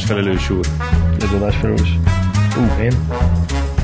adásfelelős 0.00 0.50
úr. 0.50 0.66
Ez 1.20 1.32
adásfelelős. 1.32 1.98
Ú, 2.58 2.82
én. 2.82 2.92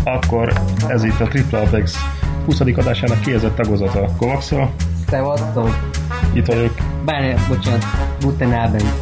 Akkor 0.05 0.53
ez 0.89 1.05
itt 1.05 1.21
a 1.21 1.29
Triple 1.29 1.61
Apex 1.61 1.97
20. 2.45 2.61
adásának 2.61 3.21
kiezett 3.21 3.55
tagozata 3.55 4.09
Kovacsal. 4.17 4.75
Szevasztok. 5.09 5.91
Itt 6.33 6.47
vagyok. 6.47 6.75
Bárni, 7.05 7.35
bocsánat, 7.49 7.85
Guten 8.21 8.53
Abend. 8.53 8.93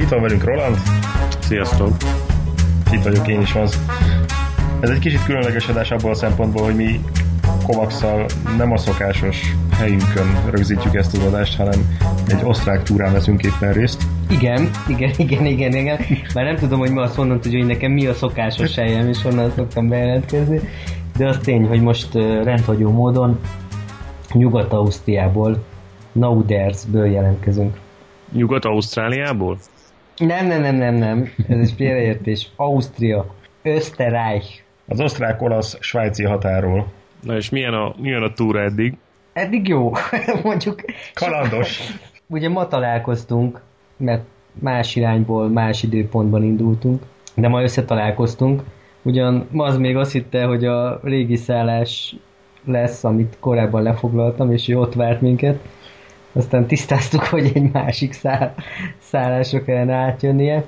Itt 0.00 0.08
van 0.08 0.20
velünk 0.20 0.44
Roland. 0.44 0.76
Sziasztok. 1.38 1.96
Itt 2.90 3.02
vagyok 3.02 3.28
én 3.28 3.40
is 3.40 3.54
az. 3.54 3.78
Ez 4.80 4.90
egy 4.90 4.98
kicsit 4.98 5.24
különleges 5.24 5.68
adás 5.68 5.90
abból 5.90 6.10
a 6.10 6.14
szempontból, 6.14 6.64
hogy 6.64 6.76
mi 6.76 7.00
Kovacsal 7.66 8.26
nem 8.56 8.72
a 8.72 8.78
szokásos 8.78 9.54
helyünkön 9.76 10.50
rögzítjük 10.50 10.94
ezt 10.94 11.16
az 11.16 11.22
adást, 11.22 11.56
hanem 11.56 11.98
egy 12.30 12.44
osztrák 12.44 12.82
túrán 12.82 13.12
veszünk 13.12 13.42
éppen 13.42 13.72
részt. 13.72 14.02
Igen, 14.30 14.70
igen, 14.88 15.10
igen, 15.16 15.46
igen, 15.46 15.74
igen. 15.74 15.98
Már 16.34 16.44
nem 16.44 16.56
tudom, 16.56 16.78
hogy 16.78 16.90
ma 16.90 17.02
azt 17.02 17.16
mondom, 17.16 17.38
hogy 17.42 17.66
nekem 17.66 17.92
mi 17.92 18.06
a 18.06 18.14
szokásos 18.14 18.74
helyem, 18.74 19.08
és 19.08 19.22
honnan 19.22 19.52
szoktam 19.56 19.88
bejelentkezni. 19.88 20.60
De 21.16 21.28
az 21.28 21.38
tény, 21.38 21.66
hogy 21.66 21.80
most 21.80 22.14
rendhagyó 22.44 22.90
módon 22.90 23.40
Nyugat-Ausztriából, 24.32 25.64
Naudersből 26.12 27.06
jelentkezünk. 27.06 27.76
Nyugat-Ausztráliából? 28.32 29.58
Nem, 30.16 30.46
nem, 30.46 30.60
nem, 30.60 30.74
nem, 30.74 30.94
nem. 30.94 31.32
Ez 31.48 31.58
egy 31.58 31.72
félreértés. 31.76 32.48
Ausztria. 32.56 33.34
Österreich. 33.62 34.62
Az 34.86 35.00
osztrák-olasz-svájci 35.00 36.24
határól. 36.24 36.92
Na 37.22 37.36
és 37.36 37.50
milyen 37.50 37.74
a, 37.74 37.94
milyen 37.98 38.22
a 38.22 38.32
túra 38.32 38.60
eddig? 38.62 38.96
Eddig 39.32 39.68
jó, 39.68 39.92
mondjuk. 40.42 40.80
Kalandos. 41.14 41.80
Ugye 42.30 42.48
ma 42.48 42.66
találkoztunk, 42.68 43.60
mert 43.96 44.22
más 44.52 44.96
irányból, 44.96 45.48
más 45.48 45.82
időpontban 45.82 46.42
indultunk, 46.42 47.02
de 47.34 47.48
ma 47.48 47.62
összetalálkoztunk. 47.62 48.62
Ugyan 49.02 49.46
ma 49.50 49.64
az 49.64 49.76
még 49.76 49.96
azt 49.96 50.12
hitte, 50.12 50.44
hogy 50.44 50.64
a 50.64 51.00
régi 51.02 51.36
szállás 51.36 52.16
lesz, 52.64 53.04
amit 53.04 53.36
korábban 53.40 53.82
lefoglaltam, 53.82 54.52
és 54.52 54.68
ő 54.68 54.78
ott 54.78 54.94
várt 54.94 55.20
minket. 55.20 55.58
Aztán 56.32 56.66
tisztáztuk, 56.66 57.24
hogy 57.24 57.50
egy 57.54 57.72
másik 57.72 58.12
száll, 58.12 58.54
szállásra 58.98 59.64
kellene 59.64 59.94
átjönnie. 59.94 60.64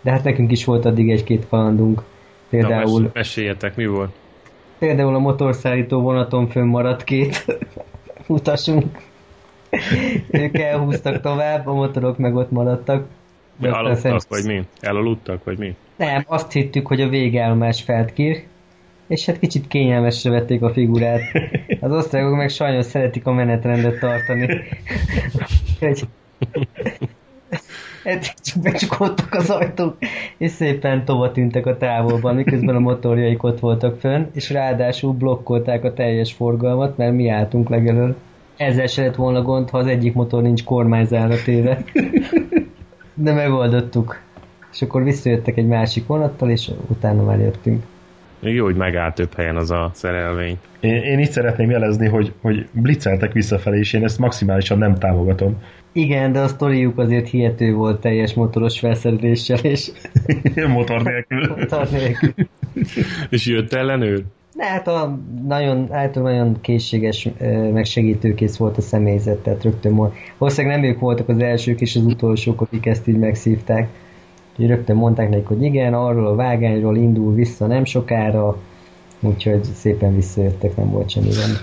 De 0.00 0.10
hát 0.10 0.24
nekünk 0.24 0.50
is 0.50 0.64
volt 0.64 0.84
addig 0.84 1.10
egy-két 1.10 1.48
kalandunk. 1.48 2.02
Például... 2.48 3.02
Na, 3.02 3.10
meséljetek, 3.12 3.76
mi 3.76 3.86
volt? 3.86 4.10
Például 4.78 5.14
a 5.14 5.18
motorszállító 5.18 6.00
vonaton 6.00 6.48
fönnmaradt 6.48 7.04
két 7.04 7.44
utasunk. 8.26 9.08
Ők 10.30 10.58
elhúztak 10.58 11.20
tovább, 11.20 11.66
a 11.66 11.74
motorok 11.74 12.18
meg 12.18 12.36
ott 12.36 12.50
maradtak. 12.50 13.06
Elaludtak, 13.60 13.98
szerint... 13.98 14.26
vagy 14.28 14.44
mi? 14.44 14.62
Elaludtak, 14.80 15.44
vagy 15.44 15.58
mi? 15.58 15.74
Nem, 15.96 16.24
azt 16.26 16.52
hittük, 16.52 16.86
hogy 16.86 17.00
a 17.00 17.08
végállomás 17.08 17.82
feltkír, 17.82 18.42
és 19.06 19.26
hát 19.26 19.38
kicsit 19.38 19.68
kényelmesre 19.68 20.30
vették 20.30 20.62
a 20.62 20.72
figurát. 20.72 21.20
Az 21.80 21.92
osztrákok 21.92 22.36
meg 22.36 22.48
sajnos 22.48 22.86
szeretik 22.86 23.26
a 23.26 23.32
menetrendet 23.32 23.98
tartani. 23.98 24.48
csak 28.32 28.62
becsukódtak 28.62 29.34
az 29.34 29.50
ajtók, 29.50 29.96
és 30.36 30.50
szépen 30.50 31.04
tova 31.04 31.32
tűntek 31.32 31.66
a 31.66 31.76
távolban, 31.76 32.34
miközben 32.34 32.76
a 32.76 32.80
motorjaik 32.80 33.42
ott 33.42 33.60
voltak 33.60 34.00
fönn, 34.00 34.24
és 34.32 34.50
ráadásul 34.50 35.12
blokkolták 35.12 35.84
a 35.84 35.92
teljes 35.92 36.32
forgalmat, 36.32 36.96
mert 36.96 37.12
mi 37.12 37.28
álltunk 37.28 37.68
legelől. 37.68 38.16
Ezzel 38.60 38.86
se 38.86 39.02
lett 39.02 39.14
volna 39.14 39.42
gond, 39.42 39.70
ha 39.70 39.78
az 39.78 39.86
egyik 39.86 40.14
motor 40.14 40.42
nincs 40.42 40.64
kormányzára 40.64 41.42
téve. 41.44 41.84
De 43.14 43.32
megoldottuk. 43.32 44.20
És 44.72 44.82
akkor 44.82 45.04
visszajöttek 45.04 45.56
egy 45.56 45.66
másik 45.66 46.06
vonattal, 46.06 46.50
és 46.50 46.70
utána 46.88 47.22
már 47.22 47.38
jöttünk. 47.38 47.82
Jó, 48.40 48.64
hogy 48.64 48.76
megállt 48.76 49.14
több 49.14 49.34
helyen 49.34 49.56
az 49.56 49.70
a 49.70 49.90
szerelvény. 49.94 50.58
Én, 50.80 50.94
én 50.94 51.18
itt 51.18 51.30
szeretném 51.30 51.70
jelezni, 51.70 52.08
hogy, 52.08 52.32
hogy 52.40 52.66
blitzeltek 52.72 53.32
visszafelé, 53.32 53.78
és 53.78 53.92
én 53.92 54.04
ezt 54.04 54.18
maximálisan 54.18 54.78
nem 54.78 54.94
támogatom. 54.94 55.62
Igen, 55.92 56.32
de 56.32 56.40
a 56.40 56.48
sztoriuk 56.48 56.98
azért 56.98 57.28
hihető 57.28 57.72
volt 57.72 58.00
teljes 58.00 58.34
motoros 58.34 58.78
felszereléssel, 58.78 59.58
és... 59.58 59.90
Motor 60.68 61.02
nélkül. 61.02 61.56
Motor 61.56 61.88
nélkül. 61.90 62.32
és 63.30 63.46
jött 63.46 63.72
ellenőr? 63.72 64.22
De 64.60 64.66
hát 64.66 64.88
a 64.88 65.18
nagyon, 65.46 65.92
általában 65.92 66.34
nagyon 66.36 66.60
készséges, 66.60 67.28
meg 67.72 67.84
segítőkész 67.84 68.56
volt 68.56 68.76
a 68.76 68.80
személyzet, 68.80 69.38
tehát 69.38 69.62
rögtön 69.62 69.92
mond. 69.92 70.12
Valószínűleg 70.38 70.76
nem 70.80 70.90
ők 70.90 70.98
voltak 70.98 71.28
az 71.28 71.38
elsők 71.38 71.80
és 71.80 71.96
az 71.96 72.04
utolsók, 72.04 72.60
akik 72.60 72.86
ezt 72.86 73.08
így 73.08 73.18
megszívták. 73.18 73.88
Úgyhogy 74.50 74.66
rögtön 74.66 74.96
mondták 74.96 75.28
nekik, 75.28 75.46
hogy 75.46 75.62
igen, 75.62 75.94
arról 75.94 76.26
a 76.26 76.34
vágányról 76.34 76.96
indul 76.96 77.34
vissza 77.34 77.66
nem 77.66 77.84
sokára, 77.84 78.56
úgyhogy 79.20 79.64
szépen 79.64 80.14
visszajöttek, 80.14 80.76
nem 80.76 80.90
volt 80.90 81.10
semmi 81.10 81.26
gond. 81.28 81.60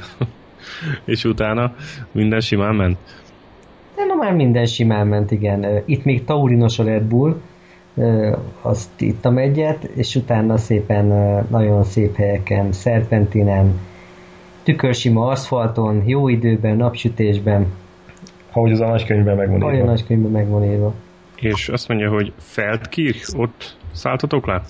és 1.13 1.23
utána 1.23 1.75
minden 2.11 2.39
simán 2.39 2.75
ment? 2.75 2.97
De 3.95 4.05
na 4.05 4.15
már 4.15 4.33
minden 4.33 4.65
simán 4.65 5.07
ment, 5.07 5.31
igen. 5.31 5.81
Itt 5.85 6.03
még 6.03 6.23
taurinos 6.23 6.79
a 6.79 6.83
Red 6.83 7.03
Bull, 7.03 7.41
azt 8.61 9.01
ittam 9.01 9.37
egyet, 9.37 9.83
és 9.83 10.15
utána 10.15 10.57
szépen 10.57 11.05
nagyon 11.49 11.83
szép 11.83 12.15
helyeken, 12.15 12.71
szerpentinen, 12.71 13.79
tükörsima 14.63 15.27
aszfalton, 15.27 16.03
jó 16.05 16.27
időben, 16.27 16.75
napsütésben. 16.75 17.67
Ahogy 18.51 18.71
az 18.71 18.79
a 18.79 18.87
nagykönyvben 18.87 19.35
megvan 19.35 19.55
írva. 19.55 19.67
Ahogy 19.67 19.79
a 19.79 19.85
nagykönyvben 19.85 20.31
megvan 20.31 20.63
írva. 20.63 20.93
És 21.35 21.69
azt 21.69 21.87
mondja, 21.87 22.09
hogy 22.09 22.33
Feldkirch, 22.37 23.39
ott 23.39 23.77
szálltatok 23.91 24.45
le? 24.45 24.61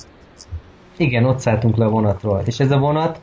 Igen, 0.97 1.25
ott 1.25 1.39
szálltunk 1.39 1.77
le 1.77 1.85
a 1.85 1.89
vonatról. 1.89 2.41
És 2.45 2.59
ez 2.59 2.71
a 2.71 2.77
vonat, 2.77 3.21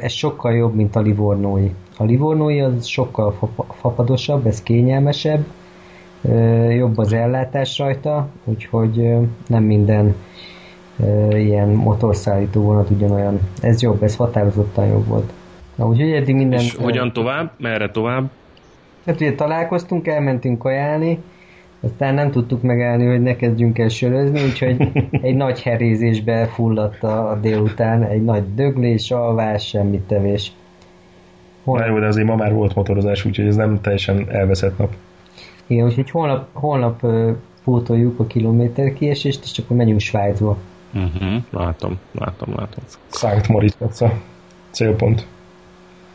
ez 0.00 0.12
sokkal 0.12 0.52
jobb, 0.54 0.74
mint 0.74 0.96
a 0.96 1.00
Livornói. 1.00 1.70
A 1.96 2.04
Livornói 2.04 2.60
az 2.60 2.86
sokkal 2.86 3.50
fapadosabb, 3.80 4.46
ez 4.46 4.62
kényelmesebb, 4.62 5.44
jobb 6.70 6.98
az 6.98 7.12
ellátás 7.12 7.78
rajta, 7.78 8.28
úgyhogy 8.44 9.16
nem 9.46 9.62
minden 9.62 10.14
ilyen 11.30 11.68
motorszállító 11.68 12.62
vonat 12.62 12.90
ugyanolyan. 12.90 13.40
Ez 13.60 13.82
jobb, 13.82 14.02
ez 14.02 14.16
határozottan 14.16 14.86
jobb 14.86 15.06
volt. 15.06 15.32
Na, 15.74 15.86
úgyhogy 15.86 16.10
eddig 16.12 16.34
minden... 16.34 16.58
És 16.58 16.74
hogyan 16.74 17.12
tovább? 17.12 17.52
Merre 17.58 17.90
tovább? 17.90 18.30
Hát 19.06 19.20
ugye 19.20 19.34
találkoztunk, 19.34 20.06
elmentünk 20.06 20.58
kajálni, 20.58 21.18
aztán 21.80 22.14
nem 22.14 22.30
tudtuk 22.30 22.62
megállni, 22.62 23.06
hogy 23.06 23.22
ne 23.22 23.36
kezdjünk 23.36 23.78
el 23.78 23.88
sörözni, 23.88 24.42
úgyhogy 24.44 24.88
egy 25.22 25.34
nagy 25.34 25.62
herézésbe 25.62 26.46
fulladt 26.46 27.02
a, 27.02 27.38
délután, 27.40 28.02
egy 28.02 28.24
nagy 28.24 28.54
döglés, 28.54 29.10
alvás, 29.10 29.66
semmit 29.66 30.00
tevés. 30.00 30.52
Hol... 31.64 31.84
jó, 31.88 31.98
de 31.98 32.06
azért 32.06 32.26
ma 32.26 32.36
már 32.36 32.52
volt 32.52 32.74
motorozás, 32.74 33.24
úgyhogy 33.24 33.46
ez 33.46 33.56
nem 33.56 33.80
teljesen 33.80 34.26
elveszett 34.30 34.78
nap. 34.78 34.94
Igen, 35.70 35.84
úgyhogy 35.84 36.10
holnap, 36.10 36.48
holnap 36.52 37.06
pótoljuk 37.64 38.18
a 38.20 38.26
kilométer 38.26 38.92
kiesést, 38.92 39.44
és 39.44 39.58
akkor 39.58 39.76
menjünk 39.76 40.00
Svájcba. 40.00 40.56
Uh-huh, 40.94 41.42
látom, 41.50 41.98
látom, 42.12 42.54
látom. 42.56 42.84
Szánkt 43.06 43.48
Moritz 43.48 44.00
a 44.00 44.12
célpont. 44.70 45.26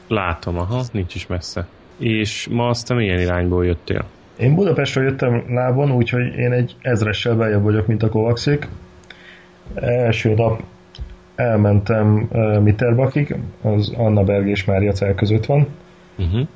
Látom, 0.08 0.58
aha, 0.58 0.84
nincs 0.92 1.16
is 1.16 1.28
messze. 1.28 1.68
És 1.98 2.48
ma 2.52 2.68
aztán 2.68 2.98
milyen 2.98 3.20
irányból 3.20 3.66
jöttél? 3.66 4.06
Én 4.38 4.56
Budapestről 4.56 5.04
jöttem 5.04 5.44
lábon, 5.50 5.92
úgyhogy 5.92 6.36
én 6.38 6.52
egy 6.52 6.76
ezressel 6.82 7.36
beljebb 7.36 7.64
vagyok, 7.64 7.88
mint 7.88 8.04
a 8.04 8.10
Kovaxék. 8.10 8.68
Első 9.76 10.34
nap 10.34 10.64
elmentem 11.36 12.28
uh, 12.32 12.60
Mitterbakig, 12.60 13.36
az 13.62 13.94
Anna 13.98 14.24
Berg 14.24 14.48
és 14.48 14.66
Mária 14.66 14.92
Cel 14.92 15.16
között 15.16 15.46
van. 15.46 15.68
Uh-huh. 16.18 16.48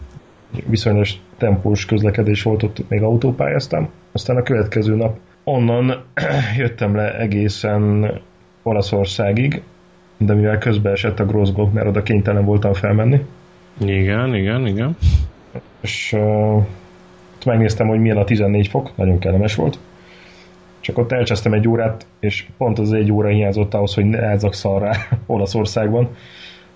Viszonyos 0.65 1.13
tempós 1.37 1.85
közlekedés 1.85 2.43
volt, 2.43 2.63
ott 2.63 2.89
még 2.89 3.01
autópályáztam. 3.01 3.89
Aztán 4.11 4.37
a 4.37 4.43
következő 4.43 4.95
nap 4.95 5.17
onnan 5.43 6.03
jöttem 6.57 6.95
le 6.95 7.17
egészen 7.17 8.11
Olaszországig, 8.63 9.61
de 10.17 10.33
mivel 10.33 10.57
közben 10.57 10.91
esett 10.91 11.19
a 11.19 11.25
Grossglock, 11.25 11.73
mert 11.73 11.87
oda 11.87 12.03
kénytelen 12.03 12.45
voltam 12.45 12.73
felmenni. 12.73 13.25
Igen, 13.77 14.35
igen, 14.35 14.67
igen. 14.67 14.97
És 15.81 16.13
uh, 16.13 16.63
megnéztem, 17.45 17.87
hogy 17.87 17.99
milyen 17.99 18.17
a 18.17 18.23
14 18.23 18.67
fok, 18.67 18.91
nagyon 18.95 19.19
kellemes 19.19 19.55
volt. 19.55 19.79
Csak 20.79 20.97
ott 20.97 21.11
elcsesztem 21.11 21.53
egy 21.53 21.67
órát, 21.67 22.05
és 22.19 22.45
pont 22.57 22.79
az 22.79 22.93
egy 22.93 23.11
óra 23.11 23.27
hiányzott 23.27 23.73
ahhoz, 23.73 23.93
hogy 23.93 24.05
ne 24.05 24.17
elzakszal 24.17 24.79
rá 24.79 24.91
Olaszországban. 25.25 26.09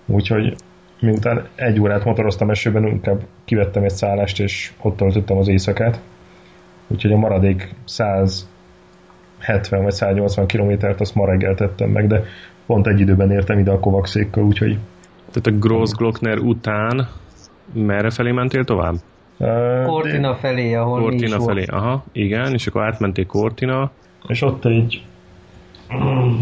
Úgyhogy 0.06 0.56
miután 1.00 1.46
egy 1.54 1.80
órát 1.80 2.04
motoroztam 2.04 2.50
esőben, 2.50 2.86
inkább 2.86 3.20
kivettem 3.44 3.82
egy 3.82 3.90
szállást, 3.90 4.40
és 4.40 4.72
ott 4.82 4.96
töltöttem 4.96 5.36
az 5.36 5.48
éjszakát. 5.48 6.00
Úgyhogy 6.86 7.12
a 7.12 7.16
maradék 7.16 7.74
170 7.84 9.82
vagy 9.82 9.92
180 9.92 10.46
kilométert 10.46 11.00
azt 11.00 11.14
ma 11.14 11.26
reggel 11.26 11.54
tettem 11.54 11.90
meg, 11.90 12.06
de 12.06 12.24
pont 12.66 12.86
egy 12.86 13.00
időben 13.00 13.30
értem 13.30 13.58
ide 13.58 13.70
a 13.70 13.80
Kovakszékkal, 13.80 14.44
úgyhogy... 14.44 14.78
Tehát 15.30 15.46
a 15.46 15.66
Grossglockner 15.66 16.38
után 16.38 17.08
merre 17.72 18.10
felé 18.10 18.30
mentél 18.30 18.64
tovább? 18.64 18.94
Cortina 19.84 20.34
felé, 20.34 20.74
ahol 20.74 21.00
Cortina 21.00 21.40
felé, 21.40 21.64
volt. 21.66 21.82
aha, 21.82 22.04
igen, 22.12 22.52
és 22.52 22.66
akkor 22.66 22.82
átmenték 22.82 23.26
Cortina. 23.26 23.90
És 24.26 24.42
ott 24.42 24.64
egy 24.64 25.02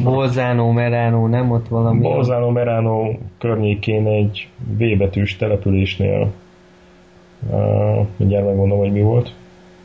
Bolzano, 0.03 0.73
Merano, 0.73 1.27
nem 1.27 1.51
ott 1.51 1.69
valami? 1.69 2.01
Bolzano, 2.01 2.51
Merano 2.51 3.11
környékén 3.39 4.07
egy 4.07 4.49
V 4.79 4.97
betűs 4.99 5.37
településnél 5.37 6.33
uh, 7.51 8.07
mindjárt 8.17 8.47
megmondom, 8.47 8.79
hogy 8.79 8.93
mi 8.93 9.01
volt. 9.01 9.33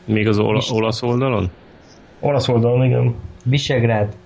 Még 0.04 0.28
az 0.28 0.38
ola- 0.38 0.70
olasz 0.70 1.02
oldalon? 1.02 1.50
Olasz 2.20 2.48
oldalon, 2.48 2.84
igen. 2.84 3.14
Visegrád. 3.44 4.16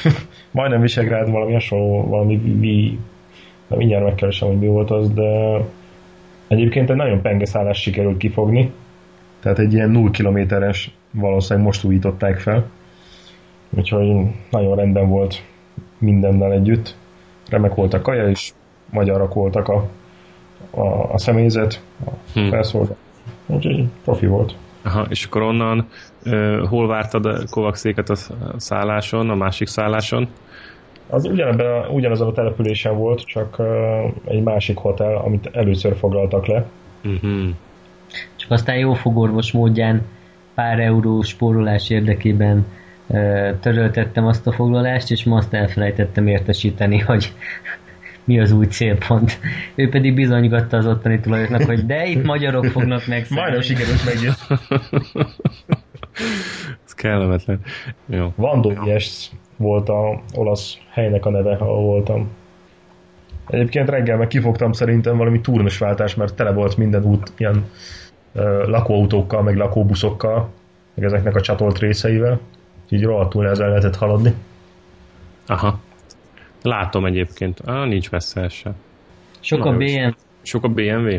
Majdnem 0.50 0.80
Visegrád, 0.80 1.30
valami 1.30 1.52
hasonló, 1.52 2.06
valami 2.08 2.36
vi... 2.36 2.98
Na, 3.66 3.76
mindjárt 3.76 4.04
megkeresem, 4.04 4.48
hogy 4.48 4.58
mi 4.58 4.66
volt 4.66 4.90
az, 4.90 5.10
de 5.10 5.60
egyébként 6.48 6.90
egy 6.90 6.96
nagyon 6.96 7.20
penge 7.20 7.44
szállás 7.44 7.80
sikerült 7.80 8.16
kifogni. 8.16 8.72
Tehát 9.40 9.58
egy 9.58 9.72
ilyen 9.72 9.90
0 9.90 10.10
kilométeres 10.10 10.90
valószínűleg 11.10 11.66
most 11.66 11.84
újították 11.84 12.38
fel. 12.38 12.70
Úgyhogy 13.70 14.26
nagyon 14.50 14.76
rendben 14.76 15.08
volt 15.08 15.42
mindennel 15.98 16.52
együtt. 16.52 16.96
Remek 17.48 17.74
volt 17.74 17.94
a 17.94 18.02
kaja, 18.02 18.28
és 18.28 18.52
magyarak 18.90 19.34
voltak 19.34 19.68
a, 19.68 19.88
a, 20.70 21.12
a 21.12 21.18
személyzet, 21.18 21.82
a 22.06 22.10
hmm. 22.32 22.48
felszolgáló. 22.48 22.96
Úgyhogy 23.46 23.84
profi 24.04 24.26
volt. 24.26 24.54
Aha, 24.82 25.06
és 25.08 25.24
akkor 25.24 25.42
onnan 25.42 25.88
uh, 26.24 26.66
hol 26.66 26.86
vártad 26.86 27.26
a 27.26 27.38
Kovakszéket 27.50 28.10
a 28.10 28.16
szálláson, 28.56 29.30
a 29.30 29.34
másik 29.34 29.68
szálláson? 29.68 30.28
Az 31.06 31.24
ugyanebben 31.24 31.66
a, 31.66 31.88
ugyanazon 31.88 32.28
a 32.28 32.32
településen 32.32 32.96
volt, 32.96 33.26
csak 33.26 33.56
uh, 33.58 33.66
egy 34.24 34.42
másik 34.42 34.76
hotel, 34.76 35.16
amit 35.16 35.50
először 35.52 35.96
foglaltak 35.96 36.46
le. 36.46 36.66
Uh-huh. 37.04 37.48
Csak 38.36 38.50
aztán 38.50 38.76
jó 38.76 38.94
fogorvos 38.94 39.52
módján 39.52 40.02
pár 40.54 40.80
euró 40.80 41.22
spórolás 41.22 41.90
érdekében 41.90 42.56
uh, 42.58 42.64
töröltettem 43.60 44.26
azt 44.26 44.46
a 44.46 44.52
foglalást, 44.52 45.10
és 45.10 45.24
ma 45.24 45.36
azt 45.36 45.54
elfelejtettem 45.54 46.26
értesíteni, 46.26 46.98
hogy 46.98 47.32
mi 48.24 48.40
az 48.40 48.52
új 48.52 48.66
célpont. 48.66 49.38
Ő 49.74 49.88
pedig 49.88 50.14
bizonygatta 50.14 50.76
az 50.76 50.86
ottani 50.86 51.20
tulajoknak, 51.20 51.62
hogy 51.62 51.86
de 51.86 52.06
itt 52.06 52.24
magyarok 52.24 52.64
fognak 52.64 53.06
meg. 53.06 53.26
Majdnem 53.28 53.60
sikerült 53.60 54.04
megjön. 54.04 54.34
Ez 56.86 56.94
kellemetlen. 56.94 57.60
Jó. 58.06 58.32
Vandovies 58.36 59.30
volt 59.56 59.88
a 59.88 60.20
olasz 60.34 60.78
helynek 60.90 61.26
a 61.26 61.30
neve, 61.30 61.52
ahol 61.52 61.84
voltam. 61.84 62.28
Egyébként 63.46 63.88
reggel 63.88 64.16
meg 64.16 64.26
kifogtam 64.26 64.72
szerintem 64.72 65.16
valami 65.16 65.40
turnusváltás, 65.40 66.14
mert 66.14 66.34
tele 66.34 66.52
volt 66.52 66.76
minden 66.76 67.04
út 67.04 67.32
ilyen 67.36 67.64
ö, 68.32 68.68
lakóautókkal, 68.70 69.42
meg 69.42 69.56
lakóbuszokkal, 69.56 70.48
meg 70.94 71.04
ezeknek 71.04 71.34
a 71.34 71.40
csatolt 71.40 71.78
részeivel. 71.78 72.40
Így 72.88 73.02
rohadtul 73.02 73.48
ezzel 73.48 73.68
lehetett 73.68 73.96
haladni. 73.96 74.34
Aha. 75.46 75.80
Látom 76.62 77.04
egyébként. 77.04 77.60
Ah, 77.60 77.86
nincs 77.86 78.10
messze 78.10 78.40
ez 78.40 78.52
sem. 78.52 78.74
Sok 79.40 79.64
a 79.64 79.76
BMW. 79.76 80.10
Sok 80.42 80.64
a 80.64 80.68
BMW? 80.68 81.16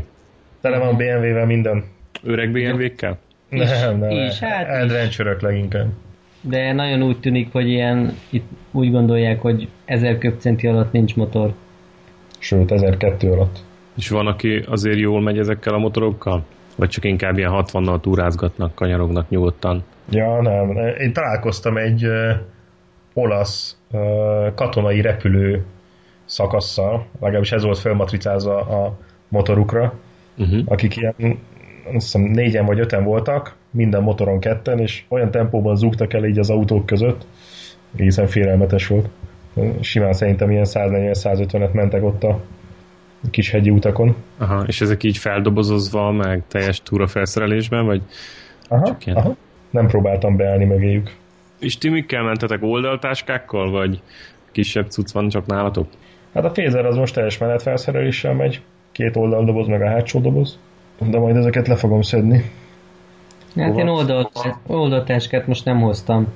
Tele 0.61 0.77
van 0.77 0.95
BMW-vel 0.95 1.45
minden. 1.45 1.83
Öreg 2.23 2.51
BMW-kkel? 2.51 3.17
Nem, 3.49 3.97
nem. 3.97 4.09
És, 4.09 4.39
hát 4.39 4.81
adventure 4.81 5.37
leginkább. 5.39 5.87
De 6.41 6.73
nagyon 6.73 7.03
úgy 7.03 7.19
tűnik, 7.19 7.51
hogy 7.51 7.67
ilyen, 7.67 8.13
itt 8.29 8.47
úgy 8.71 8.91
gondolják, 8.91 9.41
hogy 9.41 9.67
1000 9.85 10.17
köbcenti 10.17 10.67
alatt 10.67 10.91
nincs 10.91 11.15
motor. 11.15 11.53
Sőt, 12.39 12.71
1002 12.71 13.31
alatt. 13.31 13.59
És 13.97 14.09
van, 14.09 14.27
aki 14.27 14.63
azért 14.67 14.97
jól 14.97 15.21
megy 15.21 15.37
ezekkel 15.37 15.73
a 15.73 15.77
motorokkal? 15.77 16.45
Vagy 16.79 16.89
csak 16.89 17.05
inkább 17.05 17.37
ilyen 17.37 17.51
60-nal 17.53 17.99
túrázgatnak, 17.99 18.75
kanyarognak 18.75 19.29
nyugodtan? 19.29 19.83
Ja, 20.09 20.41
nem. 20.41 20.77
Én 20.99 21.13
találkoztam 21.13 21.77
egy 21.77 22.07
olasz 23.13 23.77
katonai 24.55 25.01
repülő 25.01 25.65
szakasszal, 26.25 27.05
legalábbis 27.19 27.51
ez 27.51 27.63
volt 27.63 27.77
felmatricázva 27.77 28.55
a 28.59 28.97
motorukra, 29.27 29.93
uh-huh. 30.37 30.59
akik 30.65 30.95
ilyen 30.95 31.15
azt 31.93 32.13
hiszem 32.13 32.21
négyen 32.21 32.65
vagy 32.65 32.79
öten 32.79 33.03
voltak, 33.03 33.55
minden 33.71 34.03
motoron 34.03 34.39
ketten, 34.39 34.79
és 34.79 35.03
olyan 35.07 35.31
tempóban 35.31 35.75
zúgtak 35.75 36.13
el 36.13 36.25
így 36.25 36.39
az 36.39 36.49
autók 36.49 36.85
között, 36.85 37.25
egészen 37.95 38.27
félelmetes 38.27 38.87
volt. 38.87 39.09
Simán 39.79 40.13
szerintem 40.13 40.51
ilyen 40.51 40.65
140-150-et 40.67 41.71
mentek 41.71 42.03
ott 42.03 42.23
a 42.23 42.39
kis 43.31 43.51
hegyi 43.51 43.69
utakon. 43.69 44.15
Aha, 44.37 44.63
és 44.67 44.81
ezek 44.81 45.03
így 45.03 45.17
feldobozozva, 45.17 46.11
meg 46.11 46.43
teljes 46.47 46.81
túra 46.81 47.07
felszerelésben, 47.07 47.85
vagy 47.85 48.01
aha, 48.67 48.85
csak 48.85 49.05
ilyen? 49.05 49.17
Aha. 49.17 49.35
Nem 49.69 49.87
próbáltam 49.87 50.35
beállni 50.35 50.65
mögéjük. 50.65 51.15
És 51.59 51.77
ti 51.77 51.89
mikkel 51.89 52.23
mentetek 52.23 52.63
oldaltáskákkal, 52.63 53.71
vagy 53.71 54.01
kisebb 54.51 54.85
cucc 54.89 55.11
van 55.11 55.29
csak 55.29 55.45
nálatok? 55.45 55.87
Hát 56.33 56.45
a 56.45 56.49
Phaser 56.49 56.85
az 56.85 56.95
most 56.95 57.13
teljes 57.13 57.37
menetfelszereléssel 57.37 58.33
megy, 58.33 58.61
két 58.91 59.15
oldaldoboz, 59.15 59.67
meg 59.67 59.81
a 59.81 59.89
hátsó 59.89 60.19
doboz, 60.19 60.59
de 60.99 61.19
majd 61.19 61.35
ezeket 61.35 61.67
le 61.67 61.75
fogom 61.75 62.01
szedni. 62.01 62.51
Hát 63.55 63.77
én 63.77 63.87
oldaltáskát 64.67 65.47
most 65.47 65.65
nem 65.65 65.79
hoztam. 65.79 66.27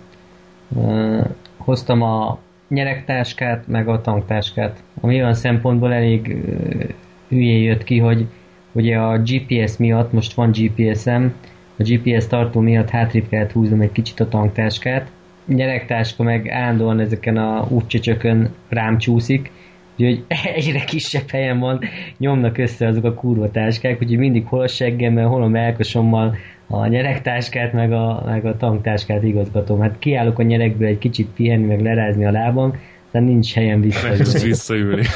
Uh, 0.68 1.26
hoztam 1.58 2.02
a 2.02 2.38
nyeregtáskát, 2.74 3.68
meg 3.68 3.88
a 3.88 4.02
tanktáskát, 4.02 4.84
ami 5.02 5.16
olyan 5.16 5.34
szempontból 5.34 5.94
elég 5.94 6.28
uh, 6.28 6.84
hülyé 7.28 7.62
jött 7.62 7.84
ki, 7.84 7.98
hogy 8.00 8.28
ugye 8.72 8.98
a 8.98 9.18
GPS 9.18 9.78
miatt, 9.78 10.12
most 10.12 10.34
van 10.34 10.52
GPS-em, 10.52 11.34
a 11.78 11.84
GPS 11.84 12.28
tartó 12.28 12.60
miatt 12.60 12.90
hátrébb 12.90 13.28
kellett 13.30 13.52
húznom 13.52 13.82
egy 13.82 13.92
kicsit 13.92 14.20
a 14.20 14.28
tanktáskát, 14.28 15.12
nyeregtáska 15.46 16.24
meg 16.24 16.50
állandóan 16.50 17.00
ezeken 17.00 17.38
a 17.38 17.68
útcsöcsökön 17.70 18.54
rám 18.70 18.98
csúszik, 18.98 19.52
úgyhogy 19.98 20.24
egyre 20.56 20.84
kisebb 20.84 21.30
helyen 21.30 21.60
van, 21.60 21.80
nyomnak 22.18 22.58
össze 22.58 22.88
azok 22.88 23.04
a 23.04 23.14
kurva 23.14 23.52
táskák, 23.52 24.02
úgyhogy 24.02 24.18
mindig 24.18 24.46
hol 24.46 24.62
a 24.62 24.68
seggemmel, 24.68 25.28
hol 25.28 25.44
a 25.44 25.48
melkosommal 25.48 26.36
a 26.68 26.88
nyeregtáskát, 26.88 27.74
meg 27.74 27.92
a, 27.92 28.24
meg 28.26 28.46
a 28.46 28.58
tanktáskát 28.58 29.24
igazgatom. 29.24 29.80
Hát 29.80 30.00
kiállok 30.00 30.40
a 30.40 30.44
nyerekből 30.44 30.88
egy 30.88 30.98
kicsit 30.98 31.28
pihenni, 31.28 31.66
meg 31.66 31.82
lerázni 31.82 32.26
a 32.26 32.32
lábam, 32.32 32.80
de 33.12 33.20
nincs 33.20 33.54
helyen 33.54 33.82
visszaülni. 33.82 34.42
visszaülni. 34.44 35.04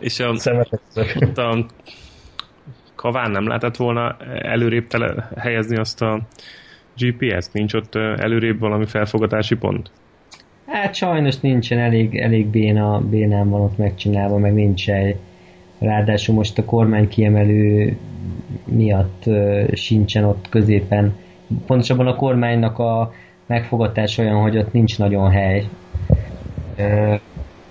És 0.00 0.20
a, 0.20 0.36
ott 1.20 1.38
a 1.38 1.66
kaván 2.94 3.30
nem 3.30 3.46
lehetett 3.46 3.76
volna 3.76 4.16
előrébb 4.42 4.86
tele, 4.86 5.28
helyezni 5.36 5.76
azt 5.76 6.02
a 6.02 6.20
GPS-t? 6.96 7.52
Nincs 7.52 7.74
ott 7.74 7.94
előrébb 7.94 8.58
valami 8.58 8.86
felfogatási 8.86 9.54
pont? 9.54 9.90
Hát 10.66 10.94
sajnos 10.94 11.40
nincsen 11.40 11.78
elég, 11.78 12.16
elég 12.16 12.46
béna, 12.46 13.00
bénán 13.00 13.50
van 13.50 13.60
ott 13.60 13.78
megcsinálva, 13.78 14.38
meg 14.38 14.54
nincs 14.54 14.90
egy. 14.90 15.16
Ráadásul 15.78 16.34
most 16.34 16.58
a 16.58 16.64
kormány 16.64 17.08
kiemelő 17.08 17.96
miatt 18.64 19.24
sincsen 19.72 20.24
ott 20.24 20.46
középen. 20.48 21.16
Pontosabban 21.66 22.06
a 22.06 22.14
kormánynak 22.14 22.78
a 22.78 23.12
megfogatás 23.46 24.18
olyan, 24.18 24.40
hogy 24.40 24.58
ott 24.58 24.72
nincs 24.72 24.98
nagyon 24.98 25.30
hely. 25.30 25.64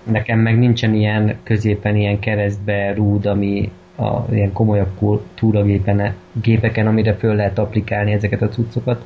Nekem 0.04 0.40
meg 0.40 0.60
nincsen 0.60 0.94
ilyen 0.94 1.38
középen 1.44 1.96
ilyen 1.96 2.20
keresztbe 2.20 2.94
rúd, 2.94 3.26
ami 3.26 3.72
a 3.98 4.34
ilyen 4.34 4.54
komolyabb 4.54 5.22
túragépen, 5.34 6.14
gépeken, 6.42 6.88
amire 6.88 7.14
föl 7.14 7.36
lehet 7.36 7.60
applikálni 7.60 8.12
ezeket 8.12 8.42
a 8.42 8.50
cuccokat. 8.50 9.06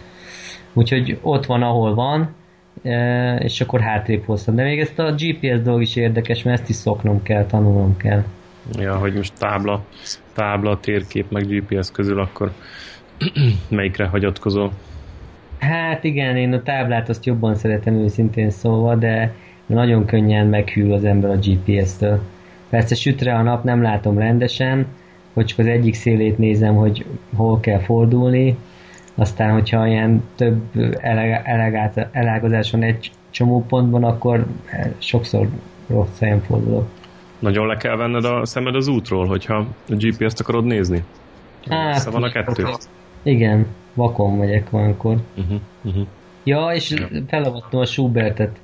Úgyhogy 0.73 1.19
ott 1.21 1.45
van, 1.45 1.61
ahol 1.61 1.95
van, 1.95 2.33
és 3.39 3.61
akkor 3.61 3.81
hátrébb 3.81 4.23
hoztam. 4.25 4.55
De 4.55 4.63
még 4.63 4.79
ezt 4.79 4.99
a 4.99 5.13
GPS 5.13 5.61
dolog 5.61 5.81
is 5.81 5.95
érdekes, 5.95 6.43
mert 6.43 6.59
ezt 6.59 6.69
is 6.69 6.75
szoknom 6.75 7.23
kell, 7.23 7.45
tanulnom 7.45 7.97
kell. 7.97 8.23
Ja, 8.77 8.97
hogy 8.97 9.13
most 9.13 9.33
tábla, 9.37 9.85
tábla, 10.33 10.79
térkép, 10.79 11.31
meg 11.31 11.47
GPS 11.47 11.91
közül 11.91 12.19
akkor 12.19 12.51
melyikre 13.69 14.05
hagyatkozol? 14.05 14.71
Hát 15.59 16.03
igen, 16.03 16.37
én 16.37 16.53
a 16.53 16.63
táblát 16.63 17.09
azt 17.09 17.25
jobban 17.25 17.55
szeretem 17.55 17.93
őszintén 17.93 18.49
szólva, 18.49 18.95
de 18.95 19.35
nagyon 19.65 20.05
könnyen 20.05 20.47
meghűl 20.47 20.93
az 20.93 21.03
ember 21.03 21.29
a 21.29 21.37
GPS-től. 21.37 22.21
Persze 22.69 22.95
sütre 22.95 23.35
a 23.35 23.41
nap, 23.41 23.63
nem 23.63 23.81
látom 23.81 24.17
rendesen, 24.17 24.85
hogy 25.33 25.45
csak 25.45 25.59
az 25.59 25.65
egyik 25.65 25.93
szélét 25.93 26.37
nézem, 26.37 26.75
hogy 26.75 27.05
hol 27.35 27.59
kell 27.59 27.79
fordulni, 27.79 28.57
aztán, 29.15 29.51
hogyha 29.51 29.87
ilyen 29.87 30.23
több 30.35 30.61
elágazás 32.11 32.71
van 32.71 32.83
egy 32.83 33.11
csomó 33.29 33.65
pontban, 33.65 34.03
akkor 34.03 34.45
sokszor 34.97 35.49
rossz 35.87 36.19
helyen 36.19 36.41
fordulok. 36.41 36.89
Nagyon 37.41 37.67
le 37.67 37.75
kell 37.75 37.95
venned 37.95 38.25
a 38.25 38.45
szemed 38.45 38.75
az 38.75 38.87
útról, 38.87 39.25
hogyha 39.25 39.55
a 39.89 39.95
GPS-t 39.95 40.39
akarod 40.39 40.65
nézni? 40.65 41.03
Hát, 41.69 42.03
van 42.03 42.23
a 42.23 42.29
kettő? 42.29 42.67
Igen, 43.23 43.67
vakon 43.93 44.37
megyek 44.37 44.67
olyankor. 44.71 45.17
Uh-huh, 45.37 45.59
uh-huh. 45.81 46.07
Ja, 46.43 46.71
és 46.73 46.89
ja. 46.89 47.07
felavattam 47.27 47.79
a 47.79 47.85
Schubertet. 47.85 48.59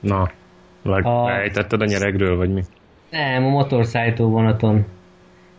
Na, 0.00 0.30
le- 0.82 1.10
a... 1.10 1.26
lejtetted 1.26 1.80
a 1.80 1.84
nyeregről, 1.84 2.36
vagy 2.36 2.52
mi? 2.52 2.62
Nem, 3.10 3.44
a 3.44 3.48
motorszájtó 3.48 4.28
vonaton. 4.28 4.84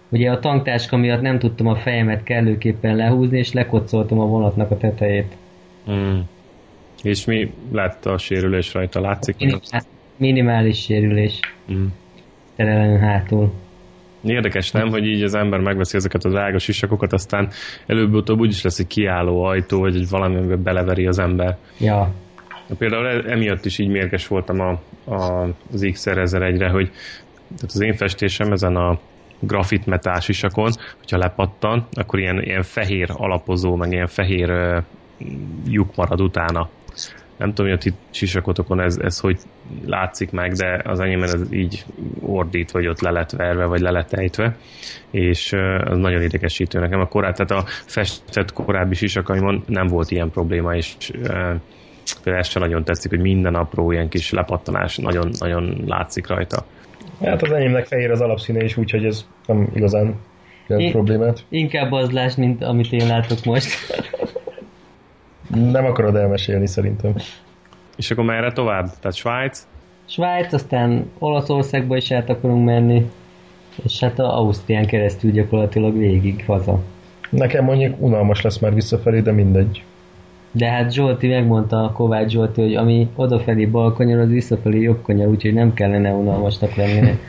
Ugye 0.09 0.31
a 0.31 0.39
tanktáska 0.39 0.97
miatt 0.97 1.21
nem 1.21 1.39
tudtam 1.39 1.67
a 1.67 1.75
fejemet 1.75 2.23
kellőképpen 2.23 2.95
lehúzni, 2.95 3.37
és 3.37 3.53
lekocoltam 3.53 4.19
a 4.19 4.25
vonatnak 4.25 4.71
a 4.71 4.77
tetejét. 4.77 5.35
Mm. 5.91 6.19
És 7.03 7.25
mi 7.25 7.53
lett 7.71 8.05
a 8.05 8.17
sérülés 8.17 8.73
rajta? 8.73 9.01
Látszik? 9.01 9.37
Minimál, 9.37 9.81
minimális 10.17 10.83
sérülés. 10.83 11.39
Mm. 11.71 11.85
Terelen 12.55 12.99
hátul. 12.99 13.53
Érdekes, 14.23 14.71
nem, 14.71 14.89
hogy 14.89 15.05
így 15.05 15.23
az 15.23 15.35
ember 15.35 15.59
megveszi 15.59 15.97
ezeket 15.97 16.23
az 16.23 16.35
ágas 16.35 16.63
sisakokat, 16.63 17.13
aztán 17.13 17.49
előbb-utóbb 17.85 18.39
úgyis 18.39 18.61
lesz 18.61 18.79
egy 18.79 18.87
kiálló 18.87 19.43
ajtó, 19.43 19.79
vagy 19.79 19.95
egy 19.95 20.09
valamiben 20.09 20.63
beleveri 20.63 21.07
az 21.07 21.19
ember. 21.19 21.57
Ja. 21.79 22.11
Például 22.77 23.07
e- 23.07 23.31
emiatt 23.31 23.65
is 23.65 23.77
így 23.77 23.89
mérges 23.89 24.27
voltam 24.27 24.59
a, 24.59 24.79
a, 25.11 25.49
az 25.73 25.87
XR 25.91 26.17
1001-re, 26.23 26.69
hogy 26.69 26.91
tehát 27.47 27.71
az 27.73 27.81
én 27.81 27.93
festésem 27.93 28.51
ezen 28.51 28.75
a 28.75 28.99
grafit 29.39 29.85
metál 29.85 30.19
sisakon, 30.19 30.71
hogyha 30.97 31.17
lepattan, 31.17 31.87
akkor 31.91 32.19
ilyen, 32.19 32.41
ilyen 32.41 32.63
fehér 32.63 33.09
alapozó, 33.13 33.75
meg 33.75 33.91
ilyen 33.91 34.07
fehér 34.07 34.49
uh, 34.49 34.83
lyuk 35.67 35.95
marad 35.95 36.21
utána. 36.21 36.69
Nem 37.37 37.53
tudom, 37.53 37.71
hogy 37.71 37.79
a 37.83 37.87
itt 37.87 37.97
sisakotokon 38.09 38.81
ez, 38.81 38.97
ez 38.97 39.19
hogy 39.19 39.39
látszik 39.85 40.31
meg, 40.31 40.51
de 40.51 40.81
az 40.83 40.99
enyémben 40.99 41.29
ez 41.29 41.51
így 41.51 41.85
ordít, 42.21 42.71
vagy 42.71 42.87
ott 42.87 43.01
le 43.01 43.11
lett 43.11 43.31
verve, 43.31 43.65
vagy 43.65 43.79
le 43.79 43.91
lett 43.91 44.13
ejtve, 44.13 44.55
és 45.11 45.53
az 45.85 45.97
nagyon 45.97 46.21
idegesítő 46.21 46.79
nekem. 46.79 46.99
A 46.99 47.07
korát, 47.07 47.37
tehát 47.37 47.63
a 47.63 47.67
festett 47.67 48.53
korábbi 48.53 48.95
sisakaimon 48.95 49.63
nem 49.67 49.87
volt 49.87 50.11
ilyen 50.11 50.29
probléma, 50.29 50.75
és 50.75 50.95
például 52.23 52.43
ez 52.43 52.47
sem 52.47 52.61
nagyon 52.61 52.83
tetszik, 52.83 53.09
hogy 53.09 53.21
minden 53.21 53.55
apró 53.55 53.91
ilyen 53.91 54.09
kis 54.09 54.31
lepattanás 54.31 54.97
nagyon, 54.97 55.31
nagyon 55.39 55.83
látszik 55.85 56.27
rajta. 56.27 56.65
Hát 57.21 57.41
az 57.41 57.51
enyémnek 57.51 57.85
fehér 57.85 58.11
az 58.11 58.21
alapszíne 58.21 58.63
is, 58.63 58.77
úgyhogy 58.77 59.05
ez 59.05 59.25
nem 59.45 59.69
igazán 59.73 60.15
jelent 60.67 60.91
problémát. 60.91 61.43
Inkább 61.49 61.91
az 61.91 62.11
láss, 62.11 62.35
mint 62.35 62.63
amit 62.63 62.91
én 62.91 63.07
látok 63.07 63.45
most. 63.45 63.69
nem 65.47 65.85
akarod 65.85 66.15
elmesélni 66.15 66.67
szerintem. 66.67 67.13
És 67.95 68.11
akkor 68.11 68.23
merre 68.23 68.51
tovább? 68.51 68.89
Tehát 68.99 69.15
Svájc? 69.15 69.67
Svájc, 70.05 70.53
aztán 70.53 71.09
Olaszországba 71.19 71.97
is 71.97 72.11
át 72.11 72.29
akarunk 72.29 72.65
menni, 72.65 73.11
és 73.83 73.99
hát 73.99 74.19
a 74.19 74.37
Ausztrián 74.37 74.85
keresztül 74.85 75.31
gyakorlatilag 75.31 75.97
végig 75.97 76.43
haza. 76.45 76.79
Nekem 77.29 77.63
mondjuk 77.63 77.95
unalmas 77.99 78.41
lesz 78.41 78.59
már 78.59 78.73
visszafelé, 78.73 79.19
de 79.19 79.31
mindegy. 79.31 79.83
De 80.51 80.69
hát 80.69 80.93
Zsolti 80.93 81.27
megmondta 81.27 81.83
a 81.83 81.91
Kovács 81.91 82.31
Zsolti, 82.31 82.61
hogy 82.61 82.75
ami 82.75 83.09
odafelé 83.15 83.65
bal 83.65 83.93
kanyar, 83.93 84.19
az 84.19 84.29
visszafelé 84.29 84.81
jobb 84.81 85.01
kanyar, 85.01 85.27
úgyhogy 85.27 85.53
nem 85.53 85.73
kellene 85.73 86.11
unalmasnak 86.11 86.75
lenni. 86.75 87.19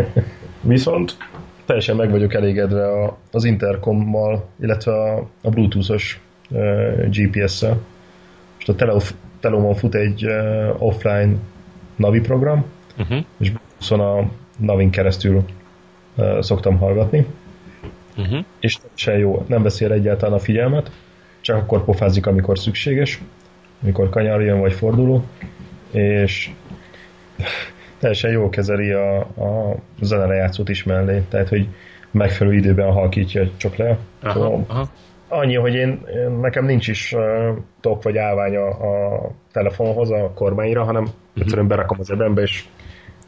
Viszont 0.60 1.16
teljesen 1.64 1.96
meg 1.96 2.10
vagyok 2.10 2.34
elégedve 2.34 2.86
a, 2.86 3.16
az 3.30 3.44
intercommal, 3.44 4.48
illetve 4.60 4.92
a, 4.92 5.28
a 5.42 5.50
bluetoothos 5.50 6.23
GPS-szel. 7.10 7.78
Most 8.54 8.68
a 8.68 8.74
Teleof, 8.74 9.14
Telomon 9.40 9.74
fut 9.74 9.94
egy 9.94 10.26
offline 10.78 11.36
Navi 11.96 12.20
program, 12.20 12.64
uh-huh. 12.98 13.24
és 13.38 13.50
bluetoothon 13.50 14.00
a 14.00 14.30
Navin 14.56 14.90
keresztül 14.90 15.44
szoktam 16.40 16.78
hallgatni. 16.78 17.26
Uh-huh. 18.16 18.44
És 18.60 18.76
teljesen 18.76 19.18
jó, 19.18 19.44
nem 19.48 19.62
veszi 19.62 19.84
el 19.84 19.92
egyáltalán 19.92 20.34
a 20.34 20.38
figyelmet, 20.38 20.90
csak 21.40 21.56
akkor 21.56 21.84
pofázik, 21.84 22.26
amikor 22.26 22.58
szükséges, 22.58 23.20
amikor 23.82 24.08
kanyar 24.08 24.42
jön 24.42 24.60
vagy 24.60 24.72
forduló, 24.72 25.24
és 25.90 26.50
teljesen 27.98 28.30
jól 28.30 28.48
kezeli 28.48 28.90
a, 28.90 29.18
a 29.18 29.76
játszót 30.34 30.68
is 30.68 30.82
mellé, 30.82 31.22
tehát 31.28 31.48
hogy 31.48 31.68
megfelelő 32.10 32.56
időben 32.56 32.92
halkítja 32.92 33.50
csak 33.56 33.76
le. 33.76 33.98
Aha, 34.22 34.32
szóval 34.32 34.64
aha. 34.66 34.88
Annyi, 35.28 35.54
hogy 35.54 35.74
én, 35.74 36.00
nekem 36.40 36.64
nincs 36.64 36.88
is 36.88 37.12
uh, 37.12 37.56
top 37.80 38.02
vagy 38.02 38.16
állványa 38.16 38.66
a 38.66 39.30
telefonhoz, 39.52 40.10
a 40.10 40.32
kormányra, 40.34 40.84
hanem 40.84 41.02
uh-huh. 41.02 41.18
egyszerűen 41.34 41.68
berakom 41.68 41.96
az 42.00 42.10
ebembe, 42.10 42.42
és 42.42 42.64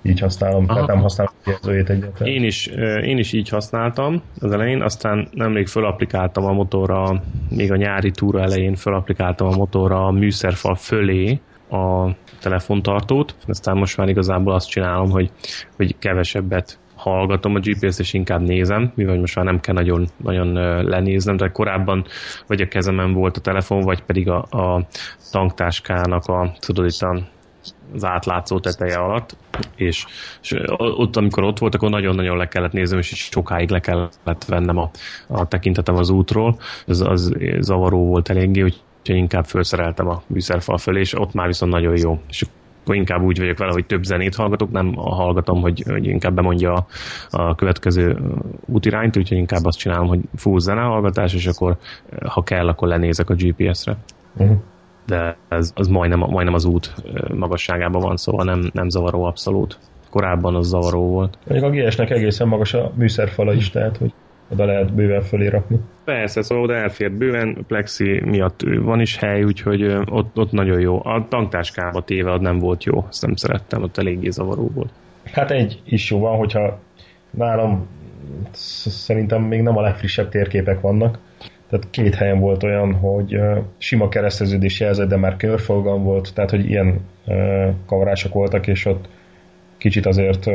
így 0.03 0.21
használom, 0.21 0.65
Aha. 0.65 0.73
tehát 0.73 0.89
nem 0.89 1.01
használom 1.01 1.33
a 1.45 1.51
jelzőjét 1.51 1.91
egyáltalán. 1.91 2.33
Én 2.33 2.45
is, 2.45 2.67
én 3.03 3.19
is 3.19 3.33
így 3.33 3.49
használtam 3.49 4.23
az 4.41 4.53
elején, 4.53 4.83
aztán 4.83 5.29
nemrég 5.33 5.67
fölapplikáltam 5.67 6.45
a 6.45 6.53
motorra, 6.53 7.23
még 7.51 7.73
a 7.73 7.77
nyári 7.77 8.11
túra 8.11 8.41
elején 8.41 8.75
fölapplikáltam 8.75 9.47
a 9.47 9.57
motorra 9.57 10.07
a 10.07 10.11
műszerfal 10.11 10.75
fölé 10.75 11.41
a 11.71 12.11
telefontartót, 12.41 13.35
aztán 13.47 13.77
most 13.77 13.97
már 13.97 14.09
igazából 14.09 14.55
azt 14.55 14.69
csinálom, 14.69 15.11
hogy, 15.11 15.31
hogy 15.77 15.99
kevesebbet 15.99 16.79
hallgatom 17.11 17.55
a 17.55 17.59
GPS-t, 17.59 18.01
és 18.01 18.13
inkább 18.13 18.41
nézem, 18.41 18.93
mivel 18.95 19.19
most 19.19 19.37
már 19.37 19.45
nem 19.45 19.61
kell 19.61 19.75
nagyon, 19.75 20.07
nagyon 20.17 20.53
lenéznem, 20.85 21.37
de 21.37 21.49
korábban 21.49 22.05
vagy 22.47 22.61
a 22.61 22.69
kezemen 22.69 23.13
volt 23.13 23.37
a 23.37 23.41
telefon, 23.41 23.81
vagy 23.81 24.03
pedig 24.03 24.29
a, 24.29 24.43
a 24.43 24.87
tanktáskának 25.31 26.27
a, 26.27 26.53
tudod, 26.59 26.87
itt 26.87 27.01
a 27.01 27.21
az 27.95 28.05
átlátszó 28.05 28.61
teteje 28.61 28.97
alatt, 28.97 29.37
és, 29.77 30.05
és 30.43 30.57
ott, 30.77 31.17
amikor 31.17 31.45
ott 31.45 31.59
volt, 31.59 31.75
akkor 31.75 31.91
nagyon-nagyon 31.91 32.37
le 32.37 32.49
kellett 32.49 32.73
néznem, 32.73 32.99
és 32.99 33.07
sokáig 33.07 33.71
le 33.71 33.81
kellett 33.81 34.45
vennem 34.47 34.77
a, 34.77 34.91
a 35.29 35.49
tekintetem 35.49 35.97
az 35.97 36.11
útról. 36.11 36.59
Ez 36.87 37.01
az 37.01 37.35
zavaró 37.59 38.07
volt 38.07 38.29
eléggé, 38.29 38.63
úgyhogy 38.63 39.17
inkább 39.17 39.45
felszereltem 39.45 40.09
a 40.09 40.23
műszerfal 40.27 40.79
fölé, 40.79 41.01
és 41.01 41.19
ott 41.19 41.33
már 41.33 41.47
viszont 41.47 41.73
nagyon 41.73 41.97
jó. 41.97 42.21
És 42.29 42.45
akkor 42.87 42.99
inkább 42.99 43.23
úgy 43.23 43.39
vagyok 43.39 43.59
vele, 43.59 43.73
hogy 43.73 43.87
több 43.87 44.03
zenét 44.03 44.35
hallgatok, 44.35 44.71
nem 44.71 44.95
hallgatom, 44.95 45.61
hogy, 45.61 45.85
hogy 45.89 46.07
inkább 46.07 46.35
bemondja 46.35 46.73
a, 46.73 46.87
a 47.31 47.55
következő 47.55 48.19
útirányt, 48.67 49.17
úgyhogy 49.17 49.39
inkább 49.39 49.65
azt 49.65 49.79
csinálom, 49.79 50.07
hogy 50.07 50.21
full 50.35 50.59
zenehallgatás, 50.59 51.35
és 51.35 51.47
akkor 51.47 51.77
ha 52.27 52.43
kell, 52.43 52.69
akkor 52.69 52.89
lenézek 52.89 53.31
a 53.31 53.35
GPS-re. 53.35 53.97
Uh-huh 54.37 54.57
de 55.07 55.37
ez 55.49 55.73
az 55.75 55.89
majdnem, 55.89 56.19
majdnem 56.19 56.55
az 56.55 56.65
út 56.65 56.95
magasságában 57.35 58.03
van, 58.03 58.17
szóval 58.17 58.45
nem, 58.45 58.71
nem 58.73 58.89
zavaró 58.89 59.25
abszolút. 59.25 59.79
Korábban 60.11 60.55
az 60.55 60.67
zavaró 60.67 61.09
volt. 61.09 61.39
Mondjuk 61.47 61.73
a 61.73 61.77
GS-nek 61.77 62.11
egészen 62.11 62.49
magas 62.49 62.75
a 62.75 62.93
műszerfala 62.95 63.53
is, 63.53 63.71
tehát 63.71 63.97
hogy 63.97 64.13
oda 64.49 64.65
lehet 64.65 64.95
bőven 64.95 65.23
fölé 65.23 65.47
rakni. 65.47 65.79
Persze, 66.05 66.43
szóval 66.43 66.65
oda 66.65 66.75
elfért 66.75 67.13
bőven, 67.13 67.65
plexi 67.67 68.21
miatt 68.25 68.61
van 68.81 69.01
is 69.01 69.17
hely, 69.17 69.43
úgyhogy 69.43 69.85
ott, 70.05 70.39
ott 70.39 70.53
nagyon 70.53 70.81
jó. 70.81 71.05
A 71.05 71.27
tanktáskába 71.29 72.03
téve 72.03 72.33
az 72.33 72.41
nem 72.41 72.59
volt 72.59 72.85
jó, 72.85 73.05
azt 73.09 73.23
nem 73.23 73.35
szerettem, 73.35 73.83
ott 73.83 73.99
eléggé 73.99 74.31
zavaró 74.31 74.71
volt. 74.75 74.93
Hát 75.33 75.51
egy 75.51 75.81
is 75.85 76.11
jó 76.11 76.19
van, 76.19 76.37
hogyha 76.37 76.79
nálam 77.31 77.87
szerintem 78.53 79.43
még 79.43 79.63
nem 79.63 79.77
a 79.77 79.81
legfrissebb 79.81 80.29
térképek 80.29 80.81
vannak, 80.81 81.19
tehát 81.71 81.91
két 81.91 82.15
helyen 82.15 82.41
volt 82.41 82.63
olyan, 82.63 82.95
hogy 82.95 83.37
sima 83.79 84.09
kereszteződés 84.09 84.81
jelzett, 84.81 85.09
de 85.09 85.17
már 85.17 85.37
körforgalom 85.37 86.03
volt, 86.03 86.35
tehát 86.35 86.51
hogy 86.51 86.71
ilyen 86.71 87.01
kavarások 87.87 88.33
voltak, 88.33 88.67
és 88.67 88.85
ott 88.85 89.09
kicsit 89.79 90.07
azért, 90.07 90.47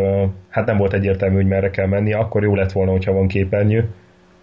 hát 0.50 0.66
nem 0.66 0.78
volt 0.78 0.94
egyértelmű, 0.94 1.36
hogy 1.36 1.48
merre 1.48 1.70
kell 1.70 1.88
menni, 1.88 2.14
akkor 2.14 2.44
jó 2.44 2.56
lett 2.56 2.72
volna, 2.72 2.92
hogyha 2.92 3.12
van 3.12 3.28
képernyő, 3.28 3.90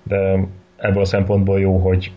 de 0.02 0.38
ebből 0.76 1.02
a 1.02 1.04
szempontból 1.04 1.60
jó, 1.60 1.78
hogy 1.78 2.12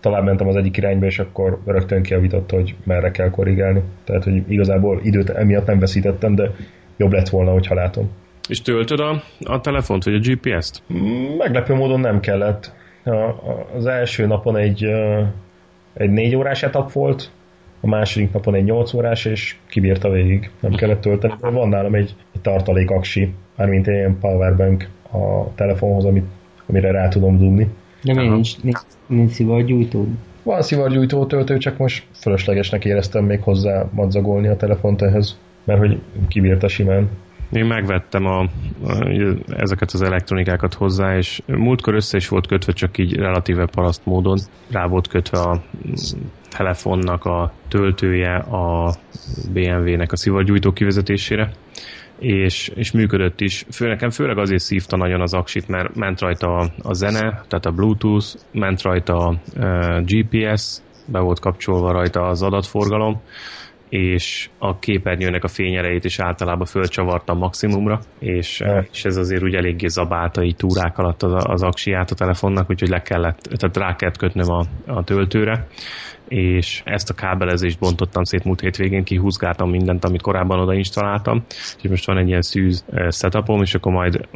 tovább 0.00 0.24
mentem 0.24 0.48
az 0.48 0.56
egyik 0.56 0.76
irányba, 0.76 1.06
és 1.06 1.18
akkor 1.18 1.60
rögtön 1.66 2.02
kiavította, 2.02 2.56
hogy 2.56 2.74
merre 2.84 3.10
kell 3.10 3.30
korrigálni. 3.30 3.82
Tehát, 4.04 4.24
hogy 4.24 4.50
igazából 4.50 5.00
időt 5.02 5.30
emiatt 5.30 5.66
nem 5.66 5.78
veszítettem, 5.78 6.34
de 6.34 6.50
jobb 6.96 7.12
lett 7.12 7.28
volna, 7.28 7.52
hogyha 7.52 7.74
látom. 7.74 8.10
És 8.48 8.62
töltöd 8.62 9.00
a, 9.00 9.22
a 9.40 9.60
telefont, 9.60 10.04
vagy 10.04 10.14
a 10.14 10.18
GPS-t? 10.18 10.82
Meglepő 11.38 11.74
módon 11.74 12.00
nem 12.00 12.20
kellett 12.20 12.72
az 13.76 13.86
első 13.86 14.26
napon 14.26 14.56
egy, 14.56 14.84
egy 15.94 16.10
négy 16.10 16.36
órás 16.36 16.62
etap 16.62 16.92
volt, 16.92 17.30
a 17.80 17.86
második 17.86 18.32
napon 18.32 18.54
egy 18.54 18.64
8 18.64 18.94
órás, 18.94 19.24
és 19.24 19.56
kibírta 19.68 20.10
végig, 20.10 20.50
nem 20.60 20.72
kellett 20.72 21.00
tölteni. 21.00 21.34
De 21.40 21.50
van 21.50 21.68
nálam 21.68 21.94
egy, 21.94 22.14
egy 22.34 22.40
tartalék 22.40 22.90
aksi, 22.90 23.34
mármint 23.56 23.88
egy 23.88 23.94
ilyen 23.94 24.18
powerbank 24.20 24.88
a 25.12 25.54
telefonhoz, 25.54 26.04
amit, 26.04 26.24
amire 26.66 26.90
rá 26.90 27.08
tudom 27.08 27.38
dugni. 27.38 27.68
De 28.02 28.14
miért 28.14 28.32
nincs, 28.32 28.62
nincs, 28.62 28.78
nincs 29.06 29.30
szivargyújtó? 29.30 30.06
Van 30.42 30.62
szivargyújtó 30.62 31.26
töltő, 31.26 31.58
csak 31.58 31.78
most 31.78 32.06
fölöslegesnek 32.14 32.84
éreztem 32.84 33.24
még 33.24 33.42
hozzá 33.42 33.88
madzagolni 33.90 34.48
a 34.48 34.56
telefont 34.56 35.02
ehhez, 35.02 35.38
mert 35.64 35.78
hogy 35.78 36.00
kibírta 36.28 36.68
simán. 36.68 37.08
Én 37.52 37.64
megvettem 37.64 38.26
a, 38.26 38.40
a, 38.40 38.48
ezeket 39.56 39.90
az 39.92 40.02
elektronikákat 40.02 40.74
hozzá, 40.74 41.16
és 41.16 41.42
múltkor 41.46 41.94
össze 41.94 42.16
is 42.16 42.28
volt 42.28 42.46
kötve, 42.46 42.72
csak 42.72 42.98
így 42.98 43.16
relatíve 43.16 43.66
paraszt 43.66 44.06
módon. 44.06 44.38
Rá 44.70 44.86
volt 44.86 45.08
kötve 45.08 45.38
a 45.38 45.62
telefonnak 46.48 47.24
a 47.24 47.52
töltője 47.68 48.34
a 48.36 48.94
BMW-nek 49.52 50.12
a 50.12 50.16
szivargyújtó 50.16 50.72
kivezetésére, 50.72 51.50
és, 52.18 52.70
és 52.74 52.92
működött 52.92 53.40
is. 53.40 53.64
Fő, 53.70 53.86
nekem 53.86 54.10
főleg 54.10 54.38
azért 54.38 54.62
szívta 54.62 54.96
nagyon 54.96 55.20
az 55.20 55.34
aksit, 55.34 55.68
mert 55.68 55.94
ment 55.94 56.20
rajta 56.20 56.56
a, 56.56 56.70
a 56.82 56.92
zene, 56.92 57.20
tehát 57.20 57.66
a 57.66 57.72
Bluetooth, 57.72 58.26
ment 58.52 58.82
rajta 58.82 59.16
a, 59.16 59.34
GPS, 60.00 60.78
be 61.06 61.18
volt 61.18 61.40
kapcsolva 61.40 61.92
rajta 61.92 62.20
az 62.20 62.42
adatforgalom, 62.42 63.20
és 63.88 64.50
a 64.58 64.78
képernyőnek 64.78 65.44
a 65.44 65.48
fényerejét 65.48 66.04
is 66.04 66.18
általában 66.18 66.66
fölcsavartam 66.66 67.38
maximumra, 67.38 68.00
és, 68.18 68.62
és 68.92 69.04
ez 69.04 69.16
azért 69.16 69.42
úgy 69.42 69.54
eléggé 69.54 69.86
zabálta 69.86 70.42
így 70.42 70.56
túrák 70.56 70.98
alatt 70.98 71.22
az, 71.22 71.44
az 71.46 71.62
aksiát 71.62 72.10
a 72.10 72.14
telefonnak, 72.14 72.70
úgyhogy 72.70 72.88
le 72.88 73.02
kellett, 73.02 73.38
tehát 73.40 73.76
rá 73.76 73.96
kellett 73.96 74.16
kötnöm 74.16 74.50
a, 74.50 74.64
a 74.86 75.04
töltőre, 75.04 75.66
és 76.28 76.82
ezt 76.84 77.10
a 77.10 77.14
kábelezést 77.14 77.78
bontottam 77.78 78.24
szét 78.24 78.44
múlt 78.44 78.60
hétvégén, 78.60 79.04
kihúzgáltam 79.04 79.70
mindent, 79.70 80.04
amit 80.04 80.22
korábban 80.22 80.60
oda 80.60 80.74
installáltam, 80.74 81.44
és 81.82 81.90
most 81.90 82.06
van 82.06 82.18
egy 82.18 82.28
ilyen 82.28 82.42
szűz 82.42 82.84
setupom, 83.10 83.62
és 83.62 83.74
akkor 83.74 83.92
majd 83.92 84.28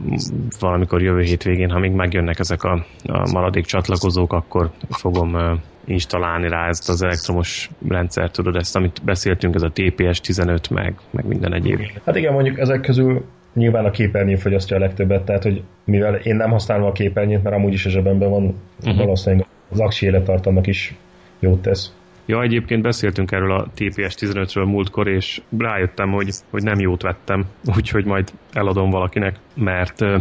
valamikor 0.61 1.03
jövő 1.03 1.21
hétvégén, 1.21 1.71
ha 1.71 1.79
még 1.79 1.93
megjönnek 1.93 2.39
ezek 2.39 2.63
a, 2.63 2.85
a 3.05 3.31
maradék 3.33 3.65
csatlakozók, 3.65 4.33
akkor 4.33 4.71
fogom 4.91 5.61
installálni 5.85 6.49
rá 6.49 6.69
ezt 6.69 6.89
az 6.89 7.03
elektromos 7.03 7.71
rendszert, 7.89 8.33
tudod, 8.33 8.57
ezt, 8.57 8.77
amit 8.77 9.01
beszéltünk, 9.05 9.55
ez 9.55 9.63
a 9.63 9.73
TPS 9.73 10.21
15, 10.21 10.71
meg, 10.71 10.95
meg 11.11 11.27
minden 11.27 11.55
egyéb. 11.55 11.81
Hát 12.05 12.17
igen, 12.17 12.33
mondjuk 12.33 12.59
ezek 12.59 12.81
közül 12.81 13.25
nyilván 13.55 13.85
a 13.85 13.91
képernyő 13.91 14.37
fogyasztja 14.37 14.77
a 14.77 14.81
legtöbbet, 14.81 15.23
tehát 15.23 15.43
hogy 15.43 15.63
mivel 15.85 16.15
én 16.15 16.37
nem 16.37 16.51
használom 16.51 16.87
a 16.87 16.93
képernyőt, 16.93 17.43
mert 17.43 17.57
amúgy 17.57 17.73
is 17.73 17.87
a 17.87 17.91
zsebemben 17.91 18.31
van, 18.31 18.55
uh-huh. 18.81 18.97
valószínűleg 18.97 19.47
az 19.71 19.81
aksi 19.81 20.07
élettartamnak 20.07 20.67
is 20.67 20.95
jót 21.43 21.63
tesz. 21.63 21.93
Ja, 22.27 22.43
egyébként 22.43 22.83
beszéltünk 22.83 23.33
erről 23.33 23.53
a 23.53 23.67
TPS 23.75 24.15
15-ről 24.19 24.67
múltkor, 24.67 25.09
és 25.09 25.43
rájöttem, 25.59 26.11
hogy, 26.11 26.31
hogy 26.51 26.63
nem 26.63 26.81
jót 26.81 27.03
vettem, 27.03 27.45
úgyhogy 27.77 28.05
majd 28.05 28.33
eladom 28.53 28.91
valakinek, 28.91 29.37
mert 29.55 30.01
uh, 30.01 30.17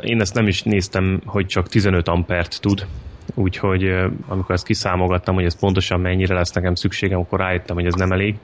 én 0.00 0.20
ezt 0.20 0.34
nem 0.34 0.46
is 0.46 0.62
néztem, 0.62 1.20
hogy 1.24 1.46
csak 1.46 1.68
15 1.68 2.08
ampert 2.08 2.60
tud, 2.60 2.86
úgyhogy 3.34 3.84
uh, 3.84 4.12
amikor 4.28 4.54
ezt 4.54 4.66
kiszámolgattam, 4.66 5.34
hogy 5.34 5.44
ez 5.44 5.58
pontosan 5.58 6.00
mennyire 6.00 6.34
lesz 6.34 6.52
nekem 6.52 6.74
szükségem, 6.74 7.20
akkor 7.20 7.38
rájöttem, 7.38 7.76
hogy 7.76 7.86
ez 7.86 7.94
nem 7.94 8.12
elég, 8.12 8.34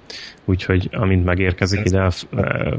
úgyhogy 0.45 0.89
amint 0.93 1.25
megérkezik 1.25 1.81
ide, 1.85 2.11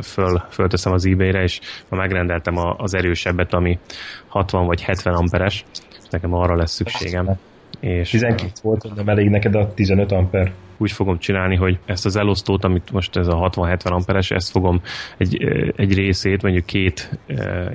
föl, 0.02 0.42
fölteszem 0.50 0.94
az 0.94 1.06
eBay-re, 1.06 1.42
és 1.44 1.60
ma 1.90 1.98
megrendeltem 1.98 2.58
az 2.78 2.94
erősebbet, 2.94 3.54
ami 3.54 3.80
60 4.28 4.66
vagy 4.66 4.82
70 4.82 5.14
amperes, 5.14 5.66
nekem 6.10 6.34
arra 6.34 6.56
lesz 6.56 6.72
szükségem. 6.74 7.38
És 7.80 8.10
12 8.10 8.52
volt, 8.62 8.96
nem 8.96 9.08
elég 9.08 9.30
neked 9.30 9.56
a 9.56 9.74
15 9.74 10.12
amper? 10.12 10.52
Úgy 10.78 10.92
fogom 10.92 11.18
csinálni, 11.18 11.56
hogy 11.56 11.80
ezt 11.86 12.06
az 12.06 12.16
elosztót, 12.16 12.64
amit 12.64 12.92
most 12.92 13.16
ez 13.16 13.28
a 13.28 13.50
60-70 13.54 13.92
amperes, 13.92 14.32
ezt 14.32 14.52
fogom 14.52 14.82
egy, 15.18 15.44
egy 15.76 15.94
részét, 15.94 16.42
mondjuk 16.42 16.66
két 16.66 17.20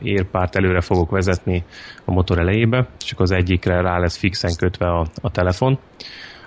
érpárt 0.02 0.56
előre 0.56 0.80
fogok 0.80 1.10
vezetni 1.10 1.64
a 2.04 2.12
motor 2.12 2.38
elejébe, 2.38 2.88
és 3.04 3.12
akkor 3.12 3.24
az 3.24 3.30
egyikre 3.30 3.80
rá 3.80 3.98
lesz 3.98 4.16
fixen 4.16 4.52
kötve 4.58 4.86
a, 4.86 5.06
a 5.22 5.30
telefon, 5.30 5.78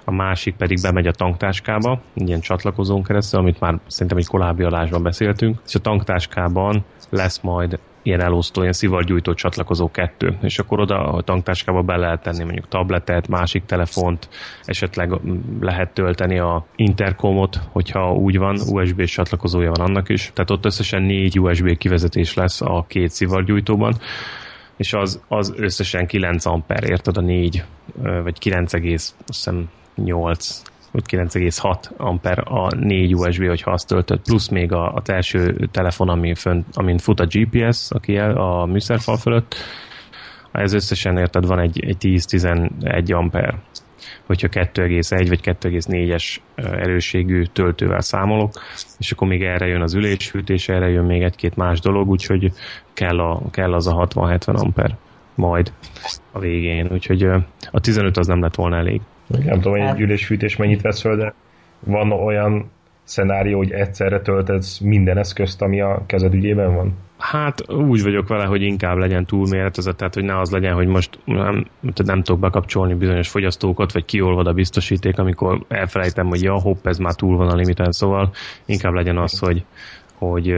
a 0.05 0.11
másik 0.11 0.55
pedig 0.55 0.81
bemegy 0.81 1.07
a 1.07 1.11
tanktáskába, 1.11 2.01
ilyen 2.13 2.39
csatlakozón 2.39 3.03
keresztül, 3.03 3.39
amit 3.39 3.59
már 3.59 3.79
szerintem 3.87 4.17
egy 4.17 4.27
korábbi 4.27 4.63
alásban 4.63 5.03
beszéltünk, 5.03 5.59
és 5.67 5.75
a 5.75 5.79
tanktáskában 5.79 6.85
lesz 7.09 7.41
majd 7.41 7.79
ilyen 8.05 8.21
elosztó, 8.21 8.61
ilyen 8.61 8.73
szivargyújtó 8.73 9.33
csatlakozó 9.33 9.91
kettő, 9.91 10.37
és 10.41 10.59
akkor 10.59 10.79
oda 10.79 11.07
a 11.07 11.21
tanktáskába 11.21 11.81
be 11.81 11.97
lehet 11.97 12.21
tenni 12.21 12.43
mondjuk 12.43 12.67
tabletet, 12.67 13.27
másik 13.27 13.65
telefont, 13.65 14.29
esetleg 14.63 15.11
lehet 15.59 15.93
tölteni 15.93 16.39
a 16.39 16.65
interkomot, 16.75 17.59
hogyha 17.71 18.13
úgy 18.13 18.37
van, 18.37 18.59
USB-s 18.69 19.11
csatlakozója 19.11 19.71
van 19.71 19.85
annak 19.85 20.09
is, 20.09 20.31
tehát 20.33 20.51
ott 20.51 20.65
összesen 20.65 21.01
négy 21.01 21.39
USB 21.39 21.77
kivezetés 21.77 22.33
lesz 22.33 22.61
a 22.61 22.85
két 22.87 23.09
szivargyújtóban, 23.09 23.93
és 24.77 24.93
az, 24.93 25.21
az 25.27 25.53
összesen 25.57 26.07
9 26.07 26.45
amper, 26.45 26.83
érted? 26.83 27.17
A 27.17 27.21
4, 27.21 27.63
vagy 28.23 28.37
9,8 28.43 30.55
vagy 30.95 31.03
9,6 31.07 31.97
amper 31.97 32.43
a 32.45 32.75
4 32.75 33.15
USB, 33.15 33.47
hogyha 33.47 33.71
azt 33.71 33.87
töltött, 33.87 34.21
plusz 34.21 34.47
még 34.47 34.71
a, 34.71 34.93
a 34.93 35.01
első 35.05 35.55
telefon, 35.71 36.09
ami 36.09 36.35
fön, 36.35 36.65
amin 36.73 36.97
fut 36.97 37.19
a 37.19 37.27
GPS, 37.29 37.91
aki 37.91 38.15
el, 38.15 38.37
a 38.37 38.65
műszerfal 38.65 39.17
fölött, 39.17 39.55
ez 40.51 40.73
összesen 40.73 41.17
érted 41.17 41.45
van 41.45 41.59
egy, 41.59 41.85
egy 41.85 41.97
10-11 41.99 43.15
amper 43.15 43.55
hogyha 44.25 44.47
2,1 44.47 45.25
vagy 45.27 45.39
2,4-es 45.43 46.37
erősségű 46.55 47.43
töltővel 47.43 48.01
számolok, 48.01 48.51
és 48.97 49.11
akkor 49.11 49.27
még 49.27 49.43
erre 49.43 49.65
jön 49.65 49.81
az 49.81 49.93
ülésfűtés, 49.93 50.69
erre 50.69 50.89
jön 50.89 51.05
még 51.05 51.21
egy-két 51.21 51.55
más 51.55 51.79
dolog, 51.79 52.09
úgyhogy 52.09 52.51
kell, 52.93 53.19
a, 53.19 53.41
kell 53.51 53.73
az 53.73 53.87
a 53.87 54.07
60-70 54.07 54.55
amper 54.55 54.97
majd 55.35 55.73
a 56.31 56.39
végén, 56.39 56.91
úgyhogy 56.91 57.23
a 57.71 57.79
15 57.79 58.17
az 58.17 58.27
nem 58.27 58.41
lett 58.41 58.55
volna 58.55 58.77
elég. 58.77 59.01
Nem 59.27 59.61
tudom, 59.61 59.71
hogy 59.79 59.89
egy 59.89 59.99
ülésfűtés 59.99 60.55
mennyit 60.55 60.81
vesz 60.81 61.01
föl, 61.01 61.17
de 61.17 61.33
van 61.79 62.11
olyan 62.11 62.71
szenárió, 63.03 63.57
hogy 63.57 63.71
egyszerre 63.71 64.21
töltesz 64.21 64.79
minden 64.79 65.17
eszközt, 65.17 65.61
ami 65.61 65.81
a 65.81 66.03
kezed 66.05 66.33
ügyében 66.33 66.75
van? 66.75 66.93
Hát 67.17 67.71
úgy 67.71 68.03
vagyok 68.03 68.27
vele, 68.27 68.45
hogy 68.45 68.61
inkább 68.61 68.97
legyen 68.97 69.25
túlméretezett, 69.25 69.97
tehát 69.97 70.13
hogy 70.13 70.23
ne 70.23 70.39
az 70.39 70.51
legyen, 70.51 70.73
hogy 70.73 70.87
most 70.87 71.19
nem, 71.25 71.65
nem 72.05 72.23
tudok 72.23 72.39
bekapcsolni 72.39 72.93
bizonyos 72.93 73.29
fogyasztókat, 73.29 73.91
vagy 73.91 74.05
kiolvad 74.05 74.47
a 74.47 74.53
biztosíték, 74.53 75.19
amikor 75.19 75.65
elfelejtem, 75.67 76.27
hogy 76.27 76.43
ja, 76.43 76.53
hopp, 76.53 76.87
ez 76.87 76.97
már 76.97 77.13
túl 77.13 77.37
van 77.37 77.49
a 77.49 77.55
limiten, 77.55 77.91
szóval 77.91 78.31
inkább 78.65 78.93
legyen 78.93 79.17
az, 79.17 79.39
hogy, 79.39 79.63
hogy 80.17 80.53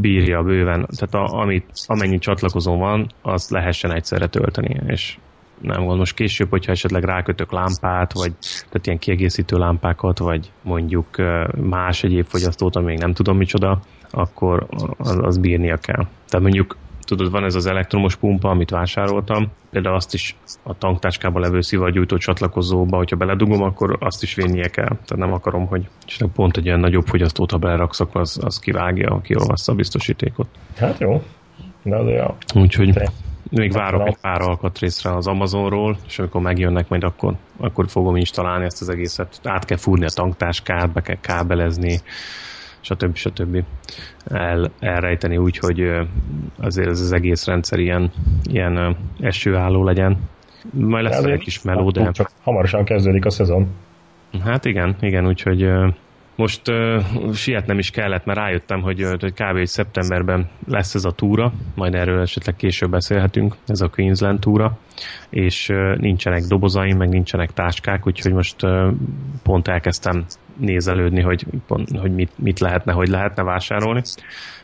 bírja 0.00 0.42
bőven, 0.42 0.88
tehát 0.96 1.28
a, 1.28 1.40
amit, 1.40 1.66
amennyi 1.86 2.18
csatlakozó 2.18 2.76
van, 2.76 3.06
azt 3.22 3.50
lehessen 3.50 3.92
egyszerre 3.92 4.26
tölteni, 4.26 4.80
és 4.86 5.16
nem 5.60 5.84
gond. 5.84 5.98
Most 5.98 6.14
később, 6.14 6.50
hogyha 6.50 6.72
esetleg 6.72 7.04
rákötök 7.04 7.52
lámpát, 7.52 8.12
vagy 8.12 8.32
tehát 8.40 8.86
ilyen 8.86 8.98
kiegészítő 8.98 9.56
lámpákat, 9.56 10.18
vagy 10.18 10.50
mondjuk 10.62 11.16
más 11.56 12.02
egyéb 12.02 12.26
fogyasztót, 12.26 12.76
ami 12.76 12.86
még 12.86 12.98
nem 12.98 13.12
tudom 13.12 13.36
micsoda, 13.36 13.80
akkor 14.10 14.66
az, 14.96 15.18
az 15.20 15.38
bírnia 15.38 15.76
kell. 15.76 16.06
Tehát 16.28 16.46
mondjuk 16.46 16.76
tudod, 17.04 17.30
van 17.30 17.44
ez 17.44 17.54
az 17.54 17.66
elektromos 17.66 18.16
pumpa, 18.16 18.48
amit 18.48 18.70
vásároltam, 18.70 19.50
például 19.70 19.94
azt 19.94 20.14
is 20.14 20.36
a 20.62 20.78
tanktáskában 20.78 21.42
levő 21.42 21.60
szivargyújtó 21.60 22.16
csatlakozóba, 22.16 22.96
hogyha 22.96 23.16
beledugom, 23.16 23.62
akkor 23.62 23.96
azt 24.00 24.22
is 24.22 24.34
vinnie 24.34 24.68
kell. 24.68 24.84
Tehát 24.84 25.16
nem 25.16 25.32
akarom, 25.32 25.66
hogy 25.66 25.88
pont 26.34 26.56
egy 26.56 26.66
olyan 26.66 26.80
nagyobb 26.80 27.06
fogyasztót, 27.06 27.50
ha 27.50 27.58
beleraksz, 27.58 28.00
akkor 28.00 28.20
az, 28.20 28.38
az 28.42 28.58
kivágja, 28.58 29.20
kiolvassza 29.22 29.72
a 29.72 29.74
biztosítékot. 29.74 30.48
Hát 30.76 30.98
jó. 30.98 31.22
De 31.82 31.96
azért 31.96 32.24
a... 32.24 32.36
Úgyhogy... 32.54 32.92
Te 32.92 33.12
még 33.52 33.72
várok 33.72 34.06
egy 34.06 34.16
pár 34.20 34.40
alkatrészre 34.40 35.16
az 35.16 35.26
Amazonról, 35.26 35.96
és 36.06 36.18
amikor 36.18 36.40
megjönnek, 36.40 36.88
majd 36.88 37.04
akkor, 37.04 37.34
akkor 37.56 37.88
fogom 37.88 38.16
installálni 38.16 38.64
ezt 38.64 38.80
az 38.80 38.88
egészet. 38.88 39.40
Át 39.42 39.64
kell 39.64 39.76
fúrni 39.76 40.04
a 40.04 40.10
tanktáskát, 40.14 40.92
be 40.92 41.00
kell 41.00 41.18
kábelezni, 41.20 42.00
stb. 42.80 43.16
stb. 43.16 43.64
El, 44.24 44.70
elrejteni 44.80 45.36
úgy, 45.36 45.58
hogy 45.58 45.90
azért 46.60 46.88
ez 46.88 47.00
az 47.00 47.12
egész 47.12 47.46
rendszer 47.46 47.78
ilyen, 47.78 48.10
ilyen 48.42 48.96
esőálló 49.20 49.84
legyen. 49.84 50.18
Majd 50.70 51.04
lesz 51.04 51.24
egy 51.24 51.38
kis 51.38 51.62
meló, 51.62 51.90
de... 51.90 52.10
Csak 52.10 52.30
hamarosan 52.42 52.84
kezdődik 52.84 53.24
a 53.24 53.30
szezon. 53.30 53.66
Hát 54.44 54.64
igen, 54.64 54.96
igen, 55.00 55.26
úgyhogy 55.26 55.70
most 56.36 56.68
uh, 56.68 57.02
sietnem 57.32 57.78
is 57.78 57.90
kellett, 57.90 58.24
mert 58.24 58.38
rájöttem, 58.38 58.80
hogy, 58.80 59.02
hogy 59.20 59.32
kb. 59.32 59.64
szeptemberben 59.64 60.48
lesz 60.68 60.94
ez 60.94 61.04
a 61.04 61.12
túra, 61.12 61.52
majd 61.74 61.94
erről 61.94 62.20
esetleg 62.20 62.56
később 62.56 62.90
beszélhetünk, 62.90 63.54
ez 63.66 63.80
a 63.80 63.88
Queensland 63.88 64.40
túra, 64.40 64.78
és 65.30 65.68
uh, 65.68 65.96
nincsenek 65.96 66.42
dobozaim, 66.42 66.96
meg 66.96 67.08
nincsenek 67.08 67.52
táskák, 67.52 68.06
úgyhogy 68.06 68.32
most 68.32 68.62
uh, 68.62 68.92
pont 69.42 69.68
elkezdtem 69.68 70.24
nézelődni, 70.56 71.20
hogy, 71.20 71.46
pont, 71.66 71.98
hogy 71.98 72.14
mit, 72.14 72.30
mit 72.36 72.60
lehetne, 72.60 72.92
hogy 72.92 73.08
lehetne 73.08 73.42
vásárolni, 73.42 74.02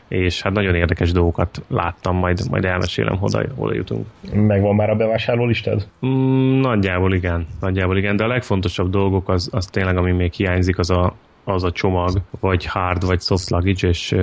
és 0.07 0.41
hát 0.41 0.53
nagyon 0.53 0.75
érdekes 0.75 1.11
dolgokat 1.11 1.63
láttam, 1.67 2.15
majd, 2.17 2.39
majd 2.49 2.65
elmesélem, 2.65 3.17
hol, 3.17 3.49
hol 3.55 3.75
jutunk. 3.75 4.05
Megvan 4.33 4.75
már 4.75 4.89
a 4.89 4.95
bevásárló 4.95 5.45
listád? 5.45 5.87
Mm, 6.05 6.59
nagyjából 6.59 7.13
igen, 7.13 7.47
nagyjából 7.59 7.97
igen, 7.97 8.15
de 8.15 8.23
a 8.23 8.27
legfontosabb 8.27 8.89
dolgok 8.89 9.29
az, 9.29 9.49
az 9.51 9.65
tényleg, 9.65 9.97
ami 9.97 10.11
még 10.11 10.33
hiányzik, 10.33 10.77
az 10.77 10.89
a, 10.89 11.15
az 11.49 11.63
a 11.63 11.71
csomag, 11.71 12.21
vagy 12.39 12.65
hard, 12.65 13.05
vagy 13.05 13.21
soft 13.21 13.49
luggage, 13.49 13.87
és 13.87 14.15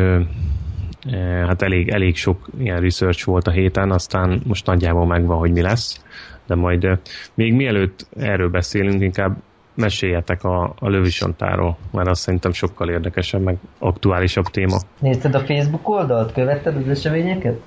hát 1.47 1.63
elég, 1.63 1.89
elég 1.89 2.17
sok 2.17 2.49
ilyen 2.59 2.81
research 2.81 3.27
volt 3.27 3.47
a 3.47 3.51
héten, 3.51 3.91
aztán 3.91 4.43
most 4.47 4.67
nagyjából 4.67 5.07
megvan, 5.07 5.39
hogy 5.39 5.53
mi 5.53 5.63
lesz, 5.63 6.05
de 6.47 6.55
majd 6.55 6.99
még 7.35 7.53
mielőtt 7.53 8.07
erről 8.17 8.51
beszélünk, 8.51 9.03
inkább 9.03 9.37
meséljetek 9.75 10.45
a, 10.45 10.75
a 10.79 10.89
lövisontáról, 10.89 11.77
mert 11.93 12.09
azt 12.09 12.21
szerintem 12.21 12.53
sokkal 12.53 12.89
érdekesebb, 12.91 13.43
meg 13.43 13.57
aktuálisabb 13.79 14.45
téma. 14.45 14.77
Nézted 14.99 15.35
a 15.35 15.41
Facebook 15.41 15.89
oldalt? 15.89 16.33
Követted 16.33 16.77
az 16.77 16.89
eseményeket? 16.89 17.61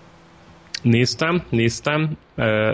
Néztem, 0.81 1.43
néztem, 1.49 2.17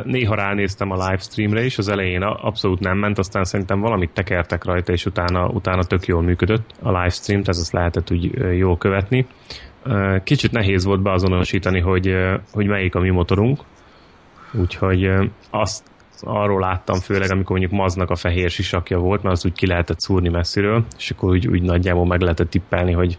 néha 0.04 0.36
ránéztem 0.36 0.92
a 0.92 1.06
livestreamre 1.06 1.64
is, 1.64 1.78
az 1.78 1.88
elején 1.88 2.22
abszolút 2.22 2.80
nem 2.80 2.98
ment, 2.98 3.18
aztán 3.18 3.44
szerintem 3.44 3.80
valamit 3.80 4.12
tekertek 4.14 4.64
rajta, 4.64 4.92
és 4.92 5.06
utána, 5.06 5.48
utána 5.48 5.84
tök 5.84 6.06
jól 6.06 6.22
működött 6.22 6.72
a 6.82 6.88
livestream, 6.88 7.42
tehát 7.42 7.62
azt 7.62 7.72
lehetett 7.72 8.12
úgy 8.12 8.32
jól 8.58 8.78
követni. 8.78 9.26
Kicsit 10.24 10.52
nehéz 10.52 10.86
volt 10.86 11.02
beazonosítani, 11.02 11.80
hogy, 11.80 12.16
hogy 12.52 12.68
melyik 12.68 12.96
a 12.96 13.00
mi 13.00 13.10
motorunk, 13.10 13.60
úgyhogy 14.54 15.10
azt 15.50 15.84
arról 16.22 16.60
láttam 16.60 17.00
főleg, 17.00 17.32
amikor 17.32 17.58
mondjuk 17.58 17.80
maznak 17.80 18.10
a 18.10 18.16
fehér 18.16 18.50
sisakja 18.50 18.98
volt, 18.98 19.24
mert 19.24 19.36
az 19.36 19.46
úgy 19.46 19.54
ki 19.54 19.68
lehetett 19.68 20.00
szúrni 20.00 20.30
messziről, 20.30 20.86
és 20.98 21.12
akkor 21.12 21.30
úgy, 21.30 21.48
úgy 21.48 21.62
nagyjából 21.62 22.06
meg 22.06 22.22
lehetett 22.22 22.50
tippelni, 22.50 22.92
hogy 22.92 23.18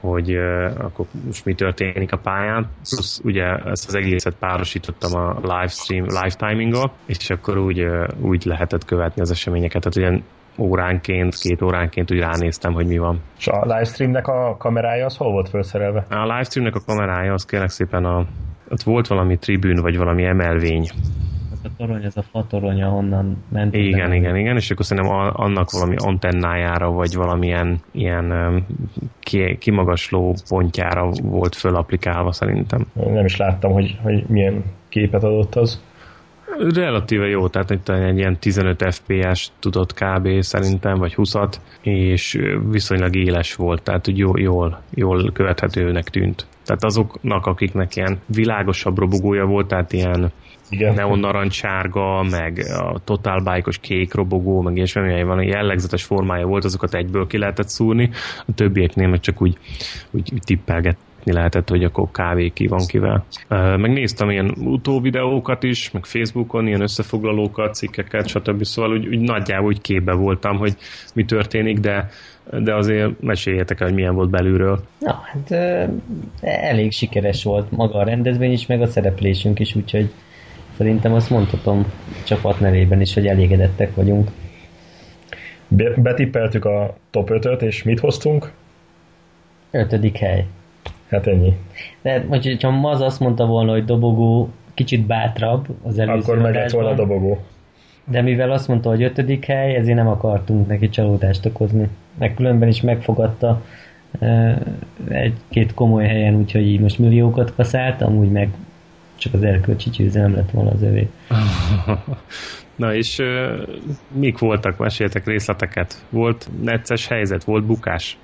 hogy 0.00 0.36
uh, 0.36 0.72
akkor 0.78 1.06
most 1.24 1.44
mi 1.44 1.54
történik 1.54 2.12
a 2.12 2.16
pályán. 2.16 2.68
Plusz 2.90 3.20
ugye 3.24 3.44
ezt 3.44 3.88
az 3.88 3.94
egészet 3.94 4.34
párosítottam 4.38 5.14
a 5.14 5.38
livestream, 5.42 6.04
live 6.04 6.34
timinggal, 6.38 6.92
és 7.06 7.30
akkor 7.30 7.58
úgy, 7.58 7.80
uh, 7.80 8.08
úgy 8.20 8.44
lehetett 8.44 8.84
követni 8.84 9.20
az 9.20 9.30
eseményeket. 9.30 9.82
Tehát 9.82 10.10
ilyen 10.10 10.24
óránként, 10.58 11.34
két 11.34 11.62
óránként 11.62 12.12
úgy 12.12 12.18
ránéztem, 12.18 12.72
hogy 12.72 12.86
mi 12.86 12.98
van. 12.98 13.20
És 13.38 13.48
a 13.48 13.62
livestreamnek 13.62 14.26
a 14.26 14.56
kamerája 14.56 15.04
az 15.04 15.16
hol 15.16 15.30
volt 15.30 15.48
felszerelve? 15.48 16.06
A 16.10 16.22
livestreamnek 16.22 16.74
a 16.74 16.84
kamerája 16.86 17.32
az 17.32 17.44
kérlek 17.44 17.68
szépen 17.68 18.04
a, 18.04 18.26
ott 18.68 18.82
volt 18.82 19.06
valami 19.06 19.36
tribűn, 19.36 19.80
vagy 19.82 19.96
valami 19.96 20.24
emelvény, 20.24 20.88
a 21.62 21.68
torony, 21.76 22.04
ez 22.04 22.16
a 22.16 22.22
fatorony, 22.22 22.82
ahonnan 22.82 23.44
ment. 23.48 23.74
Igen, 23.74 24.12
igen, 24.12 24.36
igen, 24.36 24.56
és 24.56 24.70
akkor 24.70 24.84
szerintem 24.84 25.12
annak 25.32 25.70
valami 25.70 25.94
antennájára, 25.98 26.90
vagy 26.90 27.14
valamilyen 27.14 27.80
ilyen 27.90 28.64
kimagasló 29.58 30.34
pontjára 30.48 31.10
volt 31.22 31.54
fölapplikálva 31.54 32.32
szerintem. 32.32 32.86
Nem 32.94 33.24
is 33.24 33.36
láttam, 33.36 33.72
hogy, 33.72 33.98
hogy 34.02 34.24
milyen 34.28 34.64
képet 34.88 35.24
adott 35.24 35.54
az. 35.54 35.82
Relatíve 36.58 37.26
jó, 37.26 37.48
tehát 37.48 37.70
itt 37.70 37.88
egy 37.88 38.18
ilyen 38.18 38.38
15 38.38 38.94
FPS 38.94 39.50
tudott 39.58 39.94
kb. 39.94 40.40
szerintem, 40.40 40.98
vagy 40.98 41.14
20-at, 41.16 41.54
és 41.82 42.38
viszonylag 42.70 43.16
éles 43.16 43.54
volt, 43.54 43.82
tehát 43.82 44.08
úgy 44.08 44.18
jól, 44.18 44.40
jól, 44.40 44.82
jól 44.94 45.32
követhetőnek 45.32 46.08
tűnt. 46.08 46.46
Tehát 46.64 46.84
azoknak, 46.84 47.46
akiknek 47.46 47.96
ilyen 47.96 48.20
világosabb 48.26 48.98
robogója 48.98 49.44
volt, 49.44 49.68
tehát 49.68 49.92
ilyen 49.92 50.32
igen. 50.68 50.94
neon 50.94 51.18
narancsárga, 51.18 52.22
meg 52.22 52.58
a 52.58 52.98
Total 53.04 53.38
bike 53.38 53.70
kék 53.80 54.14
robogó, 54.14 54.60
meg 54.60 54.76
és 54.76 54.92
van 54.92 55.26
van 55.26 55.42
jellegzetes 55.42 56.04
formája 56.04 56.46
volt, 56.46 56.64
azokat 56.64 56.94
egyből 56.94 57.26
ki 57.26 57.38
lehetett 57.38 57.68
szúrni, 57.68 58.10
a 58.46 58.52
többieknél 58.54 59.08
meg 59.08 59.20
csak 59.20 59.42
úgy, 59.42 59.56
úgy, 60.10 60.30
úgy 60.32 60.44
tippelgetni 61.20 61.32
lehetett, 61.32 61.68
hogy 61.68 61.84
akkor 61.84 62.10
kávé 62.10 62.48
ki 62.48 62.66
van 62.66 62.86
kivel. 62.86 63.24
Megnéztem 63.76 64.30
ilyen 64.30 64.54
utóvideókat 64.58 65.62
is, 65.62 65.90
meg 65.90 66.04
Facebookon 66.04 66.66
ilyen 66.66 66.80
összefoglalókat, 66.80 67.74
cikkeket, 67.74 68.26
stb. 68.26 68.64
Szóval 68.64 68.92
úgy, 68.92 69.06
úgy 69.06 69.20
nagyjából 69.20 69.68
úgy 69.68 69.80
képbe 69.80 70.12
voltam, 70.12 70.56
hogy 70.56 70.76
mi 71.14 71.24
történik, 71.24 71.78
de 71.78 72.08
de 72.50 72.74
azért 72.74 73.20
meséljetek 73.20 73.80
el, 73.80 73.86
hogy 73.86 73.96
milyen 73.96 74.14
volt 74.14 74.30
belülről. 74.30 74.80
Na, 74.98 75.22
hát 75.24 75.50
elég 76.40 76.92
sikeres 76.92 77.44
volt 77.44 77.70
maga 77.70 77.98
a 77.98 78.04
rendezvény 78.04 78.52
is, 78.52 78.66
meg 78.66 78.82
a 78.82 78.86
szereplésünk 78.86 79.58
is, 79.58 79.74
úgyhogy 79.74 80.10
Szerintem 80.76 81.12
azt 81.12 81.30
mondhatom 81.30 81.92
csapat 82.24 82.60
nevében 82.60 83.00
is, 83.00 83.14
hogy 83.14 83.26
elégedettek 83.26 83.94
vagyunk. 83.94 84.28
Be- 85.68 85.94
betippeltük 85.96 86.64
a 86.64 86.96
top 87.10 87.28
5-öt, 87.32 87.62
és 87.62 87.82
mit 87.82 88.00
hoztunk? 88.00 88.52
Ötödik 89.70 90.16
hely. 90.16 90.46
Hát 91.10 91.26
ennyi. 91.26 91.56
De 92.02 92.24
hogyha 92.28 92.70
Maz 92.70 93.00
azt 93.00 93.20
mondta 93.20 93.46
volna, 93.46 93.72
hogy 93.72 93.84
dobogó 93.84 94.50
kicsit 94.74 95.06
bátrabb 95.06 95.66
az 95.82 95.98
előző 95.98 96.32
Akkor 96.32 96.38
meg 96.42 96.54
lett 96.54 96.70
volna 96.70 96.94
dobogó. 96.94 97.38
De 98.04 98.22
mivel 98.22 98.50
azt 98.50 98.68
mondta, 98.68 98.88
hogy 98.88 99.02
ötödik 99.02 99.44
hely, 99.44 99.74
ezért 99.74 99.96
nem 99.96 100.08
akartunk 100.08 100.66
neki 100.66 100.88
csalódást 100.88 101.46
okozni. 101.46 101.88
Meg 102.18 102.34
különben 102.34 102.68
is 102.68 102.80
megfogadta 102.80 103.62
egy-két 105.08 105.74
komoly 105.74 106.06
helyen, 106.06 106.34
úgyhogy 106.34 106.66
így 106.66 106.80
most 106.80 106.98
milliókat 106.98 107.54
kaszált, 107.54 108.02
amúgy 108.02 108.30
meg 108.30 108.48
csak 109.16 109.34
az 109.34 109.42
erkölcsi 109.42 109.90
csőze 109.90 110.20
nem 110.20 110.34
lett 110.34 110.50
volna 110.50 110.70
az 110.70 110.82
övé. 110.82 111.08
Na 112.76 112.94
és 112.94 113.18
uh, 113.18 113.68
mik 114.12 114.38
voltak? 114.38 114.78
Meséltek 114.78 115.26
részleteket. 115.26 116.04
Volt 116.08 116.48
necces 116.62 117.08
helyzet? 117.08 117.44
Volt 117.44 117.64
bukás? 117.64 118.18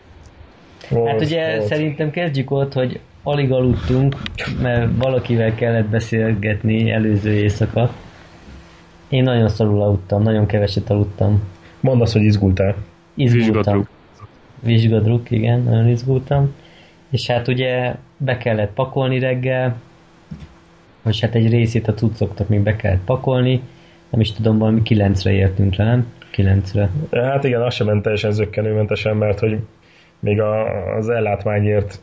Volt, 0.89 1.11
hát 1.11 1.21
ugye 1.21 1.57
volt. 1.57 1.69
szerintem 1.69 2.11
kezdjük 2.11 2.51
ott, 2.51 2.73
hogy 2.73 3.01
alig 3.23 3.53
aludtunk, 3.53 4.17
mert 4.63 4.89
valakivel 4.99 5.55
kellett 5.55 5.87
beszélgetni 5.87 6.91
előző 6.91 7.33
éjszaka. 7.33 7.95
Én 9.09 9.23
nagyon 9.23 9.49
szarul 9.49 9.83
aludtam, 9.83 10.23
nagyon 10.23 10.47
keveset 10.47 10.91
aludtam. 10.91 11.43
Mondd 11.81 12.01
azt, 12.01 12.13
hogy 12.13 12.23
izgultál. 12.23 12.75
Izgultam. 13.15 13.89
Vizsgadruk, 14.61 15.31
igen, 15.31 15.63
nagyon 15.63 15.89
izgultam. 15.89 16.55
És 17.11 17.27
hát 17.27 17.49
ugye 17.49 17.95
be 18.17 18.37
kellett 18.37 18.73
pakolni 18.73 19.19
reggel, 19.19 19.77
vagy 21.03 21.21
hát 21.21 21.35
egy 21.35 21.51
részét 21.51 21.89
a 21.89 21.95
cuccoknak 21.95 22.49
még 22.49 22.61
be 22.61 22.77
kellett 22.77 23.05
pakolni, 23.05 23.61
nem 24.11 24.21
is 24.21 24.33
tudom, 24.33 24.59
valami 24.59 24.83
kilencre 24.83 25.33
értünk 25.33 25.75
le, 25.75 25.85
nem? 25.85 26.13
Kilencre. 26.31 26.91
Hát 27.13 27.45
igen, 27.45 27.63
az 27.63 27.75
sem 27.75 27.87
ment 27.87 28.03
teljesen 28.03 28.33
zöggenőmentesen, 28.33 29.17
mert 29.17 29.39
hogy 29.39 29.59
még 30.27 30.41
a, 30.41 30.95
az 30.97 31.09
ellátmányért 31.09 32.01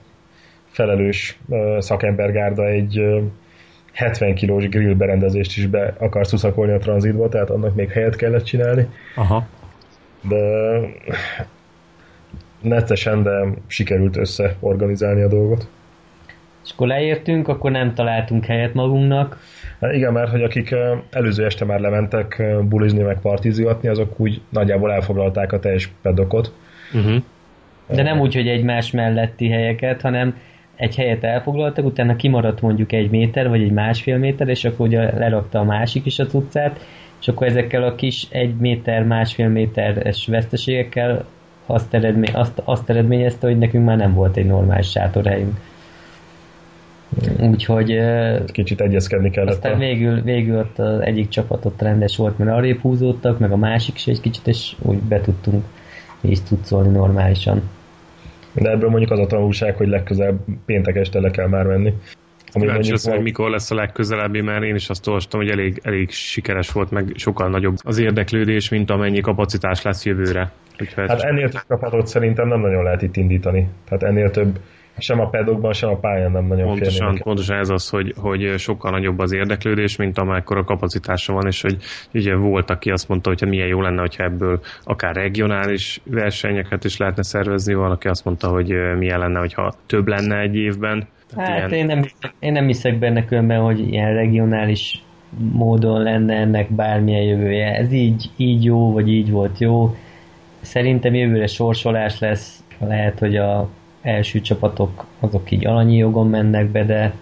felelős 0.65 1.39
szakembergárda 1.77 2.67
egy 2.67 2.99
uh, 2.99 3.23
70 3.93 4.35
kilós 4.35 4.69
grill 4.69 4.93
berendezést 4.93 5.57
is 5.57 5.67
be 5.67 5.93
akar 5.97 6.27
szuszakolni 6.27 6.73
a 6.73 6.77
tranzitba, 6.77 7.29
tehát 7.29 7.49
annak 7.49 7.75
még 7.75 7.89
helyet 7.89 8.15
kellett 8.15 8.43
csinálni. 8.43 8.87
Aha. 9.15 9.47
De 10.21 10.37
nettesen, 12.61 13.23
de 13.23 13.47
sikerült 13.67 14.17
összeorganizálni 14.17 15.21
a 15.21 15.27
dolgot. 15.27 15.67
És 16.63 16.71
akkor 16.73 16.87
leértünk, 16.87 17.47
akkor 17.47 17.71
nem 17.71 17.93
találtunk 17.93 18.45
helyet 18.45 18.73
magunknak. 18.73 19.39
Hát 19.79 19.93
igen, 19.93 20.13
mert 20.13 20.31
hogy 20.31 20.43
akik 20.43 20.75
előző 21.11 21.45
este 21.45 21.65
már 21.65 21.79
lementek 21.79 22.43
bulizni 22.61 23.01
meg 23.01 23.19
partizgatni, 23.21 23.89
azok 23.89 24.19
úgy 24.19 24.41
nagyjából 24.49 24.91
elfoglalták 24.91 25.51
a 25.51 25.59
teljes 25.59 25.91
pedokot. 26.01 26.53
Uh-huh. 26.93 27.23
De 27.95 28.03
nem 28.03 28.19
úgy, 28.19 28.33
hogy 28.33 28.47
egymás 28.47 28.91
melletti 28.91 29.49
helyeket, 29.49 30.01
hanem 30.01 30.35
egy 30.75 30.95
helyet 30.95 31.23
elfoglaltak, 31.23 31.85
utána 31.85 32.15
kimaradt 32.15 32.61
mondjuk 32.61 32.91
egy 32.91 33.09
méter, 33.09 33.49
vagy 33.49 33.61
egy 33.61 33.71
másfél 33.71 34.17
méter, 34.17 34.47
és 34.47 34.65
akkor 34.65 34.87
ugye 34.87 35.17
lerakta 35.17 35.59
a 35.59 35.63
másik 35.63 36.05
is 36.05 36.19
a 36.19 36.25
cuccát, 36.25 36.79
és 37.21 37.27
akkor 37.27 37.47
ezekkel 37.47 37.83
a 37.83 37.95
kis 37.95 38.27
egy 38.29 38.55
méter, 38.55 39.03
másfél 39.03 39.47
méteres 39.47 40.27
veszteségekkel 40.27 41.25
azt, 41.65 41.93
eredmény, 41.93 42.33
azt, 42.33 42.61
azt 42.63 42.89
eredményezte, 42.89 43.47
hogy 43.47 43.57
nekünk 43.57 43.85
már 43.85 43.97
nem 43.97 44.13
volt 44.13 44.37
egy 44.37 44.45
normális 44.45 44.89
sátorhelyünk. 44.89 45.59
Úgyhogy... 47.39 47.99
Kicsit 48.45 48.81
egyezkedni 48.81 49.29
kellett. 49.29 49.49
Aztán 49.49 49.73
a... 49.73 49.77
végül, 49.77 50.21
végül 50.21 50.57
ott 50.57 50.79
az 50.79 50.99
egyik 50.99 51.27
csapat 51.27 51.65
ott 51.65 51.81
rendes 51.81 52.17
volt, 52.17 52.37
mert 52.37 52.51
arrébb 52.51 52.79
húzódtak, 52.79 53.39
meg 53.39 53.51
a 53.51 53.57
másik 53.57 53.95
is 53.95 54.07
egy 54.07 54.21
kicsit, 54.21 54.47
és 54.47 54.75
úgy 54.81 54.97
be 54.97 55.21
tudtunk 55.21 55.63
is 56.21 56.41
tudszolni 56.41 56.89
normálisan. 56.89 57.61
De 58.53 58.69
ebből 58.69 58.89
mondjuk 58.89 59.11
az 59.11 59.19
a 59.19 59.27
tanulság, 59.27 59.75
hogy 59.75 59.87
legközelebb 59.87 60.39
péntek 60.65 60.95
este 60.95 61.19
le 61.19 61.29
kell 61.29 61.47
már 61.47 61.65
menni. 61.65 61.93
Ami 62.55 62.65
Kíváncsi 62.65 62.91
az, 62.91 63.07
hogy 63.07 63.21
mikor 63.21 63.49
lesz 63.49 63.71
a 63.71 63.75
legközelebbi, 63.75 64.41
mert 64.41 64.63
én 64.63 64.75
is 64.75 64.89
azt 64.89 65.07
olvastam, 65.07 65.39
hogy 65.39 65.49
elég, 65.49 65.79
elég 65.83 66.09
sikeres 66.09 66.71
volt, 66.71 66.91
meg 66.91 67.11
sokkal 67.15 67.49
nagyobb 67.49 67.75
az 67.83 67.97
érdeklődés, 67.97 68.69
mint 68.69 68.89
amennyi 68.89 69.21
kapacitás 69.21 69.81
lesz 69.81 70.05
jövőre. 70.05 70.51
Úgyhogy 70.79 71.07
hát 71.07 71.21
ennél 71.21 71.49
több 71.49 71.61
csapatot 71.67 72.07
szerintem 72.07 72.47
nem 72.47 72.59
nagyon 72.59 72.83
lehet 72.83 73.01
itt 73.01 73.15
indítani. 73.15 73.67
Tehát 73.85 74.03
ennél 74.03 74.29
több 74.29 74.59
sem 74.97 75.19
a 75.19 75.29
pedokban, 75.29 75.73
sem 75.73 75.89
a 75.89 75.95
pályán 75.95 76.31
nem 76.31 76.45
nagyon 76.45 76.65
pontosan, 76.65 76.93
férnének. 76.93 77.21
Pontosan 77.21 77.57
ez 77.57 77.69
az, 77.69 77.89
hogy, 77.89 78.13
hogy 78.17 78.53
sokkal 78.57 78.91
nagyobb 78.91 79.19
az 79.19 79.31
érdeklődés, 79.31 79.95
mint 79.95 80.17
amekkora 80.17 80.63
kapacitása 80.63 81.33
van, 81.33 81.47
és 81.47 81.61
hogy 81.61 81.77
ugye 82.13 82.35
volt, 82.35 82.69
aki 82.69 82.89
azt 82.91 83.07
mondta, 83.07 83.29
hogy 83.29 83.49
milyen 83.49 83.67
jó 83.67 83.81
lenne, 83.81 84.01
hogyha 84.01 84.23
ebből 84.23 84.59
akár 84.83 85.15
regionális 85.15 86.01
versenyeket 86.03 86.83
is 86.83 86.97
lehetne 86.97 87.23
szervezni, 87.23 87.73
van, 87.73 87.91
aki 87.91 88.07
azt 88.07 88.25
mondta, 88.25 88.47
hogy 88.47 88.73
milyen 88.97 89.19
lenne, 89.19 89.39
hogyha 89.39 89.73
több 89.85 90.07
lenne 90.07 90.39
egy 90.39 90.55
évben. 90.55 91.07
Tehát 91.35 91.59
hát 91.59 91.71
ilyen... 91.71 91.89
én, 91.89 91.95
nem, 91.95 92.05
én 92.39 92.51
nem 92.51 92.65
hiszek 92.65 92.99
benne 92.99 93.25
különben, 93.25 93.59
hogy 93.59 93.79
ilyen 93.91 94.13
regionális 94.13 95.03
módon 95.51 96.01
lenne 96.01 96.35
ennek 96.35 96.71
bármilyen 96.71 97.23
jövője. 97.23 97.75
Ez 97.75 97.91
így, 97.91 98.31
így 98.37 98.63
jó, 98.63 98.91
vagy 98.91 99.09
így 99.09 99.31
volt 99.31 99.59
jó. 99.59 99.95
Szerintem 100.61 101.13
jövőre 101.13 101.47
sorsolás 101.47 102.19
lesz, 102.19 102.63
lehet, 102.79 103.19
hogy 103.19 103.37
a 103.37 103.69
első 104.03 104.41
csapatok 104.41 105.05
azok 105.19 105.51
így 105.51 105.65
alanyi 105.65 105.97
jogon 105.97 106.27
mennek 106.27 106.67
be, 106.67 106.85
de 106.85 107.13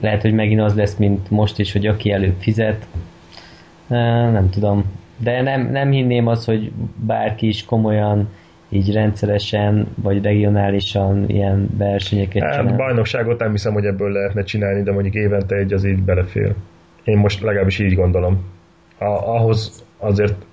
lehet, 0.00 0.22
hogy 0.22 0.32
megint 0.32 0.60
az 0.60 0.74
lesz, 0.74 0.96
mint 0.96 1.30
most 1.30 1.58
is, 1.58 1.72
hogy 1.72 1.86
aki 1.86 2.10
előbb 2.10 2.34
fizet. 2.38 2.86
Nem 3.86 4.50
tudom. 4.50 4.84
De 5.16 5.42
nem, 5.42 5.70
nem 5.70 5.90
hinném 5.90 6.26
azt, 6.26 6.44
hogy 6.44 6.72
bárki 6.96 7.46
is 7.46 7.64
komolyan 7.64 8.28
így 8.68 8.92
rendszeresen, 8.92 9.86
vagy 9.94 10.22
regionálisan 10.22 11.28
ilyen 11.28 11.68
versenyeket 11.76 12.42
hát, 12.42 12.54
csinál. 12.54 12.76
Bajnokságot 12.76 13.38
nem 13.38 13.50
hiszem, 13.50 13.72
hogy 13.72 13.84
ebből 13.84 14.12
lehetne 14.12 14.42
csinálni, 14.42 14.82
de 14.82 14.92
mondjuk 14.92 15.14
évente 15.14 15.56
egy 15.56 15.72
az 15.72 15.84
így 15.84 16.02
belefér. 16.02 16.54
Én 17.04 17.18
most 17.18 17.42
legalábbis 17.42 17.78
így 17.78 17.94
gondolom. 17.94 18.44
A, 18.98 19.04
ahhoz 19.04 19.84
azért 19.98 20.44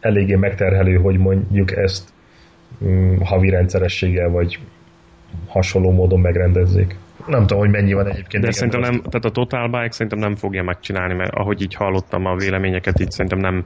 eléggé 0.00 0.34
megterhelő, 0.34 0.96
hogy 0.96 1.18
mondjuk 1.18 1.76
ezt 1.76 2.08
mm, 2.84 3.16
havi 3.20 3.50
rendszerességgel, 3.50 4.28
vagy 4.28 4.58
hasonló 5.46 5.90
módon 5.90 6.20
megrendezzék. 6.20 6.96
nem 7.26 7.40
tudom, 7.40 7.58
hogy 7.58 7.70
mennyi 7.70 7.92
van 7.92 8.06
egyébként. 8.06 8.44
De 8.44 8.52
szerintem 8.52 8.80
nem, 8.80 8.94
tehát 8.94 9.24
a 9.24 9.30
Total 9.30 9.68
Bike 9.68 9.90
szerintem 9.90 10.18
nem 10.18 10.34
fogja 10.34 10.62
megcsinálni, 10.62 11.14
mert 11.14 11.34
ahogy 11.34 11.62
így 11.62 11.74
hallottam 11.74 12.26
a 12.26 12.36
véleményeket, 12.36 13.00
így 13.00 13.10
szerintem 13.10 13.38
nem 13.38 13.64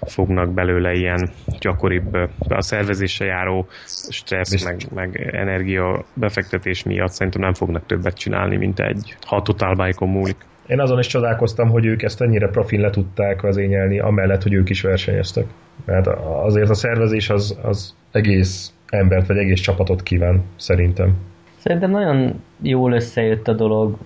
fognak 0.00 0.54
belőle 0.54 0.92
ilyen 0.92 1.30
gyakoribb 1.60 2.14
a 2.48 2.62
szervezése 2.62 3.24
járó 3.24 3.66
stressz, 4.10 4.64
meg, 4.64 4.80
meg 4.94 5.30
energia 5.32 6.04
befektetés 6.14 6.82
miatt 6.82 7.12
szerintem 7.12 7.42
nem 7.42 7.54
fognak 7.54 7.86
többet 7.86 8.16
csinálni, 8.16 8.56
mint 8.56 8.80
egy, 8.80 9.16
ha 9.26 9.36
a 9.36 9.42
Total 9.42 9.74
Bike-on 9.74 10.10
múlik. 10.10 10.36
Én 10.66 10.80
azon 10.80 10.98
is 10.98 11.06
csodálkoztam, 11.06 11.68
hogy 11.68 11.86
ők 11.86 12.02
ezt 12.02 12.20
ennyire 12.20 12.48
profil 12.48 12.80
le 12.80 12.90
tudták 12.90 13.40
vezényelni, 13.40 14.00
amellett, 14.00 14.42
hogy 14.42 14.52
ők 14.52 14.70
is 14.70 14.82
versenyeztek. 14.82 15.44
Mert 15.84 16.06
azért 16.42 16.70
a 16.70 16.74
szervezés 16.74 17.30
az, 17.30 17.58
az 17.62 17.96
egész 18.12 18.72
embert, 18.90 19.26
vagy 19.26 19.36
egész 19.36 19.60
csapatot 19.60 20.02
kíván, 20.02 20.42
szerintem. 20.56 21.16
Szerintem 21.58 21.90
nagyon 21.90 22.42
jól 22.62 22.92
összejött 22.92 23.48
a 23.48 23.52
dolog, 23.52 23.96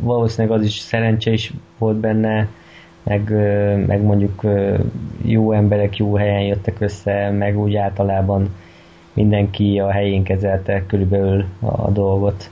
valószínűleg 0.00 0.58
az 0.58 0.64
is 0.64 0.78
szerencse 0.78 1.30
is 1.30 1.52
volt 1.78 1.96
benne, 1.96 2.48
meg, 3.02 3.30
meg 3.86 4.02
mondjuk 4.02 4.42
jó 5.22 5.52
emberek 5.52 5.96
jó 5.96 6.14
helyen 6.14 6.42
jöttek 6.42 6.80
össze, 6.80 7.30
meg 7.30 7.58
úgy 7.58 7.76
általában 7.76 8.54
mindenki 9.12 9.78
a 9.78 9.90
helyén 9.90 10.22
kezelte 10.22 10.86
körülbelül 10.86 11.44
a 11.60 11.90
dolgot. 11.90 12.50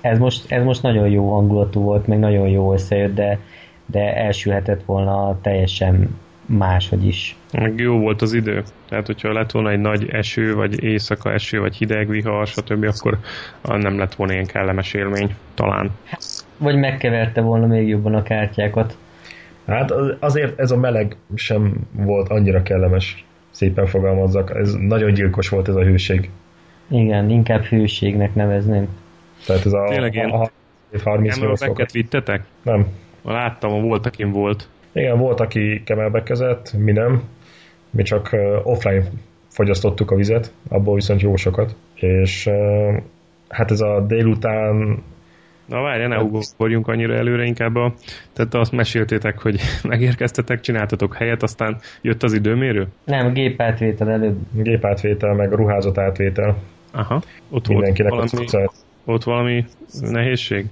Ez 0.00 0.18
most, 0.18 0.52
ez 0.52 0.64
most 0.64 0.82
nagyon 0.82 1.08
jó 1.08 1.32
hangulatú 1.32 1.82
volt, 1.82 2.06
meg 2.06 2.18
nagyon 2.18 2.48
jó 2.48 2.72
összejött, 2.72 3.14
de, 3.14 3.38
de 3.86 4.16
elsülhetett 4.16 4.84
volna 4.84 5.38
teljesen 5.40 6.19
máshogy 6.58 7.06
is. 7.06 7.36
Meg 7.52 7.78
jó 7.78 7.98
volt 7.98 8.22
az 8.22 8.32
idő. 8.32 8.62
Tehát, 8.88 9.06
hogyha 9.06 9.32
lett 9.32 9.50
volna 9.50 9.70
egy 9.70 9.80
nagy 9.80 10.08
eső, 10.08 10.54
vagy 10.54 10.82
éjszaka 10.82 11.32
eső, 11.32 11.60
vagy 11.60 11.76
hideg 11.76 12.08
vihar, 12.08 12.46
stb., 12.46 12.84
akkor 12.84 13.18
nem 13.62 13.98
lett 13.98 14.14
volna 14.14 14.32
ilyen 14.32 14.46
kellemes 14.46 14.94
élmény, 14.94 15.34
talán. 15.54 15.90
Vagy 16.56 16.76
megkeverte 16.76 17.40
volna 17.40 17.66
még 17.66 17.88
jobban 17.88 18.14
a 18.14 18.22
kártyákat. 18.22 18.96
Hát 19.66 19.90
azért 20.18 20.58
ez 20.58 20.70
a 20.70 20.76
meleg 20.76 21.16
sem 21.34 21.72
volt 21.92 22.28
annyira 22.28 22.62
kellemes, 22.62 23.24
szépen 23.50 23.86
fogalmazzak. 23.86 24.50
Ez 24.54 24.74
nagyon 24.74 25.12
gyilkos 25.12 25.48
volt 25.48 25.68
ez 25.68 25.74
a 25.74 25.82
hőség. 25.82 26.30
Igen, 26.88 27.30
inkább 27.30 27.62
hőségnek 27.62 28.34
nevezném. 28.34 28.88
Tehát 29.46 29.66
ez 29.66 29.72
a, 29.72 29.84
Tényleg 29.88 30.14
én, 30.14 30.28
a, 30.28 30.42
a 30.42 30.50
38 31.04 31.64
fokat. 31.64 31.92
vittetek? 31.92 32.44
Nem. 32.62 32.86
Láttam, 33.22 33.82
volt, 33.82 34.06
akin 34.06 34.30
volt. 34.30 34.68
Igen, 34.92 35.18
volt, 35.18 35.40
aki 35.40 35.82
kemelbekezett, 35.84 36.72
mi 36.72 36.92
nem. 36.92 37.22
Mi 37.90 38.02
csak 38.02 38.36
offline 38.62 39.04
fogyasztottuk 39.48 40.10
a 40.10 40.16
vizet, 40.16 40.52
abból 40.68 40.94
viszont 40.94 41.20
jó 41.20 41.36
sokat. 41.36 41.76
És 41.94 42.48
hát 43.48 43.70
ez 43.70 43.80
a 43.80 44.04
délután 44.06 45.02
Na 45.66 45.82
várj, 45.82 46.06
ne 46.06 46.22
ugorjunk 46.22 46.88
annyira 46.88 47.14
előre, 47.14 47.44
inkább 47.44 47.74
a, 47.74 47.92
tehát 48.32 48.54
azt 48.54 48.72
meséltétek, 48.72 49.38
hogy 49.38 49.60
megérkeztetek, 49.82 50.60
csináltatok 50.60 51.14
helyet, 51.14 51.42
aztán 51.42 51.76
jött 52.02 52.22
az 52.22 52.32
időmérő? 52.32 52.86
Nem, 53.04 53.32
gépátvétel 53.32 54.10
előbb. 54.10 54.36
Gépátvétel, 54.52 55.34
meg 55.34 55.52
ruházat 55.52 55.98
átvétel. 55.98 56.56
Aha, 56.92 57.22
ott 57.50 57.68
Mindenkinek 57.68 58.12
volt 58.12 58.30
valami, 58.30 58.68
ott 59.04 59.24
valami 59.24 59.64
nehézség? 60.00 60.66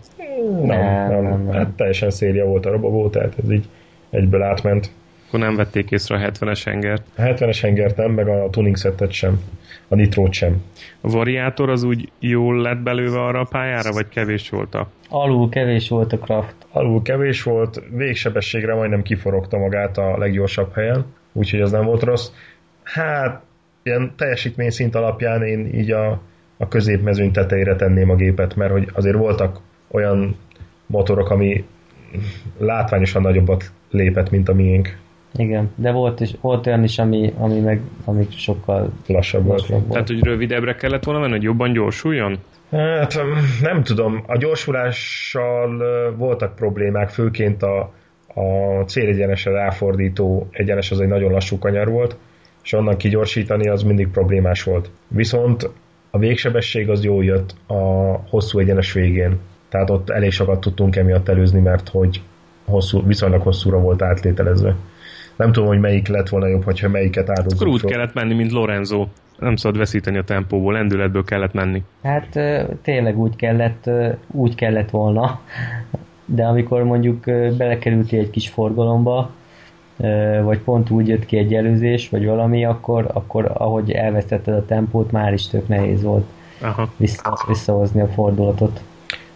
Nem, 0.62 1.09
nem, 1.09 1.22
nem, 1.22 1.42
nem. 1.42 1.52
Hát 1.52 1.70
teljesen 1.76 2.11
széria 2.11 2.44
volt 2.44 2.66
a 2.66 2.70
robogó, 2.70 3.09
tehát 3.09 3.35
ez 3.42 3.50
így 3.50 3.68
egyből 4.11 4.42
átment. 4.42 4.90
Akkor 5.29 5.40
nem 5.40 5.57
vették 5.57 5.90
észre 5.90 6.16
a 6.16 6.31
70-es 6.31 6.61
hengert? 6.64 7.03
A 7.16 7.21
70-es 7.23 7.59
hengert 7.62 7.97
nem, 7.97 8.11
meg 8.11 8.29
a 8.29 8.51
tuning 8.51 8.77
settet 8.77 9.12
sem. 9.12 9.40
A 9.88 9.94
nitrót 9.94 10.33
sem. 10.33 10.62
A 11.01 11.09
variátor 11.09 11.71
az 11.71 11.83
úgy 11.83 12.11
jól 12.18 12.61
lett 12.61 12.79
belőle 12.79 13.21
arra 13.21 13.40
a 13.40 13.47
pályára, 13.51 13.92
vagy 13.92 14.09
kevés 14.09 14.51
volt 14.51 14.75
a... 14.75 14.90
Alul 15.09 15.49
kevés 15.49 15.88
volt 15.88 16.12
a 16.12 16.18
kraft. 16.18 16.55
Alul 16.71 17.03
kevés 17.03 17.42
volt, 17.42 17.83
végsebességre 17.90 18.75
majdnem 18.75 19.03
kiforogta 19.03 19.59
magát 19.59 19.99
a 19.99 20.18
leggyorsabb 20.18 20.73
helyen, 20.75 21.05
úgyhogy 21.33 21.61
ez 21.61 21.71
nem 21.71 21.85
volt 21.85 22.03
rossz. 22.03 22.29
Hát, 22.83 23.42
ilyen 23.83 24.12
teljesítmény 24.16 24.71
szint 24.71 24.94
alapján 24.94 25.42
én 25.42 25.75
így 25.75 25.90
a, 25.90 26.21
a 26.57 26.68
középmezőny 26.68 27.33
tetejére 27.33 27.77
tenném 27.77 28.11
a 28.11 28.14
gépet, 28.14 28.57
mert 28.57 28.73
hogy 28.73 28.88
azért 28.92 29.16
voltak 29.16 29.61
olyan 29.90 30.37
motorok, 30.87 31.31
ami 31.31 31.64
látványosan 32.59 33.23
nagyobbat 33.23 33.73
lépett, 33.90 34.31
mint 34.31 34.48
a 34.48 34.55
miénk. 34.55 34.96
Igen, 35.35 35.70
de 35.74 35.90
volt, 35.90 36.20
is, 36.20 36.31
volt 36.40 36.66
olyan 36.66 36.85
is, 36.85 36.98
ami, 36.98 37.33
ami 37.38 37.61
meg 37.61 37.81
ami 38.05 38.27
sokkal 38.31 38.92
lassabb 39.07 39.44
volt. 39.44 39.66
volt. 39.66 39.88
Tehát, 39.88 40.07
hogy 40.07 40.22
rövidebbre 40.22 40.74
kellett 40.74 41.05
volna 41.05 41.20
menni, 41.20 41.33
hogy 41.33 41.42
jobban 41.42 41.72
gyorsuljon? 41.72 42.38
Hát 42.70 43.20
nem 43.62 43.83
tudom, 43.83 44.22
a 44.27 44.37
gyorsulással 44.37 45.83
voltak 46.16 46.55
problémák, 46.55 47.09
főként 47.09 47.62
a, 47.62 47.92
a 48.35 48.83
célegyenesre 48.87 49.51
ráfordító 49.51 50.48
egyenes 50.51 50.90
az 50.90 51.01
egy 51.01 51.09
nagyon 51.09 51.33
lassú 51.33 51.59
kanyar 51.59 51.88
volt, 51.88 52.16
és 52.62 52.72
onnan 52.72 52.96
kigyorsítani 52.96 53.68
az 53.68 53.83
mindig 53.83 54.09
problémás 54.09 54.62
volt. 54.62 54.90
Viszont 55.09 55.70
a 56.11 56.18
végsebesség 56.18 56.90
az 56.90 57.05
jól 57.05 57.24
jött 57.24 57.55
a 57.66 57.74
hosszú 58.29 58.59
egyenes 58.59 58.92
végén. 58.92 59.38
Tehát 59.68 59.90
ott 59.90 60.11
elég 60.11 60.31
sokat 60.31 60.61
tudtunk 60.61 60.96
emiatt 60.96 61.29
előzni, 61.29 61.61
mert 61.61 61.88
hogy 61.88 62.20
hosszú, 62.68 63.07
viszonylag 63.07 63.42
hosszúra 63.42 63.78
volt 63.78 64.02
átlételezve. 64.02 64.74
Nem 65.37 65.52
tudom, 65.52 65.68
hogy 65.68 65.81
melyik 65.81 66.09
lett 66.09 66.28
volna 66.28 66.46
jobb, 66.46 66.64
hogyha 66.64 66.88
melyiket 66.88 67.28
áldozunk. 67.28 67.61
Akkor 67.61 67.72
úgy 67.72 67.85
kellett 67.85 68.14
menni, 68.14 68.35
mint 68.35 68.52
Lorenzo. 68.52 69.07
Nem 69.38 69.57
szabad 69.57 69.78
veszíteni 69.78 70.18
a 70.18 70.24
tempóból, 70.24 70.72
lendületből 70.72 71.24
kellett 71.24 71.52
menni. 71.52 71.83
Hát 72.02 72.40
tényleg 72.83 73.18
úgy 73.18 73.37
kellett, 73.37 73.90
úgy 74.26 74.54
kellett 74.54 74.90
volna, 74.90 75.40
de 76.24 76.44
amikor 76.44 76.83
mondjuk 76.83 77.24
belekerülti 77.57 78.16
egy 78.16 78.31
kis 78.31 78.48
forgalomba, 78.48 79.31
vagy 80.42 80.59
pont 80.59 80.90
úgy 80.90 81.09
jött 81.09 81.26
ki 81.26 81.37
egy 81.37 81.54
előzés, 81.54 82.09
vagy 82.09 82.26
valami, 82.26 82.64
akkor, 82.64 83.11
akkor 83.12 83.52
ahogy 83.54 83.90
elvesztetted 83.90 84.54
a 84.54 84.64
tempót, 84.64 85.11
már 85.11 85.33
is 85.33 85.48
tök 85.48 85.68
nehéz 85.68 86.02
volt 86.02 86.24
Aha. 86.61 86.88
Vissza, 86.96 87.44
visszahozni 87.48 88.00
a 88.00 88.07
fordulatot. 88.07 88.81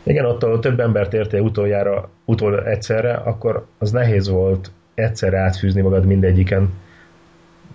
Igen, 0.03 0.25
ott, 0.25 0.43
ahol 0.43 0.59
több 0.59 0.81
embert 0.81 1.15
értél 1.15 1.41
utoljára, 1.41 2.09
utol 2.25 2.67
egyszerre, 2.67 3.15
akkor 3.15 3.67
az 3.79 3.91
nehéz 3.91 4.29
volt 4.29 4.71
egyszerre 4.95 5.39
átfűzni 5.39 5.81
magad 5.81 6.05
mindegyiken. 6.05 6.73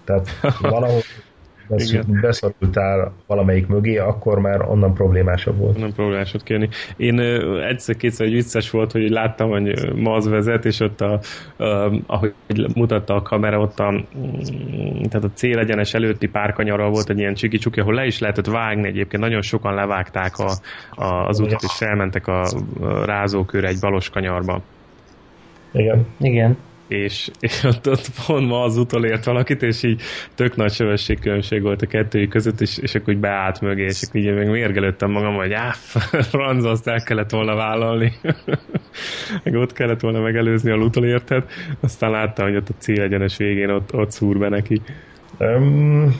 Tehát 0.03 0.29
valahol 0.59 1.01
beszorultál 2.21 3.13
valamelyik 3.27 3.67
mögé, 3.67 3.97
akkor 3.97 4.39
már 4.39 4.61
onnan 4.61 4.93
problémásabb 4.93 5.57
volt. 5.57 5.77
Nem 5.77 5.93
problémásod 5.93 6.43
kérni. 6.43 6.69
Én 6.97 7.19
egyszer-kétszer 7.69 8.25
egy 8.25 8.33
vicces 8.33 8.69
volt, 8.69 8.91
hogy 8.91 9.09
láttam, 9.09 9.49
hogy 9.49 9.93
Maz 9.95 10.27
vezet, 10.29 10.65
és 10.65 10.79
ott 10.79 11.01
a, 11.01 11.19
a, 11.57 11.91
ahogy 12.05 12.33
mutatta 12.73 13.15
a 13.15 13.21
kamera, 13.21 13.59
ott 13.59 13.79
a, 13.79 14.03
tehát 15.09 15.23
a 15.23 15.31
célegyenes 15.33 15.93
előtti 15.93 16.27
párkanyarral 16.27 16.89
volt 16.89 17.09
egy 17.09 17.19
ilyen 17.19 17.33
csiki 17.33 17.59
ahol 17.79 17.93
le 17.93 18.05
is 18.05 18.19
lehetett 18.19 18.47
vágni 18.47 18.87
egyébként. 18.87 19.23
Nagyon 19.23 19.41
sokan 19.41 19.73
levágták 19.73 20.37
a, 20.37 20.51
a, 21.03 21.27
az 21.27 21.39
utat, 21.39 21.63
és 21.63 21.73
felmentek 21.77 22.27
a 22.27 22.45
rázókőre 23.05 23.67
egy 23.67 23.79
balos 23.79 24.09
kanyarba. 24.09 24.61
Igen. 25.71 26.05
Igen 26.17 26.57
és, 26.87 27.31
és 27.39 27.63
ott, 27.63 27.89
ott 27.89 28.09
pont 28.25 28.47
ma 28.47 28.63
az 28.63 28.77
utolért 28.77 29.25
valakit, 29.25 29.63
és 29.63 29.83
így 29.83 30.01
tök 30.35 30.55
nagy 30.55 30.71
sebességkülönbség 30.71 31.61
volt 31.61 31.81
a 31.81 31.87
kettőjük 31.87 32.29
között, 32.29 32.61
és, 32.61 32.77
és 32.77 32.95
akkor 32.95 33.13
úgy 33.13 33.19
beállt 33.19 33.61
mögé, 33.61 33.83
és 33.83 34.01
akkor 34.07 34.21
így 34.21 34.33
még 34.33 34.47
mérgelődtem 34.47 35.11
magam, 35.11 35.35
hogy 35.35 35.53
áh, 35.53 35.73
franz, 36.31 36.65
azt 36.65 36.87
el 36.87 37.03
kellett 37.03 37.29
volna 37.29 37.55
vállalni. 37.55 38.13
meg 39.43 39.53
ott 39.53 39.73
kellett 39.73 39.99
volna 39.99 40.19
megelőzni 40.19 40.71
a 40.71 40.75
utolértet, 40.75 41.51
aztán 41.79 42.11
láttam, 42.11 42.45
hogy 42.45 42.55
ott 42.55 42.69
a 42.69 42.73
célegyenes 42.77 43.37
végén 43.37 43.69
ott, 43.69 43.93
ott 43.93 44.11
szúr 44.11 44.37
be 44.37 44.49
neki. 44.49 44.81
Um, 45.39 46.15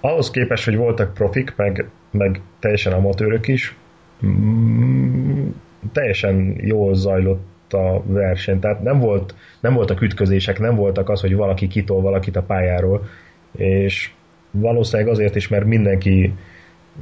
ahhoz 0.00 0.30
képest, 0.30 0.64
hogy 0.64 0.76
voltak 0.76 1.14
profik, 1.14 1.52
meg, 1.56 1.88
meg 2.10 2.40
teljesen 2.58 2.92
amatőrök 2.92 3.48
is, 3.48 3.74
um, 4.22 5.54
teljesen 5.92 6.56
jól 6.60 6.94
zajlott 6.94 7.72
a 7.72 8.02
verseny. 8.06 8.58
Tehát 8.58 8.82
nem, 8.82 8.98
volt, 8.98 9.34
nem 9.66 9.74
voltak 9.74 10.00
ütközések, 10.00 10.58
nem 10.58 10.74
voltak 10.74 11.08
az, 11.08 11.20
hogy 11.20 11.34
valaki 11.34 11.66
kitol 11.66 12.00
valakit 12.00 12.36
a 12.36 12.42
pályáról, 12.42 13.08
és 13.56 14.10
valószínűleg 14.50 15.12
azért 15.12 15.36
is, 15.36 15.48
mert 15.48 15.64
mindenki 15.64 16.34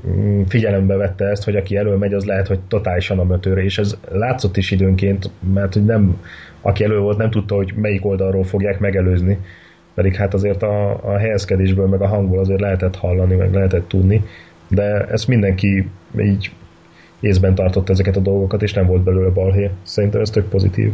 mm, 0.08 0.42
figyelembe 0.42 0.96
vette 0.96 1.24
ezt, 1.24 1.44
hogy 1.44 1.56
aki 1.56 1.76
elő 1.76 1.94
megy, 1.94 2.12
az 2.12 2.24
lehet, 2.24 2.46
hogy 2.46 2.60
totálisan 2.68 3.18
amatőr, 3.18 3.58
és 3.58 3.78
ez 3.78 3.96
látszott 4.10 4.56
is 4.56 4.70
időnként, 4.70 5.30
mert 5.54 5.72
hogy 5.72 5.84
nem, 5.84 6.20
aki 6.60 6.84
elő 6.84 6.98
volt, 6.98 7.18
nem 7.18 7.30
tudta, 7.30 7.54
hogy 7.54 7.72
melyik 7.76 8.04
oldalról 8.04 8.44
fogják 8.44 8.78
megelőzni, 8.78 9.38
pedig 9.94 10.14
hát 10.14 10.34
azért 10.34 10.62
a, 10.62 11.04
a 11.04 11.16
helyezkedésből, 11.16 11.86
meg 11.86 12.00
a 12.00 12.06
hangból 12.06 12.38
azért 12.38 12.60
lehetett 12.60 12.96
hallani, 12.96 13.34
meg 13.34 13.52
lehetett 13.52 13.88
tudni, 13.88 14.24
de 14.68 15.06
ezt 15.06 15.28
mindenki 15.28 15.90
így 16.18 16.50
észben 17.20 17.54
tartott 17.54 17.88
ezeket 17.88 18.16
a 18.16 18.20
dolgokat, 18.20 18.62
és 18.62 18.72
nem 18.72 18.86
volt 18.86 19.02
belőle 19.02 19.30
balhé. 19.30 19.70
Szerintem 19.82 20.20
ez 20.20 20.30
tök 20.30 20.48
pozitív. 20.48 20.92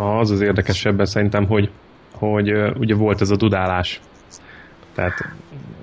Az 0.00 0.30
az 0.30 0.40
érdekesebben 0.40 1.06
szerintem, 1.06 1.46
hogy, 1.46 1.70
hogy 2.12 2.52
ugye 2.78 2.94
volt 2.94 3.20
ez 3.20 3.30
a 3.30 3.36
dudálás. 3.36 4.00
Tehát, 4.94 5.14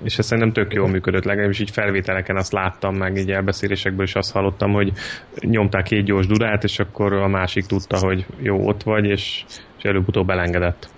és 0.02 0.18
ez 0.18 0.26
szerintem 0.26 0.52
tök 0.52 0.72
jól 0.74 0.88
működött, 0.88 1.24
legalábbis 1.24 1.58
így 1.58 1.70
felvételeken 1.70 2.36
azt 2.36 2.52
láttam, 2.52 2.94
meg 2.94 3.16
így 3.16 3.30
elbeszélésekből 3.30 4.04
is 4.04 4.14
azt 4.14 4.32
hallottam, 4.32 4.72
hogy 4.72 4.92
nyomták 5.40 5.82
két 5.82 6.04
gyors 6.04 6.26
durát, 6.26 6.64
és 6.64 6.78
akkor 6.78 7.12
a 7.12 7.28
másik 7.28 7.66
tudta, 7.66 7.98
hogy 7.98 8.26
jó, 8.38 8.66
ott 8.66 8.82
vagy, 8.82 9.04
és, 9.04 9.44
és 9.78 9.84
előbb-utóbb 9.84 10.30
elengedett. 10.30 10.88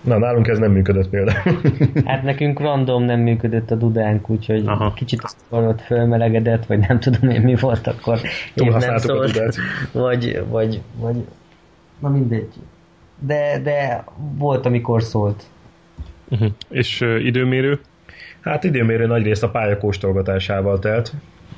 Na, 0.00 0.18
nálunk 0.18 0.48
ez 0.48 0.58
nem 0.58 0.72
működött 0.72 1.08
például. 1.08 1.60
Hát 2.04 2.22
nekünk 2.22 2.60
random 2.60 3.04
nem 3.04 3.20
működött 3.20 3.70
a 3.70 3.74
dudánk, 3.74 4.30
úgyhogy 4.30 4.62
Aha. 4.66 4.92
kicsit 4.92 5.22
ott 5.48 5.80
fölmelegedett, 5.80 6.66
vagy 6.66 6.78
nem 6.78 7.00
tudom 7.00 7.30
én 7.30 7.40
mi 7.40 7.54
volt 7.54 7.86
akkor. 7.86 8.20
Túl 8.54 8.78
nem 8.78 8.96
szólt, 8.96 9.36
a 9.36 9.52
vagy, 9.92 10.42
vagy, 10.48 10.80
vagy, 10.96 11.24
na 12.00 12.08
mindegy. 12.08 12.52
De, 13.18 13.60
de 13.62 14.04
volt, 14.38 14.66
amikor 14.66 15.02
szólt. 15.02 15.42
Uh-huh. 16.28 16.48
És 16.68 17.00
uh, 17.00 17.24
időmérő? 17.24 17.80
Hát 18.40 18.64
időmérő 18.64 19.06
nagy 19.06 19.22
részt 19.22 19.42
a 19.42 19.50
pályakóstolgatásával 19.50 20.78
telt. 20.78 21.12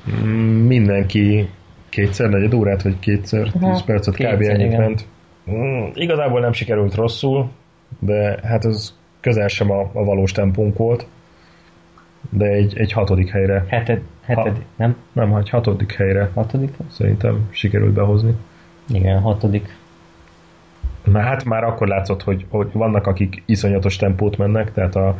Mm, 0.09 0.67
mindenki 0.67 1.49
kétszer 1.89 2.29
negyed 2.29 2.53
órát, 2.53 2.81
vagy 2.81 2.99
kétszer 2.99 3.51
tíz 3.51 3.83
percet 3.83 4.15
kb. 4.15 4.41
ennyit 4.41 4.77
ment. 4.77 5.05
Mm, 5.51 5.85
igazából 5.93 6.39
nem 6.39 6.53
sikerült 6.53 6.95
rosszul, 6.95 7.49
de 7.99 8.39
hát 8.43 8.65
ez 8.65 8.93
közel 9.19 9.47
sem 9.47 9.71
a, 9.71 9.79
a 9.93 10.03
valós 10.03 10.31
tempónk 10.31 10.77
volt, 10.77 11.07
de 12.29 12.45
egy, 12.45 12.77
egy 12.77 12.91
hatodik 12.91 13.29
helyre. 13.29 13.65
Heted, 13.67 14.01
heted, 14.21 14.55
ha, 14.55 14.63
nem? 14.75 14.95
Nem, 15.13 15.35
egy 15.35 15.49
hatodik 15.49 15.93
helyre. 15.93 16.29
Hatodik? 16.33 16.73
Szerintem 16.89 17.47
sikerült 17.51 17.93
behozni. 17.93 18.33
Igen, 18.89 19.19
hatodik. 19.19 19.75
Hát 21.13 21.45
már 21.45 21.63
akkor 21.63 21.87
látszott, 21.87 22.23
hogy, 22.23 22.45
hogy 22.49 22.67
vannak, 22.71 23.07
akik 23.07 23.43
iszonyatos 23.45 23.95
tempót 23.95 24.37
mennek, 24.37 24.71
tehát 24.71 24.95
a, 24.95 25.19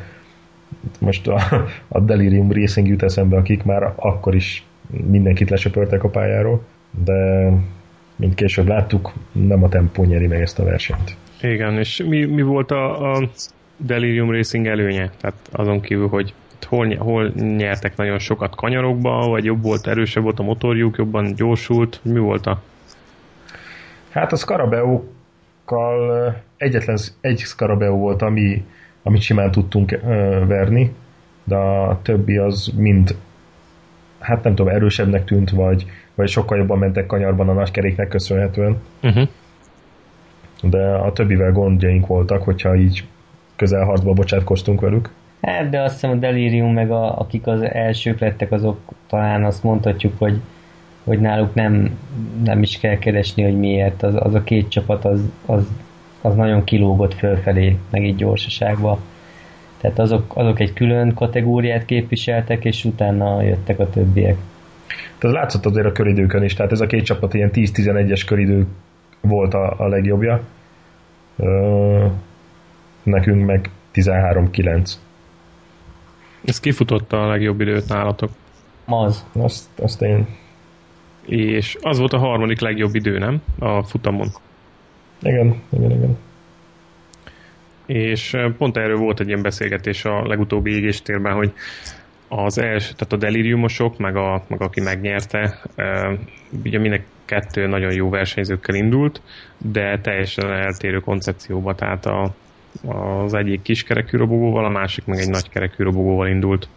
most 0.99 1.27
a, 1.27 1.39
a 1.87 1.99
Delirium 1.99 2.51
Racing 2.51 2.87
jut 2.87 3.03
eszembe, 3.03 3.37
akik 3.37 3.63
már 3.63 3.93
akkor 3.95 4.35
is 4.35 4.65
mindenkit 5.05 5.49
lesöpörtek 5.49 6.03
a 6.03 6.09
pályáról, 6.09 6.63
de 7.05 7.49
mint 8.15 8.35
később 8.35 8.67
láttuk, 8.67 9.13
nem 9.31 9.63
a 9.63 9.69
tempó 9.69 10.03
nyeri 10.03 10.27
meg 10.27 10.41
ezt 10.41 10.59
a 10.59 10.63
versenyt. 10.63 11.15
Igen, 11.41 11.77
és 11.77 12.03
mi, 12.07 12.25
mi 12.25 12.41
volt 12.41 12.71
a, 12.71 13.13
a 13.13 13.29
Delirium 13.77 14.31
Racing 14.31 14.67
előnye? 14.67 15.11
Tehát 15.21 15.37
azon 15.51 15.81
kívül, 15.81 16.07
hogy 16.07 16.33
hol, 16.65 16.95
hol 16.95 17.27
nyertek 17.35 17.95
nagyon 17.95 18.19
sokat 18.19 18.55
kanyarokba, 18.55 19.27
vagy 19.27 19.43
jobb 19.43 19.63
volt, 19.63 19.87
erősebb 19.87 20.23
volt 20.23 20.39
a 20.39 20.43
motorjuk, 20.43 20.97
jobban 20.97 21.33
gyorsult, 21.35 21.99
mi 22.03 22.19
volt 22.19 22.45
a... 22.45 22.61
Hát 24.09 24.31
a 24.31 24.35
Scarabeo 25.65 26.33
egyetlen 26.57 26.97
egy 27.21 27.39
Scarabeo 27.39 27.95
volt, 27.95 28.21
ami, 28.21 28.65
amit 29.03 29.21
simán 29.21 29.51
tudtunk 29.51 29.99
verni, 30.47 30.93
de 31.43 31.55
a 31.55 31.99
többi 32.01 32.37
az 32.37 32.71
mind 32.77 33.15
hát 34.19 34.43
nem 34.43 34.55
tudom, 34.55 34.75
erősebbnek 34.75 35.23
tűnt, 35.25 35.49
vagy, 35.49 35.85
vagy 36.15 36.27
sokkal 36.27 36.57
jobban 36.57 36.77
mentek 36.77 37.05
kanyarban 37.05 37.49
a 37.49 37.53
nagykeréknek 37.53 38.07
köszönhetően. 38.07 38.77
Uh-huh 39.01 39.27
de 40.69 40.93
a 40.93 41.13
többivel 41.13 41.51
gondjaink 41.51 42.07
voltak, 42.07 42.43
hogyha 42.43 42.75
így 42.75 43.03
közelharcba 43.55 44.13
bocsátkoztunk 44.13 44.81
velük. 44.81 45.09
Hát, 45.41 45.69
de 45.69 45.81
azt 45.81 45.93
hiszem 45.93 46.11
a 46.11 46.15
Delirium 46.15 46.73
meg 46.73 46.91
a, 46.91 47.19
akik 47.19 47.47
az 47.47 47.61
elsők 47.61 48.19
lettek, 48.19 48.51
azok 48.51 48.79
talán 49.07 49.43
azt 49.43 49.63
mondhatjuk, 49.63 50.13
hogy, 50.17 50.39
hogy 51.03 51.19
náluk 51.19 51.53
nem, 51.53 51.99
nem 52.43 52.61
is 52.61 52.79
kell 52.79 52.97
keresni, 52.97 53.43
hogy 53.43 53.59
miért. 53.59 54.03
Az, 54.03 54.15
az 54.17 54.33
a 54.33 54.43
két 54.43 54.69
csapat 54.69 55.05
az, 55.05 55.21
az, 55.45 55.67
az 56.21 56.35
nagyon 56.35 56.63
kilógott 56.63 57.13
fölfelé, 57.13 57.77
meg 57.89 58.05
így 58.05 58.15
gyorsaságba. 58.15 58.99
Tehát 59.77 59.99
azok, 59.99 60.31
azok 60.35 60.59
egy 60.59 60.73
külön 60.73 61.13
kategóriát 61.13 61.85
képviseltek, 61.85 62.65
és 62.65 62.85
utána 62.85 63.41
jöttek 63.41 63.79
a 63.79 63.89
többiek. 63.89 64.37
Tehát 65.17 65.35
látszott 65.35 65.65
azért 65.65 65.85
a 65.85 65.91
köridőkön 65.91 66.43
is, 66.43 66.53
tehát 66.53 66.71
ez 66.71 66.81
a 66.81 66.85
két 66.85 67.05
csapat 67.05 67.33
ilyen 67.33 67.49
10-11-es 67.53 68.23
köridő 68.25 68.65
volt 69.21 69.53
a, 69.53 69.75
a 69.77 69.87
legjobbja. 69.87 70.41
Ö, 71.35 72.05
nekünk 73.03 73.45
meg 73.45 73.69
13-9. 73.93 74.91
Ez 76.45 76.59
kifutotta 76.59 77.23
a 77.23 77.27
legjobb 77.27 77.61
időt 77.61 77.89
nálatok? 77.89 78.29
Az. 78.85 79.25
Azt, 79.33 79.79
azt 79.79 80.01
én. 80.01 80.27
És 81.25 81.77
az 81.81 81.99
volt 81.99 82.13
a 82.13 82.17
harmadik 82.17 82.59
legjobb 82.59 82.95
idő, 82.95 83.17
nem? 83.17 83.41
A 83.59 83.83
futamon. 83.83 84.27
Igen, 85.21 85.61
igen, 85.69 85.91
igen. 85.91 86.17
És 87.85 88.37
pont 88.57 88.77
erről 88.77 88.97
volt 88.97 89.19
egy 89.19 89.27
ilyen 89.27 89.41
beszélgetés 89.41 90.05
a 90.05 90.27
legutóbbi 90.27 90.71
égéstérben, 90.71 91.33
hogy 91.33 91.53
az 92.27 92.57
első, 92.57 92.93
tehát 92.93 93.13
a 93.13 93.17
deliriumosok, 93.17 93.97
meg, 93.97 94.15
a, 94.15 94.43
meg 94.47 94.61
aki 94.61 94.81
megnyerte, 94.81 95.61
ugye 96.63 96.79
mindenki 96.79 97.05
kettő 97.25 97.67
nagyon 97.67 97.93
jó 97.93 98.09
versenyzőkkel 98.09 98.75
indult, 98.75 99.21
de 99.57 99.99
teljesen 99.99 100.51
eltérő 100.51 100.99
koncepcióba, 100.99 101.75
tehát 101.75 102.05
a, 102.05 102.33
az 102.85 103.33
egyik 103.33 103.61
kiskerekű 103.61 104.17
robogóval, 104.17 104.65
a 104.65 104.69
másik 104.69 105.05
meg 105.05 105.19
egy 105.19 105.29
nagy 105.29 105.49
kerekű 105.49 105.83
robogóval 105.83 106.27
indult. 106.27 106.67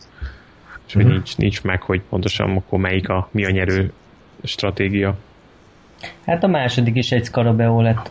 És 0.86 0.92
hogy 0.92 1.02
uh-huh. 1.02 1.16
nincs, 1.16 1.36
nincs 1.36 1.62
meg, 1.62 1.82
hogy 1.82 2.00
pontosan 2.08 2.56
akkor 2.56 2.78
melyik 2.78 3.08
a, 3.08 3.28
mi 3.30 3.44
a 3.44 3.50
nyerő 3.50 3.92
stratégia. 4.42 5.16
Hát 6.26 6.44
a 6.44 6.46
második 6.46 6.96
is 6.96 7.12
egy 7.12 7.24
Scarabeo 7.24 7.80
lett. 7.80 8.10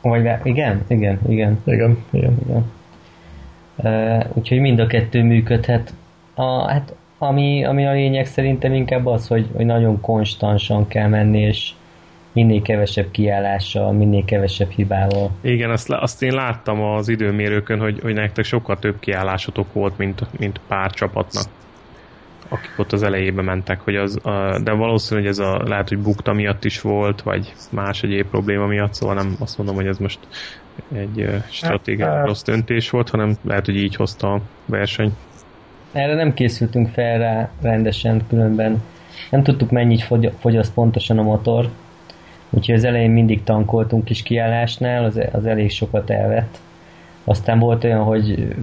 Vagy 0.00 0.20
igen, 0.42 0.82
igen, 0.86 1.18
igen. 1.28 1.58
Igen, 1.64 1.98
igen. 2.10 2.38
igen. 2.44 2.70
Uh, 3.76 4.24
úgyhogy 4.32 4.58
mind 4.58 4.78
a 4.78 4.86
kettő 4.86 5.22
működhet. 5.22 5.94
A, 6.34 6.70
hát 6.70 6.94
ami, 7.18 7.64
ami 7.64 7.86
a 7.86 7.92
lényeg 7.92 8.26
szerintem 8.26 8.74
inkább 8.74 9.06
az, 9.06 9.26
hogy, 9.26 9.48
hogy 9.52 9.66
nagyon 9.66 10.00
konstansan 10.00 10.88
kell 10.88 11.08
menni, 11.08 11.40
és 11.40 11.70
minél 12.32 12.62
kevesebb 12.62 13.10
kiállással, 13.10 13.92
minél 13.92 14.24
kevesebb 14.24 14.70
hibával. 14.70 15.30
Igen, 15.40 15.70
azt, 15.70 15.90
azt 15.90 16.22
én 16.22 16.34
láttam 16.34 16.82
az 16.82 17.08
időmérőkön, 17.08 17.78
hogy, 17.78 18.00
hogy 18.02 18.14
nektek 18.14 18.44
sokkal 18.44 18.78
több 18.78 18.98
kiállásotok 18.98 19.72
volt, 19.72 19.98
mint, 19.98 20.38
mint 20.38 20.60
pár 20.68 20.90
csapatnak 20.90 21.44
akik 22.52 22.72
ott 22.76 22.92
az 22.92 23.02
elejébe 23.02 23.42
mentek, 23.42 23.80
hogy 23.80 23.96
az, 23.96 24.26
a, 24.26 24.58
de 24.64 24.72
valószínű, 24.72 25.20
hogy 25.20 25.30
ez 25.30 25.38
a, 25.38 25.62
lehet, 25.64 25.88
hogy 25.88 25.98
bukta 25.98 26.32
miatt 26.32 26.64
is 26.64 26.80
volt, 26.80 27.22
vagy 27.22 27.54
más 27.70 28.02
egyéb 28.02 28.26
probléma 28.26 28.66
miatt, 28.66 28.94
szóval 28.94 29.14
nem 29.14 29.36
azt 29.38 29.58
mondom, 29.58 29.76
hogy 29.76 29.86
ez 29.86 29.98
most 29.98 30.18
egy 30.94 31.42
stratégia 31.50 32.06
hát, 32.06 32.26
rossz 32.26 32.42
döntés 32.42 32.90
volt, 32.90 33.08
hanem 33.08 33.36
lehet, 33.44 33.66
hogy 33.66 33.76
így 33.76 33.96
hozta 33.96 34.32
a 34.32 34.40
verseny. 34.66 35.12
Erre 35.92 36.14
nem 36.14 36.34
készültünk 36.34 36.88
fel 36.88 37.18
rá 37.18 37.50
rendesen, 37.62 38.22
különben 38.28 38.82
nem 39.30 39.42
tudtuk 39.42 39.70
mennyit 39.70 40.08
fogyaszt 40.38 40.72
pontosan 40.74 41.18
a 41.18 41.22
motor, 41.22 41.68
úgyhogy 42.50 42.74
az 42.74 42.84
elején 42.84 43.10
mindig 43.10 43.42
tankoltunk 43.42 44.10
is 44.10 44.22
kiállásnál, 44.22 45.04
az, 45.04 45.20
az 45.32 45.46
elég 45.46 45.70
sokat 45.70 46.10
elvett. 46.10 46.58
Aztán 47.24 47.58
volt 47.58 47.84
olyan, 47.84 48.02
hogy 48.02 48.54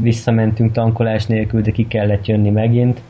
visszamentünk 0.00 0.72
tankolás 0.72 1.26
nélkül, 1.26 1.60
de 1.60 1.70
ki 1.70 1.86
kellett 1.86 2.26
jönni 2.26 2.50
megint, 2.50 3.00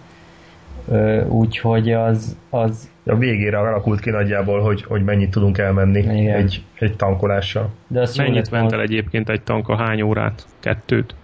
úgyhogy 1.29 1.93
az, 1.93 2.37
az... 2.51 2.93
A 3.07 3.17
végére 3.17 3.59
alakult 3.59 4.01
ki 4.01 4.11
nagyjából, 4.11 4.61
hogy, 4.61 4.83
hogy 4.83 5.05
mennyit 5.05 5.31
tudunk 5.31 5.59
elmenni 5.59 6.31
egy, 6.31 6.63
egy 6.79 6.97
tankolással. 6.97 7.71
De 7.87 8.01
azt 8.01 8.17
mennyit 8.17 8.51
ment 8.51 8.73
el 8.73 8.81
egyébként 8.81 9.29
egy 9.29 9.43
tanka? 9.43 9.77
Hány 9.77 10.03
órát? 10.03 10.47
Kettőt? 10.61 11.15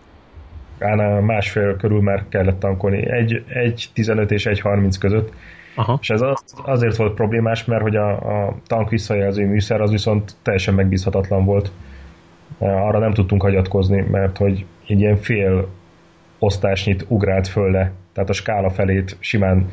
Ána 0.79 1.21
másfél 1.21 1.77
körül 1.77 2.01
már 2.01 2.25
kellett 2.29 2.59
tankolni. 2.59 3.11
Egy, 3.11 3.45
egy 3.49 3.89
15 3.93 4.31
és 4.31 4.47
egy 4.47 4.61
30 4.61 4.97
között. 4.97 5.33
Aha. 5.75 5.99
És 6.01 6.11
ez 6.11 6.21
az, 6.21 6.45
azért 6.65 6.97
volt 6.97 7.15
problémás, 7.15 7.65
mert 7.65 7.83
hogy 7.83 7.97
a, 7.97 8.11
a 8.47 8.57
tank 8.67 8.91
visszajelző 8.91 9.47
műszer 9.47 9.81
az 9.81 9.91
viszont 9.91 10.35
teljesen 10.43 10.75
megbízhatatlan 10.75 11.45
volt. 11.45 11.73
Arra 12.59 12.99
nem 12.99 13.13
tudtunk 13.13 13.43
hagyatkozni, 13.43 14.01
mert 14.11 14.37
hogy 14.37 14.65
egy 14.87 15.01
ilyen 15.01 15.17
fél 15.17 15.69
osztásnyit 16.39 17.05
ugrált 17.09 17.49
föl 17.49 17.71
le, 17.71 17.93
tehát 18.13 18.31
a 18.31 18.33
skála 18.33 18.71
felét 18.71 19.17
simán 19.19 19.69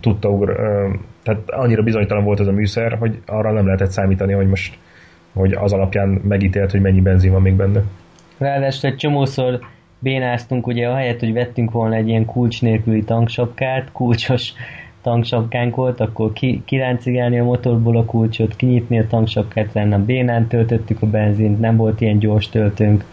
tudta 0.00 0.28
ugr, 0.28 0.56
tehát 1.22 1.50
annyira 1.50 1.82
bizonytalan 1.82 2.24
volt 2.24 2.40
ez 2.40 2.46
a 2.46 2.52
műszer, 2.52 2.96
hogy 2.98 3.22
arra 3.26 3.52
nem 3.52 3.64
lehetett 3.64 3.90
számítani, 3.90 4.32
hogy 4.32 4.48
most 4.48 4.78
hogy 5.32 5.52
az 5.52 5.72
alapján 5.72 6.08
megítélt, 6.08 6.70
hogy 6.70 6.80
mennyi 6.80 7.00
benzin 7.00 7.32
van 7.32 7.42
még 7.42 7.54
benne. 7.54 7.82
Ráadásul 8.38 8.90
egy 8.90 8.96
csomószor 8.96 9.58
bénáztunk, 9.98 10.66
ugye 10.66 10.88
ahelyett, 10.88 11.20
hogy 11.20 11.32
vettünk 11.32 11.70
volna 11.70 11.94
egy 11.94 12.08
ilyen 12.08 12.24
kulcs 12.24 12.62
nélküli 12.62 13.04
tanksapkát, 13.04 13.92
kulcsos 13.92 14.52
tanksapkánk 15.02 15.76
volt, 15.76 16.00
akkor 16.00 16.32
ki, 16.32 16.62
kiráncigálni 16.64 17.38
a 17.38 17.44
motorból 17.44 17.96
a 17.96 18.04
kulcsot, 18.04 18.56
kinyitni 18.56 18.98
a 18.98 19.06
tanksapkát, 19.06 19.74
nem 19.74 20.04
bénán 20.04 20.46
töltöttük 20.46 21.02
a 21.02 21.06
benzint, 21.06 21.60
nem 21.60 21.76
volt 21.76 22.00
ilyen 22.00 22.18
gyors 22.18 22.48
töltőnk, 22.48 23.04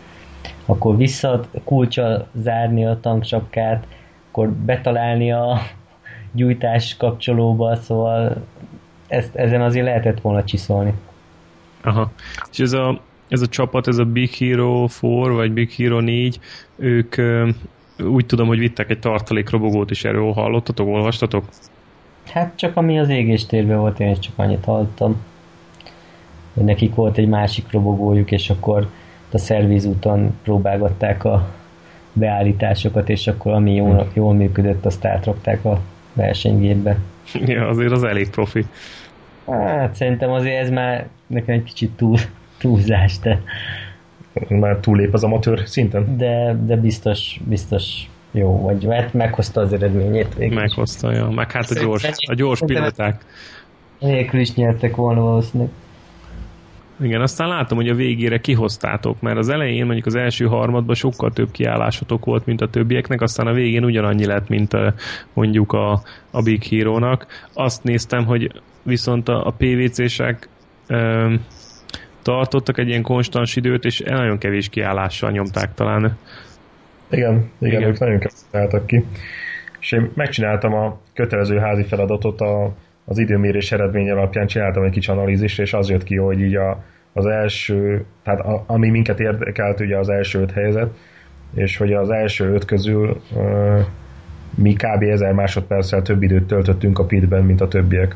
akkor 0.65 0.97
vissza 0.97 1.45
kulcsa 1.63 2.27
zárni 2.33 2.85
a 2.85 2.99
tanksapkát, 2.99 3.87
akkor 4.31 4.49
betalálni 4.49 5.31
a 5.31 5.59
gyújtás 6.31 6.97
kapcsolóba, 6.97 7.75
szóval 7.75 8.43
ezt, 9.07 9.35
ezen 9.35 9.61
azért 9.61 9.85
lehetett 9.85 10.21
volna 10.21 10.43
csiszolni. 10.43 10.93
Aha. 11.81 12.11
És 12.51 12.59
ez 12.59 12.73
a 12.73 12.99
ez 13.27 13.41
a 13.41 13.47
csapat, 13.47 13.87
ez 13.87 13.97
a 13.97 14.05
Big 14.05 14.29
Hero 14.29 14.87
4, 15.01 15.35
vagy 15.35 15.51
Big 15.51 15.71
Hero 15.71 15.99
4, 15.99 16.39
ők 16.75 17.15
úgy 18.03 18.25
tudom, 18.25 18.47
hogy 18.47 18.59
vittek 18.59 18.89
egy 18.89 18.99
tartalék 18.99 19.49
robogót 19.49 19.91
is 19.91 20.03
erről, 20.03 20.31
hallottatok, 20.31 20.87
olvastatok? 20.87 21.45
Hát 22.31 22.51
csak 22.55 22.77
ami 22.77 22.99
az 22.99 23.09
égéstérben 23.09 23.79
volt, 23.79 23.99
én 23.99 24.11
is 24.11 24.19
csak 24.19 24.33
annyit 24.35 24.65
hallottam. 24.65 25.15
Nekik 26.53 26.95
volt 26.95 27.17
egy 27.17 27.27
másik 27.27 27.71
robogójuk, 27.71 28.31
és 28.31 28.49
akkor 28.49 28.89
a 29.36 29.38
szervizúton 29.38 30.39
próbálgatták 30.43 31.23
a 31.23 31.47
beállításokat, 32.13 33.09
és 33.09 33.27
akkor 33.27 33.53
ami 33.53 33.73
jól, 33.73 34.11
jól 34.13 34.33
működött, 34.33 34.86
azt 34.86 35.05
átrakták 35.05 35.65
a 35.65 35.79
versenygépbe. 36.13 36.97
Ja, 37.45 37.67
azért 37.67 37.91
az 37.91 38.03
elég 38.03 38.29
profi. 38.29 38.65
Hát 39.47 39.95
szerintem 39.95 40.31
azért 40.31 40.61
ez 40.61 40.69
már 40.69 41.07
nekem 41.27 41.55
egy 41.55 41.63
kicsit 41.63 41.91
túl, 41.91 42.17
túlzás, 42.57 43.19
de... 43.19 43.41
Már 44.47 44.75
túlép 44.75 45.13
az 45.13 45.23
amatőr 45.23 45.61
szinten? 45.65 46.17
De, 46.17 46.57
de 46.65 46.75
biztos, 46.75 47.39
biztos 47.43 48.09
jó, 48.31 48.61
vagy 48.61 48.83
mert 48.83 49.13
meghozta 49.13 49.61
az 49.61 49.73
eredményét 49.73 50.36
végül. 50.36 50.55
Meghozta, 50.55 51.11
jó. 51.11 51.29
Meg 51.29 51.51
hát 51.51 51.69
a 51.69 51.79
gyors, 51.79 52.09
a 52.27 52.33
gyors 52.33 52.59
piloták. 52.65 53.25
Nélkül 53.99 54.39
is 54.39 54.53
nyertek 54.53 54.95
volna 54.95 55.21
valószínűleg. 55.21 55.71
Igen, 56.99 57.21
aztán 57.21 57.47
látom, 57.47 57.77
hogy 57.77 57.89
a 57.89 57.95
végére 57.95 58.37
kihoztátok, 58.37 59.21
mert 59.21 59.37
az 59.37 59.49
elején 59.49 59.85
mondjuk 59.85 60.05
az 60.05 60.15
első 60.15 60.45
harmadban 60.45 60.95
sokkal 60.95 61.31
több 61.31 61.51
kiállásotok 61.51 62.25
volt, 62.25 62.45
mint 62.45 62.61
a 62.61 62.69
többieknek, 62.69 63.21
aztán 63.21 63.47
a 63.47 63.53
végén 63.53 63.83
ugyanannyi 63.83 64.25
lett, 64.25 64.47
mint 64.47 64.73
a, 64.73 64.93
mondjuk 65.33 65.73
a, 65.73 66.01
a 66.31 66.41
Big 66.41 66.63
Hero-nak. 66.63 67.25
Azt 67.53 67.83
néztem, 67.83 68.25
hogy 68.25 68.61
viszont 68.83 69.29
a, 69.29 69.45
a 69.45 69.53
PVC-sek 69.57 70.49
tartottak 72.21 72.77
egy 72.77 72.87
ilyen 72.87 73.01
konstans 73.01 73.55
időt, 73.55 73.83
és 73.83 73.99
nagyon 73.99 74.37
kevés 74.37 74.69
kiállással 74.69 75.31
nyomták 75.31 75.73
talán. 75.73 76.17
Igen, 77.09 77.51
igen, 77.59 77.79
igen. 77.79 77.89
ők 77.89 77.99
nagyon 77.99 78.19
kevés 78.19 78.81
ki. 78.85 79.05
És 79.79 79.91
én 79.91 80.11
megcsináltam 80.15 80.73
a 80.73 80.99
kötelező 81.13 81.57
házi 81.57 81.83
feladatot 81.83 82.41
a 82.41 82.73
az 83.05 83.17
időmérés 83.17 83.71
eredmény 83.71 84.09
alapján 84.09 84.47
csináltam 84.47 84.83
egy 84.83 84.91
kicsi 84.91 85.11
analízist, 85.11 85.59
és 85.59 85.73
az 85.73 85.89
jött 85.89 86.03
ki, 86.03 86.15
hogy 86.15 86.41
így 86.41 86.55
a, 86.55 86.83
az 87.13 87.25
első, 87.25 88.05
tehát 88.23 88.39
a, 88.39 88.63
ami 88.67 88.89
minket 88.89 89.19
érdekelt, 89.19 89.79
ugye 89.79 89.97
az 89.97 90.09
első 90.09 90.41
öt 90.41 90.51
helyzet, 90.51 90.97
és 91.53 91.77
hogy 91.77 91.93
az 91.93 92.09
első 92.09 92.53
öt 92.53 92.65
közül 92.65 93.21
uh, 93.33 93.79
mi 94.55 94.73
kb. 94.73 95.01
1000 95.01 95.33
másodperccel 95.33 96.01
több 96.01 96.23
időt 96.23 96.47
töltöttünk 96.47 96.99
a 96.99 97.05
pitben, 97.05 97.43
mint 97.43 97.61
a 97.61 97.67
többiek. 97.67 98.15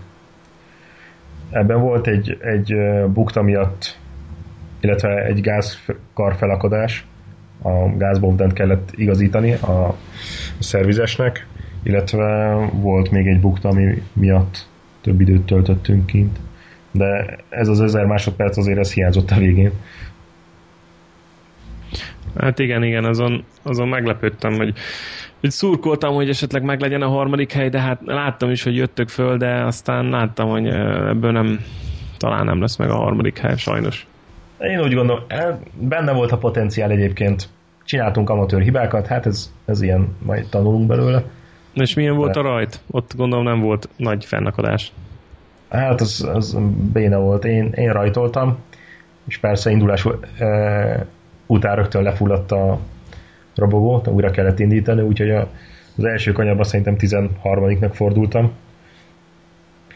Ebben 1.49 1.81
volt 1.81 2.07
egy, 2.07 2.37
egy 2.41 2.75
bukta 3.07 3.41
miatt, 3.41 3.97
illetve 4.79 5.25
egy 5.25 5.41
gázkar 5.41 6.35
felakadás, 6.35 7.07
a 7.61 7.97
gázbovdent 7.97 8.53
kellett 8.53 8.89
igazítani 8.95 9.53
a 9.53 9.95
szervizesnek, 10.59 11.47
illetve 11.83 12.55
volt 12.73 13.11
még 13.11 13.27
egy 13.27 13.39
bukta, 13.39 13.69
ami 13.69 14.03
miatt 14.13 14.67
több 15.01 15.21
időt 15.21 15.45
töltöttünk 15.45 16.05
kint. 16.05 16.39
De 16.91 17.37
ez 17.49 17.67
az 17.67 17.81
ezer 17.81 18.05
másodperc 18.05 18.57
azért 18.57 18.77
ez 18.77 18.93
hiányzott 18.93 19.31
a 19.31 19.35
végén. 19.37 19.71
Hát 22.37 22.59
igen, 22.59 22.83
igen, 22.83 23.05
azon, 23.05 23.43
azon 23.63 23.87
meglepődtem, 23.87 24.53
hogy, 24.53 24.73
hogy 25.39 25.51
szurkoltam, 25.51 26.13
hogy 26.13 26.29
esetleg 26.29 26.63
meglegyen 26.63 27.01
a 27.01 27.07
harmadik 27.07 27.51
hely, 27.51 27.69
de 27.69 27.79
hát 27.79 28.01
láttam 28.05 28.49
is, 28.49 28.63
hogy 28.63 28.75
jöttök 28.75 29.09
föl, 29.09 29.37
de 29.37 29.63
aztán 29.63 30.09
láttam, 30.09 30.49
hogy 30.49 30.67
ebből 30.67 31.31
nem, 31.31 31.59
talán 32.17 32.45
nem 32.45 32.61
lesz 32.61 32.75
meg 32.77 32.89
a 32.89 32.95
harmadik 32.95 33.37
hely, 33.37 33.57
sajnos. 33.57 34.07
Én 34.59 34.79
úgy 34.79 34.93
gondolom, 34.93 35.23
benne 35.79 36.11
volt 36.11 36.31
a 36.31 36.37
potenciál 36.37 36.91
egyébként. 36.91 37.49
Csináltunk 37.83 38.29
amatőr 38.29 38.61
hibákat, 38.61 39.07
hát 39.07 39.25
ez, 39.25 39.53
ez 39.65 39.81
ilyen, 39.81 40.15
majd 40.25 40.49
tanulunk 40.49 40.87
belőle. 40.87 41.23
És 41.73 41.93
milyen 41.93 42.15
volt 42.15 42.35
a 42.35 42.41
rajt? 42.41 42.81
Ott 42.91 43.13
gondolom 43.15 43.45
nem 43.45 43.59
volt 43.59 43.89
nagy 43.95 44.25
fennakadás. 44.25 44.91
Hát 45.69 46.01
az, 46.01 46.29
az 46.33 46.57
béna 46.93 47.19
volt. 47.19 47.45
Én, 47.45 47.71
én 47.71 47.91
rajtoltam, 47.91 48.57
és 49.27 49.37
persze 49.37 49.71
indulás 49.71 50.05
e, 50.37 51.05
után 51.45 51.75
rögtön 51.75 52.03
lefulladt 52.03 52.51
a 52.51 52.79
robogó, 53.55 54.03
újra 54.05 54.31
kellett 54.31 54.59
indítani, 54.59 55.01
úgyhogy 55.01 55.29
a, 55.29 55.47
az 55.97 56.03
első 56.03 56.31
kanyarban 56.31 56.63
szerintem 56.63 56.95
13-nak 56.99 57.91
fordultam. 57.93 58.51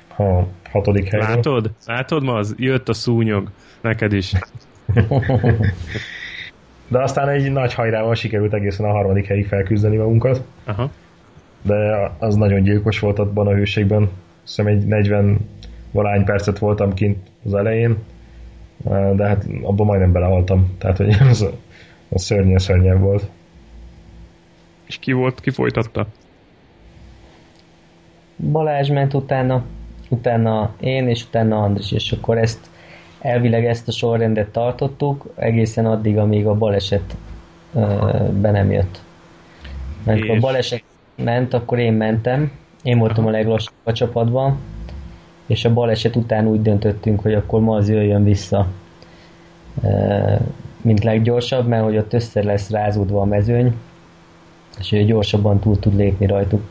Ha 0.08 0.48
hatodik 0.72 1.10
helyről. 1.10 1.30
Látod? 1.30 1.72
Látod 1.86 2.24
ma 2.24 2.34
az? 2.34 2.56
Jött 2.58 2.90
a 2.90 2.94
szúnyog. 2.94 3.50
Neked 3.82 4.14
is. 4.14 4.34
De 6.88 7.02
aztán 7.02 7.30
egy 7.30 7.52
nagy 7.52 7.74
hajrával 7.74 8.16
sikerült 8.16 8.54
egészen 8.54 8.86
a 8.86 8.92
harmadik 8.92 9.26
helyig 9.26 9.48
felküzdeni 9.48 9.98
magunkat. 9.98 10.42
Aha 10.66 10.90
de 11.64 12.12
az 12.20 12.36
nagyon 12.36 12.64
gyilkos 12.64 13.00
volt 13.00 13.20
abban 13.20 13.48
a 13.48 13.54
hőségben. 13.54 14.10
Hiszem 14.42 14.68
egy 14.68 14.86
40 14.86 15.50
valány 15.92 16.24
percet 16.24 16.60
voltam 16.60 16.94
kint 16.94 17.18
az 17.46 17.54
elején, 17.54 17.98
de 19.16 19.28
hát 19.28 19.46
abban 19.62 19.86
majdnem 19.86 20.12
belehaltam. 20.12 20.76
Tehát, 20.78 20.98
hogy 20.98 21.16
az, 21.30 21.46
az 22.10 22.24
szörnyen 22.24 22.60
szörnyen 22.60 23.00
volt. 23.00 23.30
És 24.86 24.98
ki 24.98 25.12
volt, 25.12 25.40
ki 25.40 25.50
folytatta? 25.50 26.08
Balázs 28.52 28.90
ment 28.90 29.14
utána, 29.14 29.64
utána 30.10 30.76
én, 30.80 31.08
és 31.08 31.26
utána 31.26 31.64
Andris, 31.64 31.92
és 31.92 32.12
akkor 32.12 32.38
ezt 32.38 32.70
elvileg 33.20 33.66
ezt 33.66 33.88
a 33.88 33.92
sorrendet 33.92 34.50
tartottuk, 34.50 35.34
egészen 35.36 35.86
addig, 35.86 36.18
amíg 36.18 36.46
a 36.48 36.54
baleset 36.54 37.16
be 38.42 38.52
nem 38.52 38.72
jött. 38.72 39.02
Mert 40.04 40.20
és... 40.20 40.30
a 40.30 40.40
baleset 40.40 40.83
ment, 41.16 41.54
akkor 41.54 41.80
én 41.80 41.94
mentem. 41.94 42.52
Én 42.84 42.98
voltam 42.98 43.26
a 43.26 43.30
leglassabb 43.30 43.74
a 43.84 43.92
csapatban, 43.92 44.58
és 45.46 45.66
a 45.66 45.74
baleset 45.74 46.16
után 46.16 46.48
úgy 46.48 46.62
döntöttünk, 46.62 47.20
hogy 47.20 47.34
akkor 47.34 47.62
ma 47.62 47.76
az 47.76 47.90
jöjjön 47.90 48.24
vissza 48.24 48.68
mint 50.82 51.04
leggyorsabb, 51.04 51.68
mert 51.68 51.84
hogy 51.84 51.98
ott 51.98 52.14
össze 52.14 52.44
lesz 52.44 52.70
rázódva 52.70 53.22
a 53.22 53.26
mezőny, 53.26 53.74
és 54.80 54.90
hogy 54.90 55.06
gyorsabban 55.06 55.60
túl 55.60 55.80
tud 55.80 55.96
lépni 55.96 56.26
rajtuk. 56.26 56.62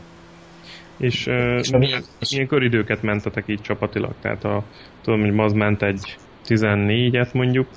És, 0.97 1.27
uh, 1.27 1.57
és 1.59 1.69
milyen, 1.69 2.03
milyen 2.31 2.47
köridőket 2.47 3.01
mentetek 3.01 3.43
így 3.47 3.61
csapatilag? 3.61 4.13
Tehát 4.21 4.43
a, 4.43 4.63
tudom, 5.01 5.19
hogy 5.19 5.39
az 5.39 5.53
ment 5.53 5.81
egy 5.81 6.17
14-et 6.47 7.33
mondjuk, 7.33 7.67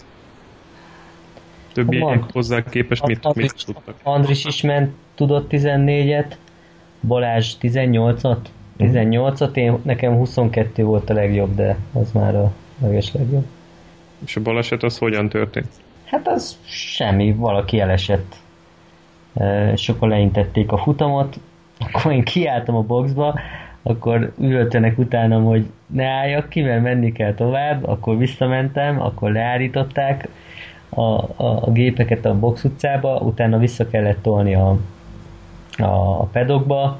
többiek 1.73 2.23
hozzá 2.33 2.63
képest 2.63 3.07
mit, 3.07 3.35
mit 3.35 3.65
tudtak? 3.67 3.95
Andris 4.03 4.45
is 4.45 4.63
ment, 4.63 4.95
tudott 5.15 5.47
14-et, 5.51 6.35
Balázs 7.07 7.55
18-at? 7.61 8.39
18-at, 8.79 9.57
én, 9.57 9.79
nekem 9.83 10.15
22 10.15 10.85
volt 10.85 11.11
a 11.11 11.15
legjobb, 11.15 11.55
de 11.55 11.77
az 11.93 12.13
már 12.13 12.35
a 12.35 12.53
leges 12.83 13.13
legjobb. 13.13 13.45
És 14.25 14.37
a 14.37 14.43
baleset 14.43 14.83
az 14.83 14.99
hogyan 14.99 15.29
történt? 15.29 15.69
Hát 16.05 16.29
az 16.29 16.57
semmi, 16.65 17.33
valaki 17.33 17.81
elesett. 17.81 18.37
És 19.73 19.89
akkor 19.89 20.09
leintették 20.09 20.73
a 20.73 20.79
futamot, 20.79 21.39
akkor 21.79 22.13
én 22.13 22.23
kiálltam 22.23 22.77
a 22.77 22.83
boxba, 22.83 23.41
akkor 23.83 24.33
ülöttenek 24.39 24.99
utánam, 24.99 25.45
hogy 25.45 25.67
ne 25.87 26.07
álljak 26.07 26.49
ki, 26.49 26.61
mert 26.63 26.83
menni 26.83 27.13
kell 27.13 27.35
tovább, 27.35 27.87
akkor 27.87 28.17
visszamentem, 28.17 29.01
akkor 29.01 29.33
leállították 29.33 30.29
a, 30.89 31.01
a, 31.01 31.27
a 31.37 31.71
gépeket 31.71 32.25
a 32.25 32.39
box 32.39 32.65
utcába, 32.65 33.17
utána 33.17 33.59
vissza 33.59 33.89
kellett 33.89 34.23
tolni 34.23 34.55
a, 34.55 34.79
a 35.79 36.25
pedokba, 36.25 36.99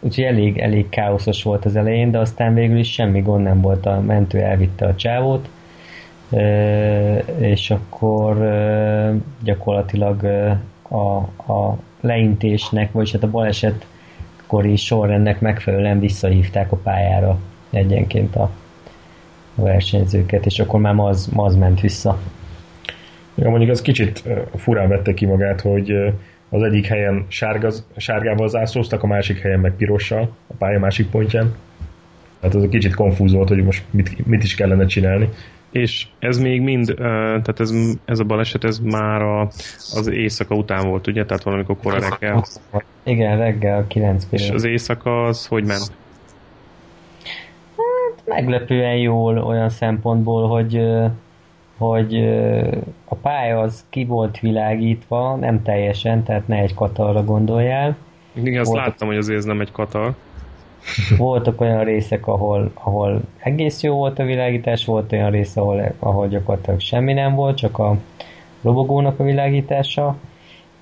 úgyhogy 0.00 0.24
elég, 0.24 0.58
elég 0.58 0.88
káoszos 0.88 1.42
volt 1.42 1.64
az 1.64 1.76
elején, 1.76 2.10
de 2.10 2.18
aztán 2.18 2.54
végül 2.54 2.78
is 2.78 2.92
semmi 2.92 3.20
gond 3.20 3.42
nem 3.42 3.60
volt, 3.60 3.86
a 3.86 4.00
mentő 4.00 4.38
elvitte 4.38 4.86
a 4.86 4.94
csávót, 4.94 5.48
és 7.38 7.70
akkor 7.70 8.36
gyakorlatilag 9.42 10.24
a, 10.82 11.16
a 11.52 11.78
leintésnek, 12.00 12.92
vagyis 12.92 13.12
hát 13.12 13.22
a 13.22 13.30
baleset 13.30 13.86
kori 14.46 14.76
sorrendnek 14.76 15.40
megfelelően 15.40 16.00
visszahívták 16.00 16.72
a 16.72 16.76
pályára 16.76 17.38
egyenként 17.70 18.36
a, 18.36 18.50
a 19.54 19.62
versenyzőket, 19.62 20.46
és 20.46 20.58
akkor 20.58 20.80
már 20.80 20.94
az, 20.98 21.30
az 21.36 21.56
ment 21.56 21.80
vissza. 21.80 22.18
Ja, 23.34 23.50
mondjuk 23.50 23.70
az 23.70 23.82
kicsit 23.82 24.22
furán 24.56 24.88
vette 24.88 25.14
ki 25.14 25.26
magát, 25.26 25.60
hogy 25.60 26.12
az 26.50 26.62
egyik 26.62 26.86
helyen 26.86 27.24
sárga, 27.28 27.70
sárgával 27.96 28.48
zászlóztak, 28.48 29.02
a 29.02 29.06
másik 29.06 29.38
helyen 29.38 29.60
meg 29.60 29.72
pirossal, 29.76 30.34
a 30.46 30.54
pálya 30.58 30.78
másik 30.78 31.10
pontján. 31.10 31.54
Tehát 32.40 32.56
az 32.56 32.62
egy 32.62 32.68
kicsit 32.68 32.94
konfúz 32.94 33.32
volt, 33.32 33.48
hogy 33.48 33.64
most 33.64 33.84
mit, 33.90 34.26
mit 34.26 34.42
is 34.42 34.54
kellene 34.54 34.86
csinálni. 34.86 35.28
És 35.70 36.06
ez 36.18 36.38
még 36.38 36.60
mind, 36.60 36.94
tehát 36.96 37.60
ez, 37.60 37.72
ez 38.04 38.18
a 38.18 38.24
baleset, 38.24 38.64
ez 38.64 38.78
már 38.78 39.22
a, 39.22 39.40
az 39.94 40.06
éjszaka 40.10 40.54
után 40.54 40.88
volt, 40.88 41.06
ugye? 41.06 41.24
Tehát 41.24 41.42
valamikor 41.42 41.76
kora 41.82 41.98
reggel. 41.98 42.44
Igen, 43.02 43.38
reggel 43.38 43.86
9 43.86 44.26
És 44.30 44.50
az 44.50 44.64
éjszaka 44.64 45.24
az 45.24 45.46
hogy 45.46 45.64
ment? 45.64 45.92
Hát 47.76 48.22
meglepően 48.24 48.96
jól 48.96 49.38
olyan 49.38 49.68
szempontból, 49.68 50.48
hogy 50.48 50.82
hogy 51.78 52.14
a 53.04 53.14
pálya 53.14 53.60
az 53.60 53.84
ki 53.88 54.04
volt 54.04 54.40
világítva, 54.40 55.36
nem 55.36 55.62
teljesen, 55.62 56.22
tehát 56.22 56.48
ne 56.48 56.56
egy 56.56 56.74
katalra 56.74 57.24
gondoljál. 57.24 57.96
Igen, 58.32 58.60
azt 58.60 58.70
Voltak... 58.70 58.86
láttam, 58.86 59.08
hogy 59.08 59.16
azért 59.16 59.38
ez 59.38 59.44
nem 59.44 59.60
egy 59.60 59.72
katal. 59.72 60.14
Voltak 61.18 61.60
olyan 61.60 61.84
részek, 61.84 62.26
ahol, 62.26 62.70
ahol 62.74 63.20
egész 63.38 63.82
jó 63.82 63.94
volt 63.94 64.18
a 64.18 64.24
világítás, 64.24 64.84
volt 64.84 65.12
olyan 65.12 65.30
rész, 65.30 65.56
ahol, 65.56 65.94
ahol 65.98 66.28
gyakorlatilag 66.28 66.80
semmi 66.80 67.12
nem 67.12 67.34
volt, 67.34 67.56
csak 67.56 67.78
a 67.78 67.96
robogónak 68.62 69.20
a 69.20 69.24
világítása, 69.24 70.16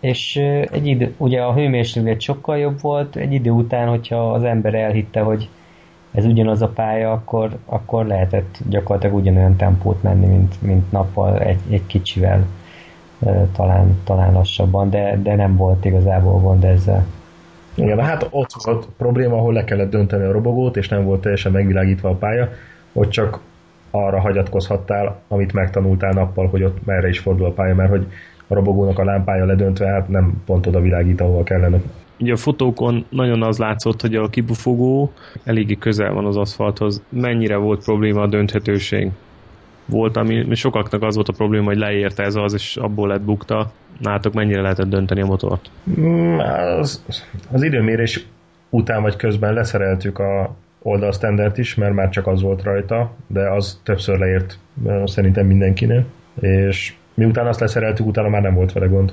és 0.00 0.36
egy 0.70 0.86
idő, 0.86 1.14
ugye 1.16 1.42
a 1.42 1.54
hőmérséklet 1.54 2.20
sokkal 2.20 2.58
jobb 2.58 2.80
volt, 2.80 3.16
egy 3.16 3.32
idő 3.32 3.50
után, 3.50 3.88
hogyha 3.88 4.32
az 4.32 4.42
ember 4.42 4.74
elhitte, 4.74 5.20
hogy 5.20 5.48
ez 6.16 6.24
ugyanaz 6.24 6.62
a 6.62 6.68
pálya, 6.68 7.12
akkor, 7.12 7.56
akkor 7.64 8.06
lehetett 8.06 8.58
gyakorlatilag 8.68 9.16
ugyanolyan 9.16 9.56
tempót 9.56 10.02
menni, 10.02 10.26
mint, 10.26 10.62
mint 10.62 10.92
nappal 10.92 11.38
egy, 11.38 11.60
egy 11.70 11.86
kicsivel 11.86 12.46
talán, 13.52 14.00
talán 14.04 14.32
lassabban, 14.32 14.90
de, 14.90 15.18
de 15.22 15.34
nem 15.34 15.56
volt 15.56 15.84
igazából 15.84 16.40
gond 16.40 16.64
ezzel. 16.64 17.04
Igen, 17.74 18.00
hát 18.00 18.28
ott 18.30 18.50
volt 18.64 18.88
probléma, 18.96 19.36
ahol 19.36 19.52
le 19.52 19.64
kellett 19.64 19.90
dönteni 19.90 20.24
a 20.24 20.32
robogót, 20.32 20.76
és 20.76 20.88
nem 20.88 21.04
volt 21.04 21.20
teljesen 21.20 21.52
megvilágítva 21.52 22.08
a 22.08 22.14
pálya, 22.14 22.48
ott 22.92 23.10
csak 23.10 23.40
arra 23.90 24.20
hagyatkozhattál, 24.20 25.20
amit 25.28 25.52
megtanultál 25.52 26.12
nappal, 26.12 26.48
hogy 26.48 26.62
ott 26.62 26.84
merre 26.84 27.08
is 27.08 27.18
fordul 27.18 27.46
a 27.46 27.52
pálya, 27.52 27.74
mert 27.74 27.90
hogy 27.90 28.06
a 28.46 28.54
robogónak 28.54 28.98
a 28.98 29.04
lámpája 29.04 29.44
ledöntve, 29.44 29.86
hát 29.86 30.08
nem 30.08 30.42
pont 30.46 30.66
oda 30.66 30.80
világít, 30.80 31.20
ahol 31.20 31.42
kellene. 31.42 31.80
Ugye 32.20 32.32
a 32.32 32.36
fotókon 32.36 33.04
nagyon 33.08 33.42
az 33.42 33.58
látszott, 33.58 34.00
hogy 34.00 34.14
a 34.14 34.28
kibufogó 34.28 35.12
eléggé 35.44 35.74
közel 35.74 36.12
van 36.12 36.24
az 36.24 36.36
aszfalthoz. 36.36 37.02
Mennyire 37.08 37.56
volt 37.56 37.84
probléma 37.84 38.20
a 38.20 38.26
dönthetőség? 38.26 39.10
Volt, 39.84 40.16
ami 40.16 40.54
sokaknak 40.54 41.02
az 41.02 41.14
volt 41.14 41.28
a 41.28 41.32
probléma, 41.32 41.64
hogy 41.64 41.78
leérte 41.78 42.22
ez 42.22 42.34
az, 42.34 42.52
és 42.52 42.76
abból 42.76 43.08
lett 43.08 43.22
bukta. 43.22 43.72
Nátok 44.00 44.32
mennyire 44.32 44.60
lehetett 44.60 44.88
dönteni 44.88 45.20
a 45.20 45.26
motort? 45.26 45.70
Mm, 46.00 46.38
az, 46.38 47.04
az 47.52 47.62
időmérés 47.62 48.26
után 48.70 49.02
vagy 49.02 49.16
közben 49.16 49.54
leszereltük 49.54 50.18
a 50.18 50.56
oldal 50.82 51.12
standard 51.12 51.58
is, 51.58 51.74
mert 51.74 51.94
már 51.94 52.08
csak 52.08 52.26
az 52.26 52.42
volt 52.42 52.62
rajta, 52.62 53.14
de 53.26 53.50
az 53.50 53.80
többször 53.82 54.18
leért 54.18 54.58
szerintem 55.04 55.46
mindenkinél, 55.46 56.04
és 56.40 56.94
miután 57.14 57.46
azt 57.46 57.60
leszereltük, 57.60 58.06
utána 58.06 58.28
már 58.28 58.42
nem 58.42 58.54
volt 58.54 58.72
vele 58.72 58.86
gond. 58.86 59.12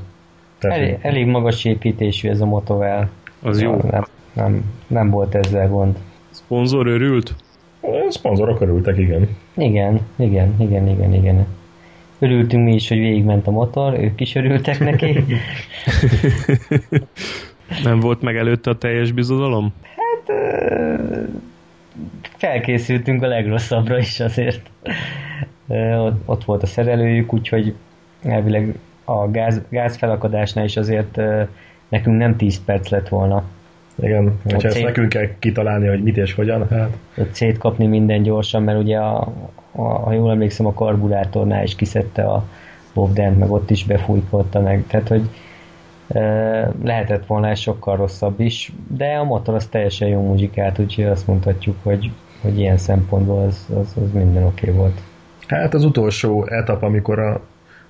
Tehát 0.64 0.78
elég, 0.78 0.98
elég 1.02 1.26
magas 1.26 1.66
építésű 1.66 2.30
ez 2.30 2.42
a 2.42 2.46
motovel. 2.46 3.10
Az 3.42 3.62
jó. 3.62 3.76
Nem, 3.92 4.06
nem, 4.34 4.64
nem 4.88 5.10
volt 5.10 5.36
ezzel 5.36 5.68
gond. 5.68 5.98
Szponzor 6.30 6.88
örült? 6.88 7.36
A 7.82 8.08
szponzorok 8.10 8.62
örültek, 8.62 8.98
igen. 8.98 9.30
Igen, 9.54 10.00
igen, 10.16 10.56
igen, 10.60 10.88
igen, 10.88 11.14
igen. 11.14 11.46
Örültünk 12.20 12.64
mi 12.64 12.74
is, 12.74 12.88
hogy 12.88 12.98
végigment 12.98 13.48
a 13.48 13.52
motor, 13.52 14.00
ők 14.00 14.22
is 14.22 14.36
örültek 14.36 14.80
neki. 14.80 15.26
nem 17.84 18.00
volt 18.00 18.22
meg 18.22 18.38
előtte 18.38 18.70
a 18.70 18.78
teljes 18.78 19.12
bizodalom? 19.12 19.74
Hát 19.96 20.38
felkészültünk 22.38 23.24
a 23.24 23.28
legrosszabbra 23.28 23.98
is 23.98 24.20
azért. 24.20 24.70
Ott, 25.98 26.22
ott 26.26 26.44
volt 26.44 26.64
a 26.64 26.66
szerelőjük, 26.66 27.34
úgyhogy 27.34 27.74
elvileg 28.24 28.76
a 29.04 29.32
gáz, 29.32 29.62
gáz 29.70 29.96
felakadásnál 29.96 30.66
is 30.66 30.78
azért 30.78 31.22
nekünk 31.90 32.18
nem 32.18 32.36
10 32.36 32.64
perc 32.66 32.90
lett 32.90 33.10
volna. 33.10 33.44
Igen, 33.96 34.40
hogyha 34.44 34.68
ezt 34.68 34.84
nekünk 34.84 35.10
kell 35.10 35.30
kitalálni, 35.40 35.88
hogy 35.88 36.04
mit 36.04 36.18
és 36.18 36.34
hogyan, 36.34 36.68
hát... 36.70 36.98
Szétkapni 37.32 37.86
minden 37.86 38.24
gyorsan, 38.24 38.64
mert 38.64 38.80
ugye 38.80 38.98
a, 38.98 39.32
a, 39.72 39.82
ha 39.82 40.12
jól 40.12 40.32
emlékszem, 40.32 40.66
a 40.66 40.74
karburátornál 40.74 41.64
is 41.64 41.76
kiszedte 41.76 42.24
a 42.24 42.46
Bobdent, 42.94 43.40
meg 43.40 43.52
ott 43.52 43.70
is 43.70 43.86
befújkolta 43.86 44.60
meg, 44.60 44.84
tehát 44.88 45.08
hogy 45.08 45.30
e, 46.08 46.22
lehetett 46.84 47.26
volna 47.26 47.48
ez 47.48 47.60
sokkal 47.60 47.96
rosszabb 47.96 48.40
is, 48.40 48.72
de 48.88 49.06
a 49.06 49.24
motor 49.24 49.56
az 49.56 49.68
teljesen 49.68 50.08
jó 50.08 50.22
muzsikát, 50.22 50.80
úgyhogy 50.80 51.06
azt 51.06 51.28
mondhatjuk, 51.28 51.76
hogy, 51.84 52.12
hogy 52.42 52.60
ilyen 52.60 52.78
szempontból 52.78 53.46
az, 53.46 53.68
az, 53.80 53.94
az 54.04 54.12
minden 54.14 54.44
oké 54.44 54.70
okay 54.70 54.80
volt. 54.80 55.02
Hát 55.48 55.74
az 55.74 55.84
utolsó 55.84 56.46
etap, 56.46 56.84
amikor 56.84 57.20
a 57.20 57.42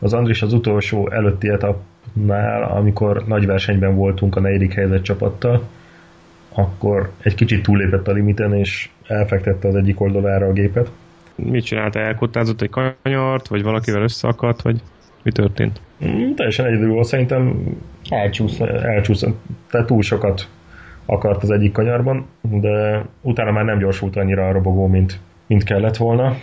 az 0.03 0.13
Andris 0.13 0.41
az 0.41 0.53
utolsó 0.53 1.09
előtti 1.09 1.49
etapnál, 1.49 2.63
amikor 2.63 3.23
nagy 3.27 3.45
versenyben 3.45 3.95
voltunk 3.95 4.35
a 4.35 4.39
negyedik 4.39 4.73
helyzet 4.73 5.03
csapattal, 5.03 5.63
akkor 6.53 7.11
egy 7.21 7.35
kicsit 7.35 7.63
túllépett 7.63 8.07
a 8.07 8.11
limiten, 8.11 8.55
és 8.55 8.89
elfektette 9.07 9.67
az 9.67 9.75
egyik 9.75 10.01
oldalára 10.01 10.45
a 10.45 10.51
gépet. 10.53 10.91
Mit 11.35 11.65
csinált? 11.65 11.95
Elkottázott 11.95 12.61
egy 12.61 12.69
kanyart, 12.69 13.47
vagy 13.47 13.63
valakivel 13.63 14.01
összeakadt, 14.01 14.61
vagy 14.61 14.81
mi 15.23 15.31
történt? 15.31 15.81
Mm, 16.05 16.33
teljesen 16.33 16.65
egyedül 16.65 16.89
volt, 16.89 17.07
szerintem 17.07 17.63
elcsúszott. 18.09 18.69
elcsúszott. 18.69 19.37
Tehát 19.71 19.87
túl 19.87 20.01
sokat 20.01 20.47
akart 21.05 21.43
az 21.43 21.51
egyik 21.51 21.71
kanyarban, 21.71 22.25
de 22.41 23.05
utána 23.21 23.51
már 23.51 23.65
nem 23.65 23.79
gyorsult 23.79 24.15
annyira 24.15 24.47
a 24.47 24.51
robogó, 24.51 24.87
mint, 24.87 25.19
mint 25.47 25.63
kellett 25.63 25.97
volna. 25.97 26.35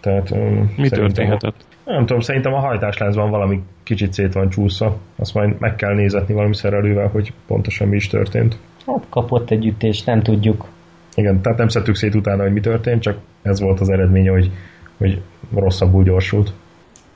Tehát, 0.00 0.34
mi 0.76 0.88
történhetett? 0.88 1.75
Nem 1.86 2.06
tudom, 2.06 2.20
szerintem 2.20 2.54
a 2.54 2.58
hajtásláncban 2.58 3.30
valami 3.30 3.62
kicsit 3.82 4.12
szét 4.12 4.32
van 4.32 4.48
csúszva. 4.48 4.96
Azt 5.16 5.34
majd 5.34 5.58
meg 5.58 5.76
kell 5.76 5.94
nézetni 5.94 6.34
valami 6.34 6.54
szerelővel, 6.54 7.08
hogy 7.08 7.32
pontosan 7.46 7.88
mi 7.88 7.96
is 7.96 8.06
történt. 8.06 8.58
Hát 8.86 9.06
kapott 9.08 9.50
egy 9.50 9.66
ütés, 9.66 10.04
nem 10.04 10.22
tudjuk. 10.22 10.68
Igen, 11.14 11.40
tehát 11.40 11.58
nem 11.58 11.68
szedtük 11.68 11.94
szét 11.94 12.14
utána, 12.14 12.42
hogy 12.42 12.52
mi 12.52 12.60
történt, 12.60 13.02
csak 13.02 13.18
ez 13.42 13.60
volt 13.60 13.80
az 13.80 13.88
eredménye, 13.88 14.30
hogy, 14.30 14.50
hogy 14.98 15.20
rosszabbul 15.54 16.04
gyorsult. 16.04 16.52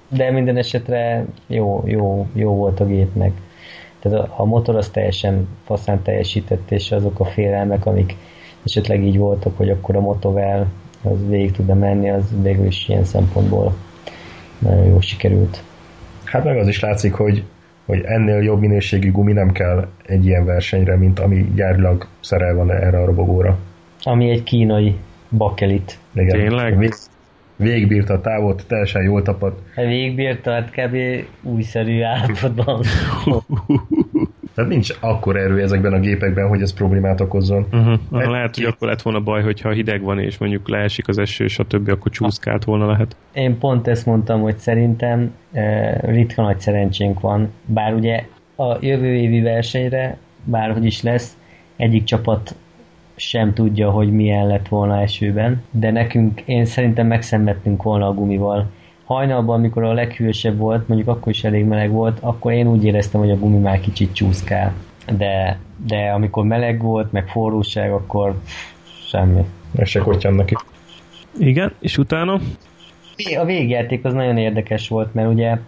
De 0.08 0.30
minden 0.30 0.56
esetre 0.56 1.24
jó, 1.46 1.82
jó, 1.86 2.26
jó 2.32 2.54
volt 2.54 2.80
a 2.80 2.86
gépnek. 2.86 3.32
Tehát 3.98 4.18
a, 4.18 4.34
a 4.36 4.44
motor 4.44 4.76
az 4.76 4.88
teljesen 4.88 5.48
faszán 5.64 6.02
teljesített, 6.02 6.70
és 6.70 6.92
azok 6.92 7.20
a 7.20 7.24
félelmek, 7.24 7.86
amik 7.86 8.16
esetleg 8.64 9.04
így 9.04 9.18
voltak, 9.18 9.56
hogy 9.56 9.70
akkor 9.70 9.96
a 9.96 10.00
motovel 10.00 10.66
az 11.02 11.28
végig 11.28 11.52
tudna 11.52 11.74
menni, 11.74 12.10
az 12.10 12.24
végül 12.42 12.66
is 12.66 12.88
ilyen 12.88 13.04
szempontból 13.04 13.74
nagyon 14.60 14.84
jó 14.84 15.00
sikerült. 15.00 15.62
Hát 16.24 16.44
meg 16.44 16.56
az 16.56 16.68
is 16.68 16.80
látszik, 16.80 17.12
hogy, 17.12 17.44
hogy 17.84 18.00
ennél 18.04 18.42
jobb 18.42 18.60
minőségű 18.60 19.10
gumi 19.10 19.32
nem 19.32 19.52
kell 19.52 19.88
egy 20.06 20.26
ilyen 20.26 20.44
versenyre, 20.44 20.96
mint 20.96 21.18
ami 21.18 21.52
gyárilag 21.54 22.06
szerel 22.20 22.54
van 22.54 22.70
erre 22.70 22.98
a 22.98 23.04
robogóra. 23.04 23.58
Ami 24.02 24.30
egy 24.30 24.42
kínai 24.42 24.94
bakelit. 25.30 25.98
Igen. 26.14 26.38
Tényleg? 26.38 26.78
Vég, 26.78 26.92
végbírta 27.56 28.14
a 28.14 28.20
távot, 28.20 28.64
teljesen 28.66 29.02
jól 29.02 29.22
tapad. 29.22 29.54
Hát 29.74 29.86
végbírta, 29.86 30.52
hát 30.52 30.70
kb. 30.70 30.96
újszerű 31.42 32.02
állapotban. 32.02 32.82
Tehát 34.60 34.74
nincs 34.74 34.92
akkor 35.00 35.36
erő 35.36 35.60
ezekben 35.60 35.92
a 35.92 36.00
gépekben, 36.00 36.48
hogy 36.48 36.62
ez 36.62 36.72
problémát 36.72 37.20
okozzon. 37.20 37.66
Uh-huh. 37.72 37.98
Uh, 38.10 38.30
lehet, 38.30 38.54
hogy 38.54 38.64
akkor 38.64 38.88
lett 38.88 39.02
volna 39.02 39.20
baj, 39.20 39.42
hogyha 39.42 39.70
hideg 39.70 40.02
van, 40.02 40.18
és 40.18 40.38
mondjuk 40.38 40.68
leesik 40.68 41.08
az 41.08 41.18
eső, 41.18 41.44
és 41.44 41.58
a 41.58 41.64
többi, 41.64 41.90
akkor 41.90 42.12
csúszkált 42.12 42.64
volna 42.64 42.86
lehet. 42.86 43.16
Én 43.32 43.58
pont 43.58 43.88
ezt 43.88 44.06
mondtam, 44.06 44.40
hogy 44.40 44.56
szerintem 44.56 45.34
e, 45.52 45.96
ritka 46.02 46.42
nagy 46.42 46.60
szerencsénk 46.60 47.20
van, 47.20 47.52
bár 47.64 47.94
ugye 47.94 48.24
a 48.56 48.76
jövő 48.80 49.14
évi 49.14 49.40
versenyre, 49.40 50.18
bárhogy 50.44 50.84
is 50.84 51.02
lesz, 51.02 51.36
egyik 51.76 52.04
csapat 52.04 52.54
sem 53.16 53.52
tudja, 53.52 53.90
hogy 53.90 54.12
milyen 54.12 54.46
lett 54.46 54.68
volna 54.68 55.00
esőben, 55.00 55.62
de 55.70 55.90
nekünk, 55.90 56.40
én 56.40 56.64
szerintem 56.64 57.06
megszenvedtünk 57.06 57.82
volna 57.82 58.06
a 58.06 58.14
gumival 58.14 58.70
hajnalban, 59.14 59.58
amikor 59.58 59.84
a 59.84 59.92
leghűvösebb 59.92 60.58
volt, 60.58 60.88
mondjuk 60.88 61.08
akkor 61.08 61.32
is 61.32 61.44
elég 61.44 61.64
meleg 61.64 61.90
volt, 61.90 62.18
akkor 62.20 62.52
én 62.52 62.66
úgy 62.66 62.84
éreztem, 62.84 63.20
hogy 63.20 63.30
a 63.30 63.38
gumi 63.38 63.58
már 63.58 63.80
kicsit 63.80 64.14
csúszkál. 64.14 64.72
De, 65.16 65.58
de 65.86 66.10
amikor 66.10 66.44
meleg 66.44 66.82
volt, 66.82 67.12
meg 67.12 67.28
forróság, 67.28 67.92
akkor 67.92 68.40
semmi. 69.08 69.44
Meg 69.70 69.86
se 69.86 70.02
neki. 70.30 70.54
Igen, 71.38 71.72
és 71.80 71.98
utána? 71.98 72.40
A 73.38 73.44
végjáték 73.44 74.04
az 74.04 74.12
nagyon 74.12 74.36
érdekes 74.36 74.88
volt, 74.88 75.14
mert 75.14 75.28
ugye 75.28 75.58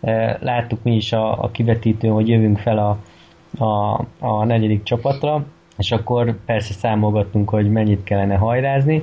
e, 0.00 0.38
láttuk 0.40 0.82
mi 0.82 0.94
is 0.94 1.12
a, 1.12 1.42
a 1.42 1.50
kivetítőn, 1.50 2.12
hogy 2.12 2.28
jövünk 2.28 2.58
fel 2.58 2.78
a, 2.78 2.98
a, 3.64 4.04
a 4.18 4.44
negyedik 4.44 4.82
csapatra, 4.82 5.44
és 5.76 5.92
akkor 5.92 6.36
persze 6.44 6.72
számolgattunk, 6.72 7.48
hogy 7.48 7.70
mennyit 7.70 8.04
kellene 8.04 8.34
hajrázni, 8.34 9.02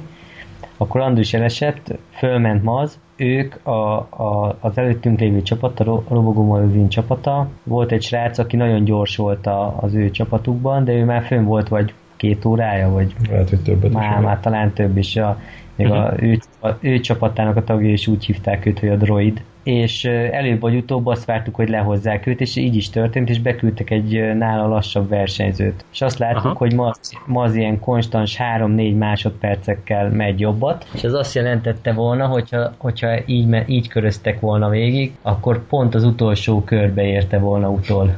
akkor 0.78 1.01
Andrus 1.01 1.34
elesett, 1.34 1.93
fölment 2.09 2.63
Maz, 2.63 2.99
ők 3.15 3.65
a, 3.65 3.95
a, 3.97 4.57
az 4.59 4.78
előttünk 4.78 5.19
lévő 5.19 5.41
csapat, 5.41 5.80
a 5.80 6.03
Robogó 6.09 6.45
magazin 6.45 6.89
csapata, 6.89 7.47
volt 7.63 7.91
egy 7.91 8.01
srác, 8.01 8.38
aki 8.38 8.55
nagyon 8.55 8.84
gyors 8.84 9.15
volt 9.15 9.47
a, 9.47 9.78
az 9.82 9.93
ő 9.93 10.09
csapatukban, 10.11 10.84
de 10.84 10.93
ő 10.93 11.05
már 11.05 11.23
fönn 11.23 11.43
volt 11.43 11.67
vagy 11.67 11.93
két 12.15 12.45
órája, 12.45 12.89
vagy 12.89 13.15
Lehet, 13.30 13.49
hogy 13.49 13.61
többet 13.61 13.91
már, 13.91 14.19
már 14.19 14.39
talán 14.39 14.73
több 14.73 14.97
is. 14.97 15.15
A, 15.15 15.39
még 15.75 15.88
uh-huh. 15.88 16.05
a, 16.05 16.13
ő, 16.21 16.39
a, 16.59 16.69
ő 16.80 16.99
csapatának 16.99 17.55
a 17.55 17.63
tagjai 17.63 17.91
is 17.91 18.07
úgy 18.07 18.25
hívták 18.25 18.65
őt, 18.65 18.80
hogy 18.80 18.89
a 18.89 18.95
droid, 18.95 19.43
és 19.68 20.05
előbb 20.32 20.59
vagy 20.59 20.76
utóbb 20.76 21.07
azt 21.07 21.26
vártuk, 21.26 21.55
hogy 21.55 21.70
lehozzák 21.70 22.28
őt, 22.28 22.41
és 22.41 22.55
így 22.55 22.76
is 22.76 22.89
történt, 22.89 23.30
és 23.30 23.39
beküldtek 23.39 23.89
egy 23.89 24.36
nála 24.36 24.68
lassabb 24.68 25.09
versenyzőt. 25.09 25.86
És 25.93 26.01
azt 26.01 26.18
láttuk, 26.18 26.45
Aha. 26.45 26.55
hogy 26.57 26.74
ma, 26.74 26.93
ma 27.26 27.43
az 27.43 27.55
ilyen 27.55 27.80
konstans 27.80 28.38
3-4 28.57 28.97
másodpercekkel 28.97 30.09
megy 30.09 30.39
jobbat, 30.39 30.88
és 30.93 31.03
ez 31.03 31.13
azt 31.13 31.36
jelentette 31.36 31.93
volna, 31.93 32.26
hogyha, 32.26 32.74
hogyha 32.78 33.18
így, 33.26 33.63
így 33.65 33.88
köröztek 33.88 34.39
volna 34.39 34.70
végig, 34.70 35.15
akkor 35.22 35.68
pont 35.68 35.95
az 35.95 36.03
utolsó 36.03 36.63
körbe 36.63 37.03
érte 37.03 37.38
volna 37.38 37.70
utol 37.70 38.15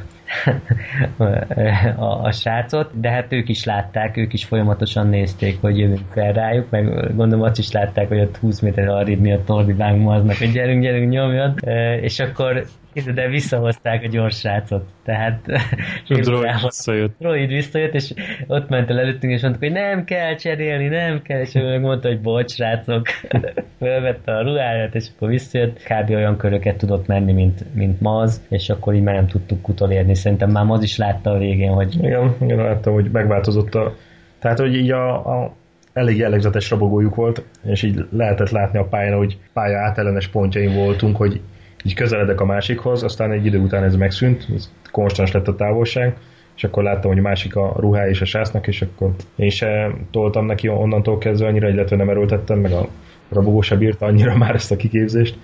a, 1.97 2.03
a 2.03 2.31
srácot, 2.31 2.99
de 2.99 3.09
hát 3.09 3.33
ők 3.33 3.49
is 3.49 3.63
látták, 3.63 4.17
ők 4.17 4.33
is 4.33 4.45
folyamatosan 4.45 5.07
nézték, 5.07 5.61
hogy 5.61 5.77
jövünk 5.77 6.11
fel 6.13 6.33
rájuk, 6.33 6.69
meg 6.69 7.15
gondolom 7.15 7.45
azt 7.45 7.59
is 7.59 7.71
látták, 7.71 8.07
hogy 8.07 8.19
ott 8.19 8.37
20 8.37 8.59
méter 8.59 8.87
arrébb 8.87 9.19
miatt 9.19 9.47
Nordi 9.47 9.75
aznak, 9.79 10.35
hogy 10.37 10.51
gyerünk, 10.51 10.83
gyerünk, 10.83 11.11
nyomjad, 11.11 11.59
és 12.01 12.19
akkor 12.19 12.65
de 13.03 13.27
visszahozták 13.27 14.03
a 14.03 14.07
gyors 14.07 14.39
srácot. 14.39 14.83
Tehát 15.03 15.41
Droid 16.07 16.61
visszajött. 16.63 17.15
Droid 17.19 17.49
visszajött, 17.49 17.93
és 17.93 18.13
ott 18.47 18.69
ment 18.69 18.89
el 18.89 18.99
előttünk, 18.99 19.33
és 19.33 19.41
mondtuk, 19.41 19.63
hogy 19.63 19.71
nem 19.71 20.03
kell 20.03 20.35
cserélni, 20.35 20.87
nem 20.87 21.21
kell, 21.21 21.39
és 21.39 21.55
ő 21.55 21.79
mondta, 21.79 22.07
hogy 22.07 22.21
bocs, 22.21 22.51
srácok. 22.51 23.07
Fölvette 23.79 24.37
a 24.37 24.41
ruháját, 24.41 24.95
és 24.95 25.07
akkor 25.15 25.29
visszajött. 25.29 25.83
Kb. 25.83 26.09
olyan 26.09 26.37
köröket 26.37 26.77
tudott 26.77 27.07
menni, 27.07 27.31
mint, 27.31 27.73
mint 27.73 28.01
Maz, 28.01 28.41
és 28.49 28.69
akkor 28.69 28.93
így 28.93 29.03
már 29.03 29.15
nem 29.15 29.27
tudtuk 29.27 29.67
utolérni. 29.67 30.15
Szerintem 30.15 30.51
már 30.51 30.65
Maz 30.65 30.83
is 30.83 30.97
látta 30.97 31.31
a 31.31 31.37
végén, 31.37 31.71
hogy... 31.71 31.95
Igen, 32.01 32.35
igen 32.41 32.57
láttam, 32.57 32.93
hogy 32.93 33.09
megváltozott 33.11 33.75
a... 33.75 33.95
Tehát, 34.39 34.59
hogy 34.59 34.75
így 34.75 34.91
a, 34.91 35.41
a 35.41 35.53
elég 35.93 36.17
jellegzetes 36.17 36.69
rabogójuk 36.69 37.15
volt, 37.15 37.43
és 37.65 37.83
így 37.83 38.05
lehetett 38.11 38.49
látni 38.49 38.79
a 38.79 38.87
pályán, 38.87 39.17
hogy 39.17 39.37
pálya 39.53 39.79
átellenes 39.79 40.27
pontjain 40.27 40.73
voltunk, 40.75 41.15
hogy 41.15 41.41
így 41.83 41.93
közeledek 41.93 42.41
a 42.41 42.45
másikhoz, 42.45 43.03
aztán 43.03 43.31
egy 43.31 43.45
idő 43.45 43.59
után 43.59 43.83
ez 43.83 43.95
megszűnt, 43.95 44.47
ez 44.55 44.71
konstans 44.91 45.31
lett 45.31 45.47
a 45.47 45.55
távolság, 45.55 46.17
és 46.55 46.63
akkor 46.63 46.83
láttam, 46.83 47.09
hogy 47.09 47.19
a 47.19 47.21
másik 47.21 47.55
a 47.55 47.73
ruhája 47.77 48.09
és 48.09 48.21
a 48.21 48.25
sásznak, 48.25 48.67
és 48.67 48.81
akkor 48.81 49.11
én 49.35 49.49
se 49.49 49.91
toltam 50.11 50.45
neki 50.45 50.67
onnantól 50.67 51.17
kezdve 51.17 51.47
annyira, 51.47 51.69
illetve 51.69 51.95
nem 51.95 52.09
erőltettem, 52.09 52.59
meg 52.59 52.71
a 52.71 52.87
rabogó 53.29 53.61
se 53.61 53.75
bírta 53.75 54.05
annyira 54.05 54.37
már 54.43 54.55
ezt 54.55 54.71
a 54.71 54.75
kiképzést. 54.75 55.37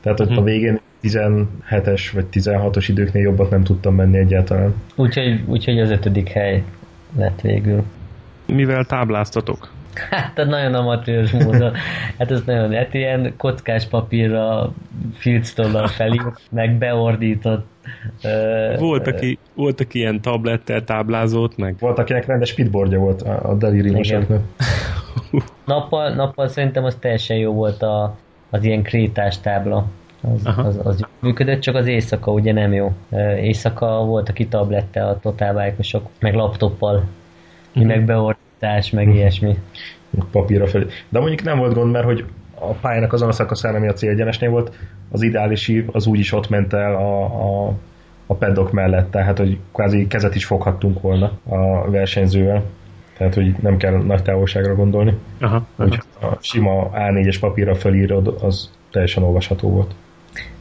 Tehát 0.00 0.18
hogy 0.18 0.28
a 0.30 0.34
mhm. 0.34 0.44
végén 0.44 0.80
17-es 1.02 2.10
vagy 2.12 2.26
16-os 2.32 2.84
időknél 2.88 3.22
jobbat 3.22 3.50
nem 3.50 3.62
tudtam 3.62 3.94
menni 3.94 4.18
egyáltalán. 4.18 4.74
Úgyhogy, 4.96 5.40
úgyhogy 5.46 5.80
az 5.80 5.90
ötödik 5.90 6.28
hely 6.28 6.62
lett 7.16 7.40
végül. 7.40 7.82
Mivel 8.46 8.84
tábláztatok? 8.84 9.70
Hát 10.10 10.36
nagyon 10.36 10.74
amatőrs 10.74 11.30
módon. 11.30 11.72
Hát 12.18 12.30
ez 12.30 12.42
nagyon, 12.46 12.72
hát 12.72 12.94
ilyen 12.94 13.34
kockás 13.36 13.86
papírra 13.86 14.72
filctollal 15.14 15.86
felírt, 15.86 16.40
meg 16.50 16.78
beordított 16.78 17.66
voltak, 18.78 19.18
uh, 19.22 19.30
voltak 19.54 19.94
ilyen 19.94 20.20
tablettel 20.20 20.84
táblázót, 20.84 21.56
meg... 21.56 21.76
Volt, 21.78 21.98
akinek 21.98 22.26
rendes 22.26 22.48
speedboardja 22.48 22.98
volt 22.98 23.22
a, 23.22 23.50
a 23.50 23.54
deliriumosoknak. 23.54 24.42
nappal, 25.64 26.14
nappal 26.14 26.48
szerintem 26.48 26.84
az 26.84 26.96
teljesen 27.00 27.36
jó 27.36 27.52
volt 27.52 27.82
a, 27.82 28.16
az 28.50 28.64
ilyen 28.64 28.82
krétás 28.82 29.40
tábla. 29.40 29.86
Az, 30.20 30.58
az, 30.64 30.80
az 30.82 31.04
működött, 31.18 31.60
csak 31.60 31.74
az 31.74 31.86
éjszaka 31.86 32.32
ugye 32.32 32.52
nem 32.52 32.72
jó. 32.72 32.92
Éjszaka 33.36 34.04
volt, 34.04 34.28
aki 34.28 34.46
tablettel 34.46 35.08
a 35.08 35.18
totálbájkosok, 35.18 36.08
meg 36.18 36.34
laptoppal, 36.34 37.04
uh-huh. 37.68 37.84
meg 37.84 38.04
beordított 38.04 38.49
társ, 38.60 38.90
meg 38.90 39.14
ilyesmi. 39.14 39.58
Papírra 40.30 40.66
felé. 40.66 40.86
De 41.08 41.18
mondjuk 41.18 41.42
nem 41.42 41.58
volt 41.58 41.74
gond, 41.74 41.92
mert 41.92 42.04
hogy 42.04 42.24
a 42.54 42.72
pályának 42.72 43.12
azon 43.12 43.28
a 43.28 43.32
szakaszán, 43.32 43.74
ami 43.74 43.88
a 43.88 43.92
célgyenesnél 43.92 44.50
volt, 44.50 44.72
az 45.10 45.22
ideális 45.22 45.72
az 45.92 46.06
úgyis 46.06 46.32
ott 46.32 46.48
ment 46.48 46.72
el 46.72 46.94
a, 46.94 47.24
a, 47.24 47.74
a 48.26 48.34
pedok 48.34 48.72
mellett, 48.72 49.10
tehát 49.10 49.38
hogy 49.38 49.58
kvázi 49.72 50.06
kezet 50.06 50.34
is 50.34 50.44
foghattunk 50.44 51.00
volna 51.00 51.32
a 51.48 51.90
versenyzővel. 51.90 52.62
Tehát, 53.16 53.34
hogy 53.34 53.54
nem 53.60 53.76
kell 53.76 54.02
nagy 54.02 54.22
távolságra 54.22 54.74
gondolni. 54.74 55.18
Aha, 55.40 55.66
aha. 55.76 55.96
a 56.20 56.36
sima 56.40 56.90
A4-es 56.94 57.36
papírra 57.40 57.74
felírod, 57.74 58.36
az 58.42 58.70
teljesen 58.90 59.22
olvasható 59.22 59.70
volt. 59.70 59.94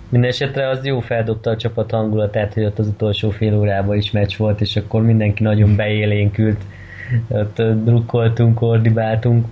Mindenesetre 0.09 0.69
az 0.69 0.85
jó 0.85 0.99
feldobta 0.99 1.49
a 1.49 1.55
csapat 1.55 1.91
hangulatát, 1.91 2.53
hogy 2.53 2.63
ott 2.63 2.79
az 2.79 2.87
utolsó 2.87 3.29
fél 3.29 3.57
órában 3.57 3.97
is 3.97 4.11
meccs 4.11 4.37
volt, 4.37 4.61
és 4.61 4.75
akkor 4.75 5.01
mindenki 5.01 5.43
nagyon 5.43 5.75
beélénkült 5.75 6.61
ott 7.27 7.61
drukkoltunk, 7.61 8.61
ordibáltunk. 8.61 9.45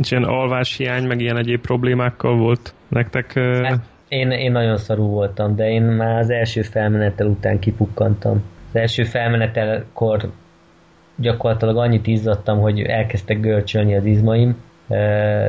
És 0.00 0.10
ilyen 0.10 0.24
alváshiány, 0.24 1.06
meg 1.06 1.20
ilyen 1.20 1.36
egyéb 1.36 1.60
problémákkal 1.60 2.36
volt 2.36 2.74
nektek? 2.88 3.32
Hát, 3.38 3.80
én, 4.08 4.30
én 4.30 4.52
nagyon 4.52 4.76
szarú 4.76 5.06
voltam, 5.06 5.56
de 5.56 5.70
én 5.70 5.82
már 5.82 6.18
az 6.18 6.30
első 6.30 6.62
felmenetel 6.62 7.26
után 7.26 7.58
kipukkantam. 7.58 8.42
Az 8.68 8.76
első 8.76 9.04
felmenetelkor 9.04 10.30
gyakorlatilag 11.16 11.76
annyit 11.76 12.06
izzadtam, 12.06 12.60
hogy 12.60 12.80
elkezdtek 12.80 13.40
görcsölni 13.40 13.96
az 13.96 14.04
izmaim, 14.04 14.56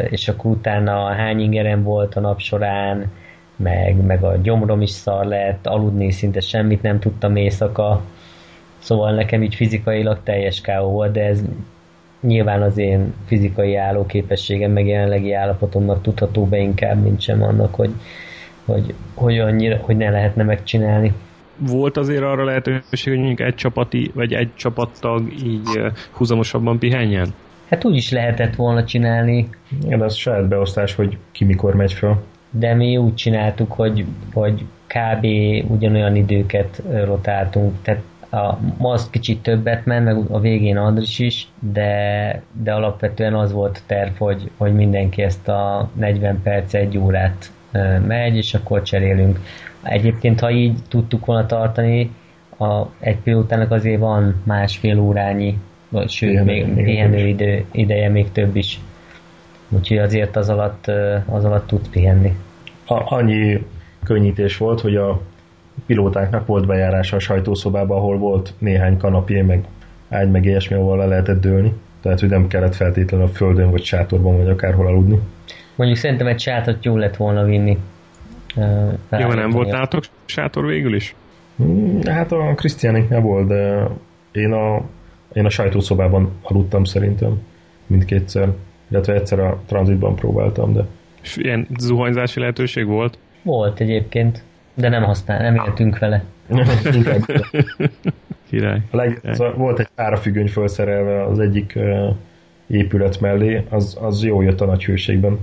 és 0.10 0.28
akkor 0.28 0.51
utána 0.51 1.14
hány 1.14 1.39
ingerem 1.39 1.84
volt 1.84 2.16
a 2.16 2.20
nap 2.20 2.39
során, 2.39 3.12
meg, 3.56 4.06
meg 4.06 4.24
a 4.24 4.38
gyomrom 4.38 4.82
is 4.82 4.89
szar 4.89 5.26
lett, 5.26 5.68
aludni 5.68 6.12
szinte 6.12 6.39
semmit 6.39 6.82
nem 6.82 6.99
tudtam 6.99 7.36
éjszaka, 7.36 8.01
Szóval 8.84 9.14
nekem 9.14 9.44
így 9.44 9.56
fizikailag 9.56 10.20
teljes 10.24 10.62
káó 10.62 10.92
volt, 10.92 11.12
de 11.12 11.26
ez 11.26 11.44
nyilván 12.22 12.62
az 12.62 12.78
én 12.78 13.14
fizikai 13.26 13.76
állóképességem, 13.76 14.72
meg 14.72 14.88
jelenlegi 14.88 15.34
állapotomnak 15.34 16.02
tudható 16.02 16.46
be 16.46 16.58
inkább, 16.58 17.04
mint 17.04 17.22
sem 17.22 17.44
annak, 17.44 17.76
hogy, 17.76 17.92
hogy, 18.66 18.94
hogy, 19.14 19.40
annyira, 19.40 19.78
hogy 19.82 19.98
ne 19.98 20.10
lehetne 20.10 20.44
megcsinálni. 20.44 21.14
Volt 21.58 21.98
azért 21.98 22.24
arra 22.24 22.44
lehetőség, 22.44 23.14
hogy 23.14 23.18
mondjuk 23.18 23.40
egy 23.40 23.56
csapati, 23.56 24.12
vagy 24.14 24.34
egy 24.34 24.50
csapattag 24.56 25.34
így 25.46 25.82
húzamosabban 26.12 26.80
pihenjen? 26.80 27.34
Hát 27.70 27.86
úgy 27.86 27.96
is 27.96 28.12
lehetett 28.12 28.56
volna 28.56 28.84
csinálni. 28.84 29.50
Igen, 29.84 30.02
az 30.02 30.16
saját 30.16 30.48
beosztás, 30.48 30.96
hogy 30.96 31.18
ki 31.32 31.46
mikor 31.46 31.76
megy 31.76 31.94
fel. 31.94 32.24
De 32.50 32.74
mi 32.74 32.98
úgy 32.98 33.16
csináltuk, 33.16 33.72
hogy, 33.72 34.06
hogy 34.34 34.66
kb. 34.88 35.26
ugyanolyan 35.72 36.16
időket 36.16 36.82
rotáltunk, 37.06 37.74
tehát 37.82 38.02
a 38.34 38.60
Maz 38.78 39.10
kicsit 39.10 39.42
többet 39.42 39.86
ment, 39.86 40.06
meg 40.06 40.18
a 40.30 40.40
végén 40.40 40.78
Andris 40.78 41.20
is, 41.20 41.48
de, 41.60 42.42
de 42.64 42.74
alapvetően 42.74 43.34
az 43.34 43.52
volt 43.52 43.78
a 43.78 43.84
terv, 43.86 44.18
hogy, 44.18 44.50
hogy 44.58 44.74
mindenki 44.74 45.22
ezt 45.22 45.48
a 45.48 45.90
40 45.94 46.42
perc, 46.42 46.74
egy 46.74 46.98
órát 46.98 47.52
megy, 48.08 48.36
és 48.36 48.54
akkor 48.54 48.82
cserélünk. 48.82 49.40
Egyébként, 49.84 50.40
ha 50.40 50.52
így 50.52 50.78
tudtuk 50.88 51.26
volna 51.26 51.46
tartani, 51.46 52.12
a, 52.58 52.86
egy 53.00 53.18
pilótának 53.18 53.72
azért 53.72 54.00
van 54.00 54.42
másfél 54.44 55.00
órányi, 55.00 55.60
vagy 55.90 56.10
sőt, 56.10 56.44
még 56.44 56.74
pihenő 56.74 57.28
idő, 57.28 57.66
ideje 57.72 58.10
még 58.10 58.32
több 58.32 58.56
is. 58.56 58.80
Úgyhogy 59.70 59.98
azért 59.98 60.36
az 60.36 60.50
alatt, 60.50 60.92
az 61.26 61.46
alatt 61.46 61.68
tud 61.68 61.90
pihenni. 61.90 62.38
A, 62.86 63.16
annyi 63.16 63.66
könnyítés 64.04 64.58
volt, 64.58 64.82
hogy 64.82 64.96
a 64.96 65.22
pilótáknak 65.86 66.45
volt 66.45 66.65
bejárása 66.65 67.15
a 67.15 67.19
sajtószobába, 67.19 67.95
ahol 67.95 68.17
volt 68.17 68.53
néhány 68.57 68.97
kanapé, 68.97 69.41
meg 69.41 69.65
ágy, 70.09 70.32
meg 70.32 70.45
ilyesmi, 70.45 70.76
ahol 70.76 70.97
le 70.97 71.05
lehetett 71.05 71.41
dőlni. 71.41 71.74
Tehát, 72.01 72.19
hogy 72.19 72.30
nem 72.30 72.47
kellett 72.47 72.76
feltétlenül 72.76 73.26
a 73.26 73.30
földön, 73.30 73.71
vagy 73.71 73.84
sátorban, 73.84 74.38
vagy 74.38 74.49
akárhol 74.49 74.88
aludni. 74.88 75.19
Mondjuk 75.76 75.99
szerintem 75.99 76.28
egy 76.28 76.39
sátrat 76.39 76.86
jó 76.86 76.97
lett 76.97 77.15
volna 77.15 77.43
vinni. 77.43 77.78
Uh, 78.55 79.19
Jó, 79.19 79.28
nem 79.28 79.49
volt 79.49 79.71
nálatok 79.71 80.03
sátor 80.26 80.65
végül 80.65 80.95
is? 80.95 81.15
Hmm, 81.55 82.01
hát 82.05 82.32
a 82.32 82.53
Krisztiániknél 82.55 83.21
volt, 83.21 83.47
de 83.47 83.88
én 84.32 84.51
a, 84.51 84.82
én 85.34 85.45
a 85.45 85.49
sajtószobában 85.49 86.32
aludtam 86.41 86.84
szerintem 86.84 87.41
mindkétszer. 87.88 88.49
Illetve 88.89 89.13
egyszer 89.13 89.39
a 89.39 89.61
tranzitban 89.65 90.15
próbáltam, 90.15 90.74
de... 90.74 90.86
És 91.21 91.38
ilyen 91.38 91.67
zuhanyzási 91.78 92.39
lehetőség 92.39 92.86
volt? 92.86 93.17
Volt 93.43 93.80
egyébként. 93.80 94.43
De 94.74 94.89
nem 94.89 95.03
használ, 95.03 95.41
nem 95.41 95.65
éltünk 95.65 95.99
vele. 95.99 96.24
Király. 98.49 98.82
A 98.91 98.95
leg, 98.95 99.19
szóval 99.32 99.53
volt 99.53 99.80
egy 99.80 99.88
árafüggöny 99.95 100.47
felszerelve 100.47 101.26
az 101.26 101.39
egyik 101.39 101.74
uh, 101.76 102.15
épület 102.67 103.19
mellé, 103.19 103.63
az, 103.69 103.97
az 104.01 104.24
jó 104.24 104.41
jött 104.41 104.61
a 104.61 104.65
nagy 104.65 104.86
hőségben. 104.86 105.39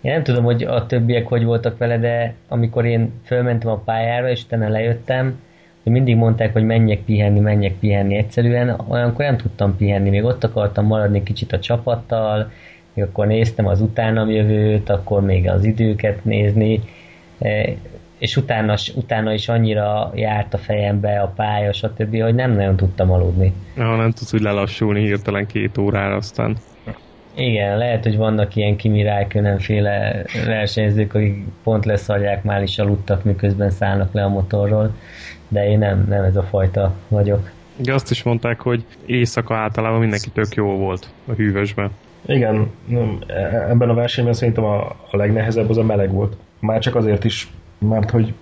Én 0.00 0.12
nem 0.12 0.22
tudom, 0.22 0.44
hogy 0.44 0.62
a 0.62 0.86
többiek 0.86 1.26
hogy 1.26 1.44
voltak 1.44 1.78
vele, 1.78 1.98
de 1.98 2.34
amikor 2.48 2.84
én 2.84 3.12
fölmentem 3.24 3.70
a 3.70 3.76
pályára, 3.76 4.30
és 4.30 4.42
utána 4.44 4.68
lejöttem, 4.68 5.40
hogy 5.82 5.92
mindig 5.92 6.16
mondták, 6.16 6.52
hogy 6.52 6.64
menjek 6.64 6.98
pihenni, 6.98 7.40
menjek 7.40 7.72
pihenni. 7.72 8.16
Egyszerűen 8.16 8.80
olyankor 8.88 9.24
nem 9.24 9.36
tudtam 9.36 9.76
pihenni, 9.76 10.10
még 10.10 10.24
ott 10.24 10.44
akartam 10.44 10.86
maradni 10.86 11.22
kicsit 11.22 11.52
a 11.52 11.58
csapattal, 11.58 12.50
még 12.94 13.04
akkor 13.04 13.26
néztem 13.26 13.66
az 13.66 13.80
utánam 13.80 14.30
jövőt, 14.30 14.88
akkor 14.88 15.22
még 15.22 15.48
az 15.48 15.64
időket 15.64 16.24
nézni, 16.24 16.80
és 18.24 18.36
utána, 18.36 18.74
utána 18.94 19.32
is 19.32 19.48
annyira 19.48 20.12
járt 20.14 20.54
a 20.54 20.58
fejembe 20.58 21.20
a 21.20 21.32
pálya, 21.36 21.72
stb., 21.72 22.20
hogy 22.22 22.34
nem 22.34 22.52
nagyon 22.52 22.76
tudtam 22.76 23.10
aludni. 23.10 23.52
Ja, 23.76 23.96
nem 23.96 24.10
tudsz 24.10 24.32
úgy 24.32 24.40
lelassulni 24.40 25.00
hirtelen 25.00 25.46
két 25.46 25.78
órára 25.78 26.16
aztán. 26.16 26.56
Igen, 27.34 27.78
lehet, 27.78 28.02
hogy 28.02 28.16
vannak 28.16 28.56
ilyen 28.56 28.76
Kimi 28.76 29.02
Räikkönenféle 29.02 30.24
versenyzők, 30.46 31.14
akik 31.14 31.44
pont 31.62 31.84
leszarják, 31.84 32.42
már 32.42 32.62
is 32.62 32.78
aludtak, 32.78 33.24
miközben 33.24 33.70
szállnak 33.70 34.12
le 34.12 34.24
a 34.24 34.28
motorról, 34.28 34.94
de 35.48 35.68
én 35.68 35.78
nem, 35.78 36.06
nem 36.08 36.22
ez 36.22 36.36
a 36.36 36.42
fajta 36.42 36.94
vagyok. 37.08 37.50
Ugye 37.78 37.94
azt 37.94 38.10
is 38.10 38.22
mondták, 38.22 38.60
hogy 38.60 38.84
éjszaka 39.06 39.56
általában 39.56 40.00
mindenki 40.00 40.30
tök 40.30 40.54
jó 40.54 40.66
volt 40.66 41.08
a 41.26 41.32
hűvösben. 41.32 41.90
Igen, 42.26 42.70
e- 43.26 43.66
ebben 43.70 43.88
a 43.88 43.94
versenyben 43.94 44.34
szerintem 44.34 44.64
a, 44.64 44.80
a 45.10 45.16
legnehezebb 45.16 45.70
az 45.70 45.76
a 45.78 45.82
meleg 45.82 46.10
volt. 46.10 46.36
Már 46.60 46.80
csak 46.80 46.94
azért 46.94 47.24
is, 47.24 47.48
mert 47.88 48.10
hogy 48.10 48.34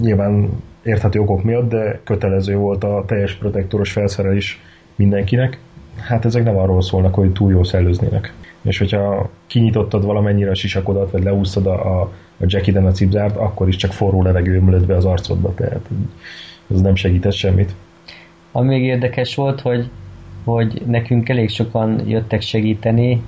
nyilván 0.00 0.50
érthető 0.82 1.20
okok 1.20 1.42
miatt, 1.42 1.68
de 1.68 2.00
kötelező 2.04 2.56
volt 2.56 2.84
a 2.84 3.04
teljes 3.06 3.34
protektoros 3.34 3.92
felszerelés 3.92 4.60
mindenkinek. 4.94 5.58
Hát 5.96 6.24
ezek 6.24 6.44
nem 6.44 6.56
arról 6.56 6.82
szólnak, 6.82 7.14
hogy 7.14 7.32
túl 7.32 7.50
jó 7.50 7.62
szellőznének. 7.62 8.32
És 8.62 8.78
hogyha 8.78 9.30
kinyitottad 9.46 10.04
valamennyire 10.04 10.50
a 10.50 10.54
sisakodat, 10.54 11.10
vagy 11.10 11.22
leúsztad 11.22 11.66
a, 11.66 12.00
a 12.00 12.10
jackiden 12.40 12.86
a 12.86 12.90
cipzárt, 12.90 13.36
akkor 13.36 13.68
is 13.68 13.76
csak 13.76 13.92
forró 13.92 14.22
levegő 14.22 14.56
ömlött 14.56 14.86
be 14.86 14.96
az 14.96 15.04
arcodba, 15.04 15.54
tehát 15.54 15.88
ez 16.70 16.80
nem 16.80 16.94
segített 16.94 17.32
semmit. 17.32 17.74
Ami 18.52 18.68
még 18.68 18.82
érdekes 18.82 19.34
volt, 19.34 19.60
hogy, 19.60 19.90
hogy 20.44 20.82
nekünk 20.86 21.28
elég 21.28 21.48
sokan 21.48 22.08
jöttek 22.08 22.40
segíteni, 22.40 23.22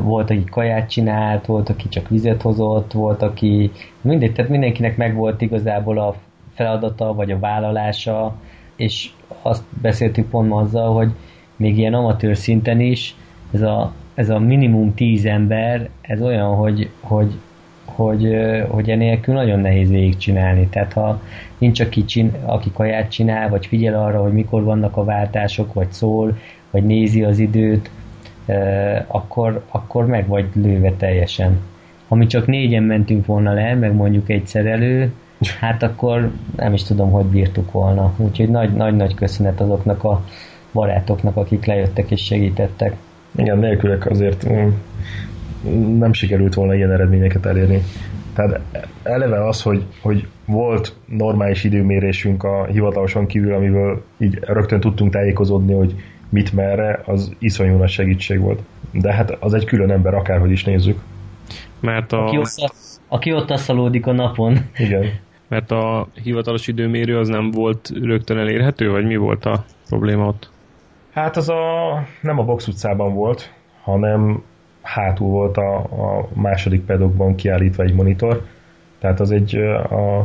volt, 0.00 0.30
aki 0.30 0.44
kaját 0.44 0.90
csinált, 0.90 1.46
volt, 1.46 1.68
aki 1.68 1.88
csak 1.88 2.08
vizet 2.08 2.42
hozott, 2.42 2.92
volt, 2.92 3.22
aki 3.22 3.70
mindegy, 4.00 4.32
tehát 4.32 4.50
mindenkinek 4.50 4.96
megvolt 4.96 5.40
igazából 5.40 5.98
a 5.98 6.14
feladata, 6.54 7.14
vagy 7.14 7.30
a 7.30 7.38
vállalása, 7.38 8.34
és 8.76 9.10
azt 9.42 9.62
beszéltük 9.82 10.28
pont 10.28 10.52
azzal, 10.52 10.94
hogy 10.94 11.10
még 11.56 11.78
ilyen 11.78 11.94
amatőr 11.94 12.36
szinten 12.36 12.80
is 12.80 13.14
ez 13.52 13.62
a, 13.62 13.92
ez 14.14 14.30
a 14.30 14.38
minimum 14.38 14.94
tíz 14.94 15.24
ember, 15.24 15.88
ez 16.00 16.22
olyan, 16.22 16.54
hogy, 16.54 16.88
hogy, 17.00 17.32
hogy, 17.84 18.36
hogy 18.68 18.90
enélkül 18.90 19.34
nagyon 19.34 19.60
nehéz 19.60 19.90
végigcsinálni. 19.90 20.66
Tehát 20.66 20.92
ha 20.92 21.20
nincs 21.58 21.80
aki, 21.80 22.04
csin, 22.04 22.32
aki 22.44 22.70
kaját 22.72 23.10
csinál, 23.10 23.48
vagy 23.48 23.66
figyel 23.66 24.02
arra, 24.02 24.22
hogy 24.22 24.32
mikor 24.32 24.64
vannak 24.64 24.96
a 24.96 25.04
váltások, 25.04 25.72
vagy 25.72 25.92
szól, 25.92 26.36
vagy 26.70 26.84
nézi 26.84 27.22
az 27.22 27.38
időt, 27.38 27.90
akkor, 29.06 29.62
akkor 29.68 30.06
meg 30.06 30.26
vagy 30.26 30.46
lőve 30.54 30.92
teljesen. 30.92 31.60
Ha 32.08 32.14
mi 32.14 32.26
csak 32.26 32.46
négyen 32.46 32.82
mentünk 32.82 33.26
volna 33.26 33.52
le, 33.52 33.74
meg 33.74 33.94
mondjuk 33.94 34.30
egy 34.30 34.46
szerelő, 34.46 35.12
hát 35.60 35.82
akkor 35.82 36.30
nem 36.56 36.72
is 36.72 36.82
tudom, 36.82 37.10
hogy 37.10 37.24
bírtuk 37.24 37.72
volna. 37.72 38.12
Úgyhogy 38.16 38.48
nagy-nagy 38.48 39.14
köszönet 39.14 39.60
azoknak 39.60 40.04
a 40.04 40.24
barátoknak, 40.72 41.36
akik 41.36 41.64
lejöttek 41.64 42.10
és 42.10 42.24
segítettek. 42.24 42.96
Igen, 43.36 43.58
nélkülek 43.58 44.06
azért 44.06 44.46
nem 45.98 46.12
sikerült 46.12 46.54
volna 46.54 46.74
ilyen 46.74 46.92
eredményeket 46.92 47.46
elérni. 47.46 47.82
Tehát 48.34 48.60
eleve 49.02 49.48
az, 49.48 49.62
hogy, 49.62 49.84
hogy 50.02 50.26
volt 50.44 50.94
normális 51.06 51.64
időmérésünk 51.64 52.44
a 52.44 52.64
hivataloson 52.64 53.26
kívül, 53.26 53.54
amiből 53.54 54.04
így 54.18 54.38
rögtön 54.40 54.80
tudtunk 54.80 55.12
tájékozódni, 55.12 55.72
hogy 55.72 55.94
mit 56.32 56.52
merre, 56.52 57.02
az 57.04 57.34
iszonyú 57.38 57.76
nagy 57.76 57.88
segítség 57.88 58.40
volt. 58.40 58.60
De 58.90 59.12
hát 59.12 59.30
az 59.30 59.54
egy 59.54 59.64
külön 59.64 59.90
ember, 59.90 60.14
akárhogy 60.14 60.50
is 60.50 60.64
nézzük. 60.64 61.00
Mert 61.80 62.12
a... 62.12 62.24
Aki 62.24 62.38
ott, 62.38 62.72
aki 63.08 63.32
ott 63.32 63.50
asszalódik 63.50 64.06
a 64.06 64.12
napon. 64.12 64.58
Igen. 64.76 65.04
Mert 65.48 65.70
a 65.70 66.08
hivatalos 66.22 66.66
időmérő 66.66 67.18
az 67.18 67.28
nem 67.28 67.50
volt 67.50 67.90
rögtön 68.02 68.38
elérhető, 68.38 68.90
vagy 68.90 69.04
mi 69.04 69.16
volt 69.16 69.44
a 69.44 69.64
probléma 69.88 70.26
ott? 70.26 70.50
Hát 71.12 71.36
az 71.36 71.48
a, 71.48 72.06
nem 72.20 72.38
a 72.38 72.44
box 72.44 72.66
utcában 72.66 73.14
volt, 73.14 73.52
hanem 73.82 74.42
hátul 74.82 75.28
volt 75.28 75.56
a, 75.56 75.76
a 75.76 76.28
második 76.32 76.84
pedokban 76.84 77.34
kiállítva 77.34 77.82
egy 77.82 77.94
monitor. 77.94 78.46
Tehát 78.98 79.20
az 79.20 79.30
egy 79.30 79.56
a, 79.56 80.18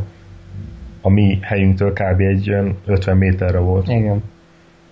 a 1.02 1.10
mi 1.10 1.40
helyünktől 1.42 1.94
kb. 1.94 2.20
egy 2.20 2.56
50 2.86 3.18
méterre 3.18 3.60
volt. 3.60 3.88
Igen. 3.88 4.24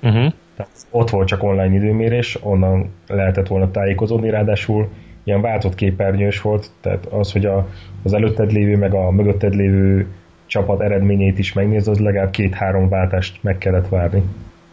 Uh-huh. 0.01 0.33
Tehát 0.55 0.71
ott 0.89 1.09
volt 1.09 1.27
csak 1.27 1.43
online 1.43 1.75
időmérés, 1.75 2.37
onnan 2.41 2.89
lehetett 3.07 3.47
volna 3.47 3.71
tájékozódni, 3.71 4.29
ráadásul 4.29 4.89
ilyen 5.23 5.41
váltott 5.41 5.75
képernyős 5.75 6.41
volt, 6.41 6.71
tehát 6.81 7.05
az, 7.05 7.31
hogy 7.31 7.45
a, 7.45 7.67
az 8.03 8.13
előtted 8.13 8.51
lévő, 8.51 8.77
meg 8.77 8.93
a 8.93 9.11
mögötted 9.11 9.55
lévő 9.55 10.07
csapat 10.45 10.81
eredményeit 10.81 11.39
is 11.39 11.53
megnéz, 11.53 11.87
az 11.87 11.99
legalább 11.99 12.31
két-három 12.31 12.89
váltást 12.89 13.43
meg 13.43 13.57
kellett 13.57 13.89
várni. 13.89 14.21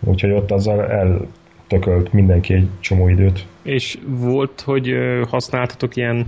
Úgyhogy 0.01 0.30
ott 0.30 0.51
azzal 0.51 0.87
eltökölt 0.87 2.12
mindenki 2.12 2.55
egy 2.55 2.68
csomó 2.80 3.09
időt. 3.09 3.47
És 3.62 3.99
volt, 4.07 4.61
hogy 4.61 4.95
használtatok 5.28 5.97
ilyen 5.97 6.26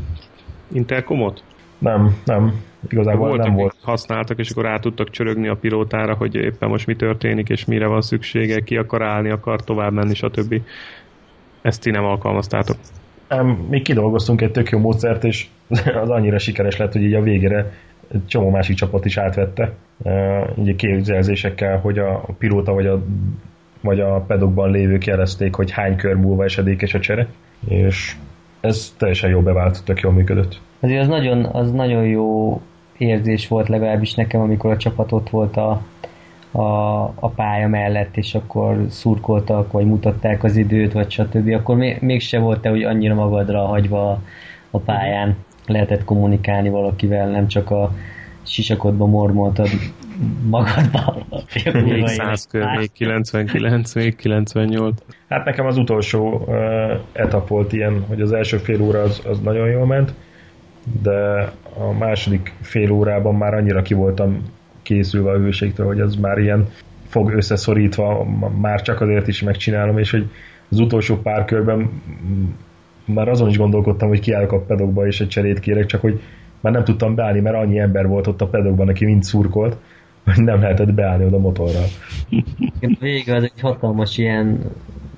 interkomot? 0.72 1.44
Nem, 1.78 2.16
nem. 2.24 2.62
Igazából 2.88 3.28
Voltak, 3.28 3.46
nem 3.46 3.54
volt. 3.54 3.76
használtak, 3.82 4.38
és 4.38 4.50
akkor 4.50 4.66
át 4.66 4.80
tudtak 4.80 5.10
csörögni 5.10 5.48
a 5.48 5.56
pilótára, 5.56 6.14
hogy 6.14 6.34
éppen 6.34 6.68
most 6.68 6.86
mi 6.86 6.94
történik, 6.96 7.48
és 7.48 7.64
mire 7.64 7.86
van 7.86 8.00
szüksége, 8.00 8.60
ki 8.60 8.76
akar 8.76 9.02
állni, 9.02 9.30
akar 9.30 9.64
tovább 9.64 9.92
menni, 9.92 10.14
stb. 10.14 10.60
Ezt 11.62 11.82
ti 11.82 11.90
nem 11.90 12.04
alkalmaztátok. 12.04 12.76
Nem, 13.28 13.46
mi 13.46 13.82
kidolgoztunk 13.82 14.40
egy 14.40 14.50
tök 14.50 14.70
jó 14.70 14.78
módszert, 14.78 15.24
és 15.24 15.46
az 16.02 16.10
annyira 16.10 16.38
sikeres 16.38 16.76
lett, 16.76 16.92
hogy 16.92 17.02
így 17.02 17.14
a 17.14 17.22
végére 17.22 17.72
egy 18.12 18.26
csomó 18.26 18.50
másik 18.50 18.76
csapat 18.76 19.04
is 19.04 19.16
átvette, 19.16 19.72
így 20.58 20.76
képzelzésekkel, 20.76 21.78
hogy 21.78 21.98
a 21.98 22.24
pilóta 22.38 22.72
vagy 22.72 22.86
a, 22.86 23.02
vagy 23.80 24.00
a 24.00 24.20
pedokban 24.20 24.70
lévők 24.70 25.04
jelezték, 25.04 25.54
hogy 25.54 25.70
hány 25.70 25.96
kör 25.96 26.14
múlva 26.14 26.44
esedékes 26.44 26.94
a 26.94 27.00
csere, 27.00 27.26
és 27.68 28.16
ez 28.60 28.94
teljesen 28.98 29.30
jó 29.30 29.40
bevált, 29.40 29.84
tök 29.84 30.00
jól 30.00 30.12
működött. 30.12 30.60
Azért 30.80 31.00
az 31.00 31.08
nagyon, 31.08 31.44
az 31.44 31.72
nagyon 31.72 32.04
jó 32.04 32.60
érzés 32.98 33.48
volt 33.48 33.68
legalábbis 33.68 34.14
nekem, 34.14 34.40
amikor 34.40 34.70
a 34.70 34.76
csapat 34.76 35.12
ott 35.12 35.30
volt 35.30 35.56
a, 35.56 35.82
a, 36.50 37.02
a 37.02 37.28
pálya 37.28 37.68
mellett, 37.68 38.16
és 38.16 38.34
akkor 38.34 38.86
szurkoltak, 38.88 39.72
vagy 39.72 39.86
mutatták 39.86 40.44
az 40.44 40.56
időt, 40.56 40.92
vagy 40.92 41.10
stb. 41.10 41.52
Akkor 41.52 41.76
még, 41.76 41.96
mégse 42.00 42.38
volt 42.38 42.60
te, 42.60 42.68
hogy 42.68 42.82
annyira 42.82 43.14
magadra 43.14 43.66
hagyva 43.66 44.22
a 44.70 44.78
pályán 44.78 45.36
lehetett 45.66 46.04
kommunikálni 46.04 46.68
valakivel, 46.68 47.28
nem 47.28 47.46
csak 47.46 47.70
a 47.70 47.94
sisakodba 48.42 49.06
mormoltad 49.06 49.68
magadba. 50.48 51.16
Még 51.72 52.06
100 52.06 52.46
kör, 52.46 52.76
még 52.76 52.92
99, 52.92 53.94
még 53.94 54.16
98. 54.16 55.00
Hát 55.28 55.44
nekem 55.44 55.66
az 55.66 55.76
utolsó 55.76 56.44
uh, 56.46 57.00
etap 57.12 57.48
volt 57.48 57.72
ilyen, 57.72 58.04
hogy 58.08 58.20
az 58.20 58.32
első 58.32 58.56
fél 58.56 58.82
óra 58.82 59.00
az, 59.00 59.22
az 59.26 59.40
nagyon 59.40 59.68
jól 59.68 59.86
ment, 59.86 60.14
de 61.02 61.52
a 61.78 61.92
második 61.98 62.54
fél 62.60 62.90
órában 62.90 63.34
már 63.34 63.54
annyira 63.54 63.82
ki 63.82 63.94
voltam 63.94 64.42
készülve 64.82 65.30
a 65.30 65.38
hőségtől, 65.38 65.86
hogy 65.86 66.00
az 66.00 66.14
már 66.14 66.38
ilyen 66.38 66.68
fog 67.08 67.32
összeszorítva, 67.32 68.24
már 68.60 68.82
csak 68.82 69.00
azért 69.00 69.28
is 69.28 69.42
megcsinálom, 69.42 69.98
és 69.98 70.10
hogy 70.10 70.30
az 70.68 70.78
utolsó 70.78 71.16
pár 71.16 71.44
körben 71.44 71.90
már 73.04 73.28
azon 73.28 73.48
is 73.48 73.58
gondolkodtam, 73.58 74.08
hogy 74.08 74.20
kiállok 74.20 74.52
a 74.52 74.60
pedokba 74.60 75.06
és 75.06 75.20
egy 75.20 75.28
cserét 75.28 75.60
kérek, 75.60 75.86
csak 75.86 76.00
hogy 76.00 76.20
már 76.60 76.72
nem 76.72 76.84
tudtam 76.84 77.14
beállni, 77.14 77.40
mert 77.40 77.56
annyi 77.56 77.78
ember 77.78 78.06
volt 78.06 78.26
ott 78.26 78.40
a 78.40 78.46
pedokban, 78.46 78.88
aki 78.88 79.04
mind 79.04 79.22
szurkolt, 79.22 79.76
hogy 80.24 80.44
nem 80.44 80.60
lehetett 80.60 80.92
beállni 80.92 81.24
oda 81.24 81.38
motorral. 81.38 81.84
Végül 83.00 83.34
az 83.34 83.42
egy 83.42 83.60
hatalmas 83.60 84.18
ilyen 84.18 84.60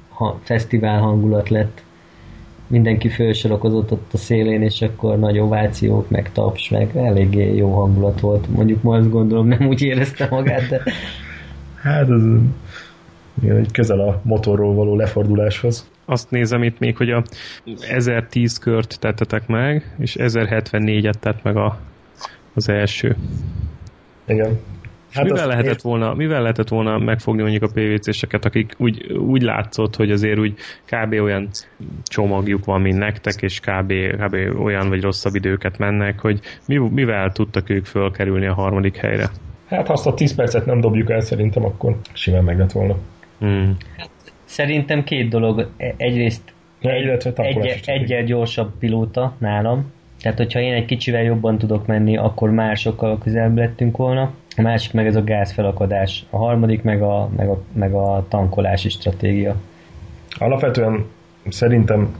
ha, 0.08 0.40
fesztivál 0.42 1.00
hangulat 1.00 1.48
lett. 1.48 1.84
Mindenki 2.66 3.08
felsorokozott 3.08 3.92
ott 3.92 4.12
a 4.12 4.16
szélén, 4.16 4.62
és 4.62 4.82
akkor 4.82 5.18
nagy 5.18 5.38
ovációk, 5.38 6.10
meg 6.10 6.32
taps, 6.32 6.70
meg 6.70 6.96
eléggé 6.96 7.54
jó 7.54 7.74
hangulat 7.74 8.20
volt. 8.20 8.48
Mondjuk 8.48 8.82
ma 8.82 8.96
azt 8.96 9.10
gondolom 9.10 9.46
nem 9.46 9.66
úgy 9.66 9.82
érezte 9.82 10.26
magát, 10.30 10.68
de... 10.68 10.82
Hát 11.82 12.08
ez 12.10 12.22
egy 13.56 13.72
közel 13.72 14.00
a 14.00 14.20
motorról 14.24 14.74
való 14.74 14.96
leforduláshoz 14.96 15.88
azt 16.06 16.30
nézem 16.30 16.62
itt 16.62 16.78
még, 16.78 16.96
hogy 16.96 17.10
a 17.10 17.22
1010 17.80 18.58
kört 18.58 19.00
tettetek 19.00 19.46
meg, 19.46 19.94
és 19.98 20.16
1074-et 20.18 21.14
tett 21.20 21.42
meg 21.42 21.56
a, 21.56 21.78
az 22.54 22.68
első. 22.68 23.16
Igen. 24.24 24.58
Hát 25.16 25.24
mivel, 25.24 25.46
lehetett 25.46 25.80
volna, 25.80 26.14
mivel 26.14 26.40
lehetett 26.40 26.68
volna 26.68 26.98
megfogni 26.98 27.42
mondjuk 27.42 27.62
a 27.62 27.70
PVC-seket, 27.74 28.44
akik 28.44 28.74
úgy, 28.78 29.12
úgy 29.12 29.42
látszott, 29.42 29.96
hogy 29.96 30.10
azért 30.10 30.38
úgy 30.38 30.54
kb. 30.84 31.12
olyan 31.12 31.48
csomagjuk 32.02 32.64
van, 32.64 32.80
mint 32.80 32.98
nektek, 32.98 33.42
és 33.42 33.60
kb. 33.60 33.92
kb. 33.92 34.60
olyan 34.62 34.88
vagy 34.88 35.00
rosszabb 35.00 35.34
időket 35.34 35.78
mennek, 35.78 36.20
hogy 36.20 36.40
mi, 36.66 36.76
mivel 36.76 37.32
tudtak 37.32 37.70
ők 37.70 37.84
fölkerülni 37.84 38.46
a 38.46 38.54
harmadik 38.54 38.96
helyre? 38.96 39.28
Hát 39.66 39.86
ha 39.86 39.92
azt 39.92 40.06
a 40.06 40.14
10 40.14 40.34
percet 40.34 40.66
nem 40.66 40.80
dobjuk 40.80 41.10
el, 41.10 41.20
szerintem 41.20 41.64
akkor 41.64 41.96
simán 42.12 42.44
meg 42.44 42.58
lett 42.58 42.72
volna. 42.72 42.96
Hmm. 43.38 43.76
Szerintem 44.44 45.04
két 45.04 45.28
dolog. 45.28 45.68
E- 45.76 45.94
egyrészt 45.96 46.54
egy, 46.80 47.26
egy, 47.36 47.82
egyel 47.84 48.24
gyorsabb 48.24 48.70
pilóta 48.78 49.34
nálam, 49.38 49.92
tehát 50.20 50.38
hogyha 50.38 50.60
én 50.60 50.72
egy 50.72 50.84
kicsivel 50.84 51.22
jobban 51.22 51.58
tudok 51.58 51.86
menni, 51.86 52.16
akkor 52.16 52.50
már 52.50 52.76
sokkal 52.76 53.18
közelebb 53.18 53.56
lettünk 53.56 53.96
volna. 53.96 54.32
A 54.56 54.62
másik 54.62 54.92
meg 54.92 55.06
ez 55.06 55.16
a 55.16 55.24
gázfelakadás. 55.24 56.26
A 56.30 56.36
harmadik 56.36 56.82
meg 56.82 57.02
a, 57.02 57.30
meg 57.36 57.48
a, 57.48 57.62
meg 57.72 57.92
a 57.92 58.24
tankolási 58.28 58.88
stratégia. 58.88 59.56
Alapvetően 60.38 61.04
szerintem 61.48 62.14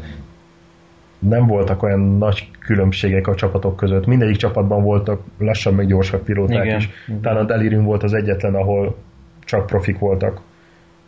nem 1.18 1.46
voltak 1.46 1.82
olyan 1.82 2.00
nagy 2.00 2.50
különbségek 2.58 3.26
a 3.26 3.34
csapatok 3.34 3.76
között. 3.76 4.06
Mindegyik 4.06 4.36
csapatban 4.36 4.82
voltak 4.82 5.22
lassan 5.38 5.74
meg 5.74 5.86
gyorsabb 5.86 6.22
pilóták 6.22 6.64
igen, 6.64 6.76
is. 6.76 6.88
Igen. 7.06 7.20
Talán 7.20 7.42
a 7.42 7.46
Delirium 7.46 7.84
volt 7.84 8.02
az 8.02 8.12
egyetlen, 8.12 8.54
ahol 8.54 8.96
csak 9.44 9.66
profik 9.66 9.98
voltak, 9.98 10.40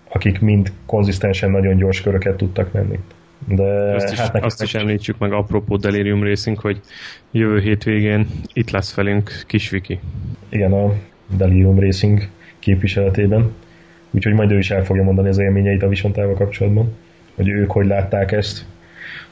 akik 0.09 0.41
mind 0.41 0.73
konzisztensen 0.87 1.51
nagyon 1.51 1.77
gyors 1.77 2.01
köröket 2.03 2.37
tudtak 2.37 2.73
menni. 2.73 2.99
De 3.47 3.95
azt 3.95 4.13
is, 4.13 4.19
hát 4.19 4.45
azt 4.45 4.63
is 4.63 4.75
említsük 4.75 5.19
meg 5.19 5.33
apropó 5.33 5.77
Delirium 5.77 6.23
Racing, 6.23 6.59
hogy 6.59 6.81
jövő 7.31 7.61
hétvégén 7.61 8.27
itt 8.53 8.71
lesz 8.71 8.95
velünk 8.95 9.43
Kisviki. 9.47 10.01
Igen, 10.49 10.73
a 10.73 10.93
Delirium 11.37 11.79
Racing 11.79 12.29
képviseletében. 12.59 13.53
Úgyhogy 14.11 14.33
majd 14.33 14.51
ő 14.51 14.59
is 14.59 14.71
el 14.71 14.85
fogja 14.85 15.03
mondani 15.03 15.29
az 15.29 15.39
élményeit 15.39 15.83
a 15.83 15.89
visontával 15.89 16.35
kapcsolatban, 16.35 16.97
hogy 17.35 17.49
ők 17.49 17.71
hogy 17.71 17.87
látták 17.87 18.33
ezt, 18.33 18.67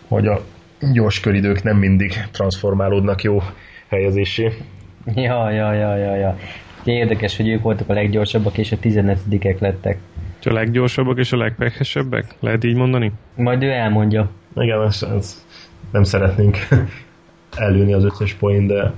hogy 0.08 0.26
a 0.26 0.44
gyors 0.92 1.20
köridők 1.20 1.62
nem 1.62 1.76
mindig 1.76 2.12
transformálódnak 2.30 3.22
jó 3.22 3.42
helyezésé. 3.88 4.52
Ja, 5.14 5.50
ja, 5.50 5.72
ja, 5.72 5.96
ja, 5.96 6.16
ja. 6.16 6.38
Érdekes, 6.84 7.36
hogy 7.36 7.48
ők 7.48 7.62
voltak 7.62 7.88
a 7.88 7.92
leggyorsabbak, 7.92 8.58
és 8.58 8.72
a 8.72 8.76
15-ek 8.76 9.58
lettek. 9.58 9.98
A 10.44 10.52
leggyorsabbak 10.52 11.18
és 11.18 11.32
a 11.32 11.36
legpehesebbek? 11.36 12.34
Lehet 12.40 12.64
így 12.64 12.76
mondani? 12.76 13.12
Majd 13.34 13.62
ő 13.62 13.70
elmondja. 13.70 14.30
Igen, 14.54 14.82
ez, 14.82 15.06
ez 15.16 15.46
nem 15.92 16.02
szeretnénk 16.02 16.56
előni 17.56 17.92
az 17.92 18.04
összes 18.04 18.34
poén, 18.34 18.66
de... 18.66 18.92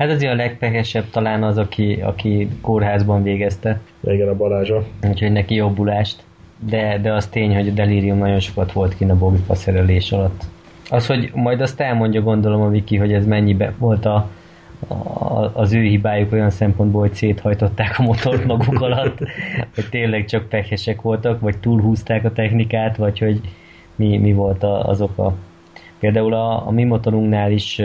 Hát 0.00 0.10
azért 0.10 0.32
a 0.32 0.36
legpehesebb 0.36 1.10
talán 1.10 1.42
az, 1.42 1.58
aki, 1.58 1.98
aki 2.02 2.48
kórházban 2.60 3.22
végezte. 3.22 3.80
Igen, 4.04 4.28
a 4.28 4.36
Balázsa. 4.36 4.84
Úgyhogy 5.08 5.32
neki 5.32 5.54
jobbulást. 5.54 6.22
De, 6.58 6.98
de 6.98 7.12
az 7.12 7.26
tény, 7.26 7.54
hogy 7.54 7.68
a 7.68 7.72
Delirium 7.72 8.18
nagyon 8.18 8.40
sokat 8.40 8.72
volt 8.72 8.96
kint 8.96 9.10
a 9.10 9.16
boxba 9.16 9.54
szerelés 9.54 10.12
alatt. 10.12 10.44
Az, 10.90 11.06
hogy 11.06 11.30
majd 11.34 11.60
azt 11.60 11.80
elmondja 11.80 12.20
gondolom 12.20 12.60
a 12.60 12.68
Viki, 12.68 12.96
hogy 12.96 13.12
ez 13.12 13.26
mennyibe 13.26 13.72
volt 13.78 14.04
a, 14.04 14.30
a, 14.88 15.50
az 15.52 15.72
ő 15.72 15.82
hibájuk 15.82 16.32
olyan 16.32 16.50
szempontból, 16.50 17.00
hogy 17.00 17.14
széthajtották 17.14 17.98
a 17.98 18.02
motort 18.02 18.44
maguk 18.44 18.80
alatt, 18.80 19.18
hogy 19.74 19.88
tényleg 19.90 20.24
csak 20.24 20.48
pehesek 20.48 21.02
voltak, 21.02 21.40
vagy 21.40 21.58
túlhúzták 21.58 22.24
a 22.24 22.32
technikát, 22.32 22.96
vagy 22.96 23.18
hogy 23.18 23.40
mi, 23.96 24.18
mi 24.18 24.32
volt 24.32 24.62
a, 24.62 24.88
az 24.88 25.00
oka. 25.00 25.34
Például 25.98 26.34
a, 26.34 26.66
a 26.66 26.70
mi 26.70 26.84
motorunknál 26.84 27.52
is 27.52 27.82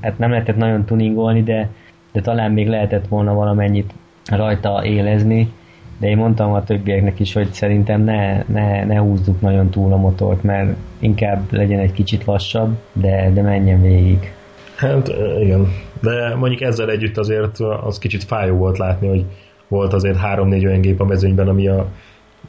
hát 0.00 0.18
nem 0.18 0.30
lehetett 0.30 0.56
nagyon 0.56 0.84
tuningolni, 0.84 1.42
de, 1.42 1.68
de 2.12 2.20
talán 2.20 2.52
még 2.52 2.68
lehetett 2.68 3.08
volna 3.08 3.34
valamennyit 3.34 3.92
rajta 4.30 4.84
élezni, 4.84 5.52
de 5.98 6.08
én 6.08 6.16
mondtam 6.16 6.52
a 6.52 6.64
többieknek 6.64 7.20
is, 7.20 7.32
hogy 7.32 7.52
szerintem 7.52 8.02
ne, 8.02 8.42
ne, 8.46 8.84
ne 8.84 8.98
húzzuk 8.98 9.40
nagyon 9.40 9.70
túl 9.70 9.92
a 9.92 9.96
motort, 9.96 10.42
mert 10.42 10.76
inkább 10.98 11.52
legyen 11.52 11.78
egy 11.78 11.92
kicsit 11.92 12.24
lassabb, 12.24 12.76
de, 12.92 13.30
de 13.34 13.42
menjen 13.42 13.82
végig. 13.82 14.32
Hát 14.76 15.08
igen, 15.40 15.68
de 16.00 16.34
mondjuk 16.34 16.60
ezzel 16.60 16.90
együtt 16.90 17.16
azért 17.16 17.58
az 17.60 17.98
kicsit 17.98 18.24
fájó 18.24 18.56
volt 18.56 18.78
látni, 18.78 19.08
hogy 19.08 19.24
volt 19.68 19.92
azért 19.92 20.16
három-négy 20.16 20.66
olyan 20.66 20.80
gép 20.80 21.00
a 21.00 21.04
mezőnyben, 21.04 21.48
ami 21.48 21.68
a, 21.68 21.86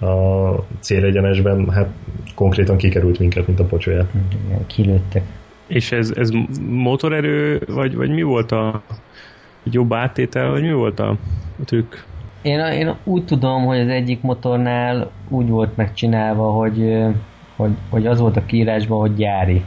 a 0.06 0.66
célegyenesben 0.80 1.70
hát 1.70 1.88
konkrétan 2.36 2.78
kikerült 2.78 3.20
minket, 3.20 3.48
mint 3.48 3.60
a 3.60 3.64
pocsolyát. 3.64 4.08
kilőttek. 4.68 5.24
És 5.68 5.92
ez, 5.92 6.12
ez 6.16 6.30
motorerő, 6.70 7.62
vagy, 7.68 7.96
vagy 7.96 8.10
mi 8.10 8.22
volt 8.22 8.52
a 8.52 8.82
jobb 9.64 9.94
áttétel, 9.94 10.50
vagy 10.50 10.62
mi 10.62 10.74
volt 10.74 11.00
a, 11.00 11.10
a 11.60 11.64
trükk? 11.66 11.96
Én, 12.42 12.60
én 12.60 12.96
úgy 13.04 13.26
tudom, 13.26 13.66
hogy 13.66 13.80
az 13.80 13.88
egyik 13.88 14.22
motornál 14.22 15.12
úgy 15.30 15.48
volt 15.48 15.76
megcsinálva, 15.76 16.52
hogy, 16.52 16.98
hogy, 17.56 17.72
hogy 17.90 18.08
az 18.08 18.20
volt 18.20 18.38
a 18.38 18.46
kiírásban, 18.46 19.00
hogy 19.00 19.16
gyári. 19.16 19.64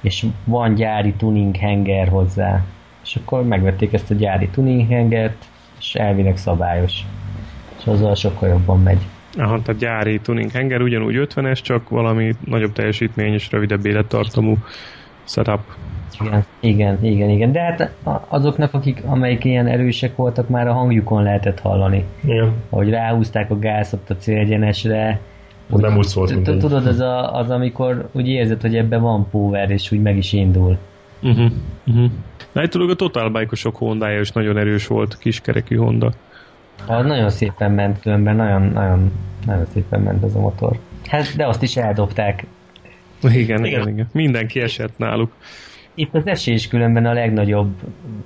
És 0.00 0.26
van 0.44 0.74
gyári 0.74 1.12
tuning 1.12 1.56
henger 1.56 2.08
hozzá. 2.08 2.64
És 3.02 3.16
akkor 3.16 3.44
megvették 3.44 3.92
ezt 3.92 4.10
a 4.10 4.14
gyári 4.14 4.48
tuning 4.48 4.88
hengert, 4.88 5.44
és 5.78 5.94
elvileg 5.94 6.36
szabályos. 6.36 7.00
És 7.78 7.86
azzal 7.86 8.14
sokkal 8.14 8.48
jobban 8.48 8.82
megy. 8.82 9.06
Aha, 9.36 9.62
tehát 9.62 9.80
gyári 9.80 10.18
tuning 10.20 10.50
henger 10.50 10.80
ugyanúgy 10.80 11.28
50-es, 11.34 11.62
csak 11.62 11.88
valami 11.88 12.34
nagyobb 12.44 12.72
teljesítmény 12.72 13.32
és 13.32 13.50
rövidebb 13.50 13.86
élettartamú 13.86 14.56
setup. 15.24 15.60
Igen, 16.20 16.44
igen, 16.60 17.04
igen, 17.04 17.28
igen. 17.28 17.52
De 17.52 17.60
hát 17.60 17.92
azoknak, 18.28 18.74
akik, 18.74 19.02
amelyik 19.06 19.44
ilyen 19.44 19.66
erősek 19.66 20.16
voltak, 20.16 20.48
már 20.48 20.68
a 20.68 20.72
hangjukon 20.72 21.22
lehetett 21.22 21.60
hallani. 21.60 22.04
Igen. 22.24 22.52
Ahogy 22.70 22.90
ráhúzták 22.90 23.50
a 23.50 23.58
gázot 23.58 24.10
a 24.10 24.16
célegyenesre. 24.16 25.20
Úgy, 25.70 25.80
nem 25.80 25.96
úgy 25.96 26.06
szólt, 26.06 26.34
mint 26.34 26.58
Tudod, 26.58 26.86
az, 26.86 27.00
a, 27.00 27.38
az, 27.38 27.50
amikor 27.50 28.08
úgy 28.12 28.28
érzed, 28.28 28.60
hogy 28.60 28.76
ebben 28.76 29.00
van 29.00 29.28
power, 29.30 29.70
és 29.70 29.92
úgy 29.92 30.02
meg 30.02 30.16
is 30.16 30.32
indul. 30.32 30.78
Uh-huh, 31.22 31.50
uh-huh. 31.86 32.10
Na, 32.52 32.62
itt 32.62 32.74
a 32.74 32.94
Total 32.94 33.30
Bike-osok 33.30 33.76
Hondája 33.76 34.20
is 34.20 34.30
nagyon 34.30 34.58
erős 34.58 34.86
volt, 34.86 35.18
kiskerekű 35.18 35.76
Honda. 35.76 36.12
Hát 36.88 37.04
nagyon 37.04 37.30
szépen 37.30 37.72
ment 37.72 38.00
különben, 38.00 38.36
nagyon, 38.36 38.62
nagyon, 38.62 39.12
nagyon 39.46 39.64
szépen 39.72 40.00
ment 40.00 40.24
ez 40.24 40.34
a 40.34 40.40
motor. 40.40 40.78
Hát, 41.06 41.36
de 41.36 41.46
azt 41.46 41.62
is 41.62 41.76
eldobták. 41.76 42.46
Igen, 43.22 43.40
igen, 43.40 43.64
igen. 43.64 43.88
igen. 43.88 44.08
Mindenki 44.12 44.60
esett 44.60 44.98
náluk 44.98 45.32
itt 45.94 46.14
az 46.14 46.26
esés 46.26 46.68
különben 46.68 47.06
a 47.06 47.12
legnagyobb 47.12 47.72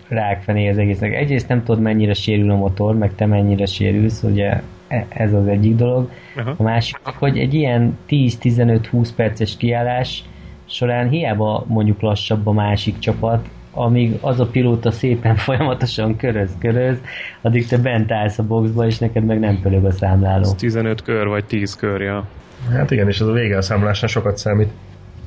rákfené 0.09 0.69
az 0.69 0.79
egésznek. 0.79 1.15
Egyrészt 1.15 1.49
nem 1.49 1.65
tudod 1.65 1.83
mennyire 1.83 2.15
sérül 2.15 2.51
a 2.51 2.57
motor, 2.57 2.95
meg 2.95 3.15
te 3.15 3.27
mennyire 3.27 3.67
sérülsz, 3.67 4.23
ugye 4.23 4.61
e- 4.89 5.07
ez 5.09 5.33
az 5.33 5.47
egyik 5.47 5.75
dolog. 5.75 6.11
Aha. 6.37 6.55
A 6.57 6.63
másik, 6.63 6.97
hogy 7.03 7.39
egy 7.39 7.55
ilyen 7.55 7.99
10-15-20 8.09 9.09
perces 9.17 9.57
kiállás 9.57 10.25
során 10.67 11.09
hiába 11.09 11.65
mondjuk 11.67 12.01
lassabb 12.01 12.47
a 12.47 12.53
másik 12.53 12.99
csapat, 12.99 13.49
amíg 13.85 14.19
az 14.21 14.41
a 14.41 14.47
pilóta 14.47 14.91
szépen 14.91 15.37
folyamatosan 15.47 16.17
köröz, 16.17 16.51
köröz, 16.59 16.99
addig 17.43 17.67
te 17.67 17.79
bent 17.79 18.13
állsz 18.13 18.39
a 18.39 18.43
boxba, 18.43 18.87
és 18.87 18.99
neked 18.99 19.25
meg 19.25 19.39
nem 19.39 19.61
pörög 19.61 19.85
a 19.85 19.91
számláló. 19.91 20.43
Ez 20.43 20.55
15 20.55 21.03
kör, 21.03 21.27
vagy 21.27 21.45
10 21.45 21.75
kör, 21.75 22.01
ja. 22.01 22.29
Hát 22.71 22.91
igen, 22.91 23.09
és 23.09 23.21
az 23.21 23.29
a 23.29 23.33
vége 23.33 23.57
a 23.57 23.63
számlásnál 23.63 24.11
sokat 24.11 24.37
számít 24.37 24.69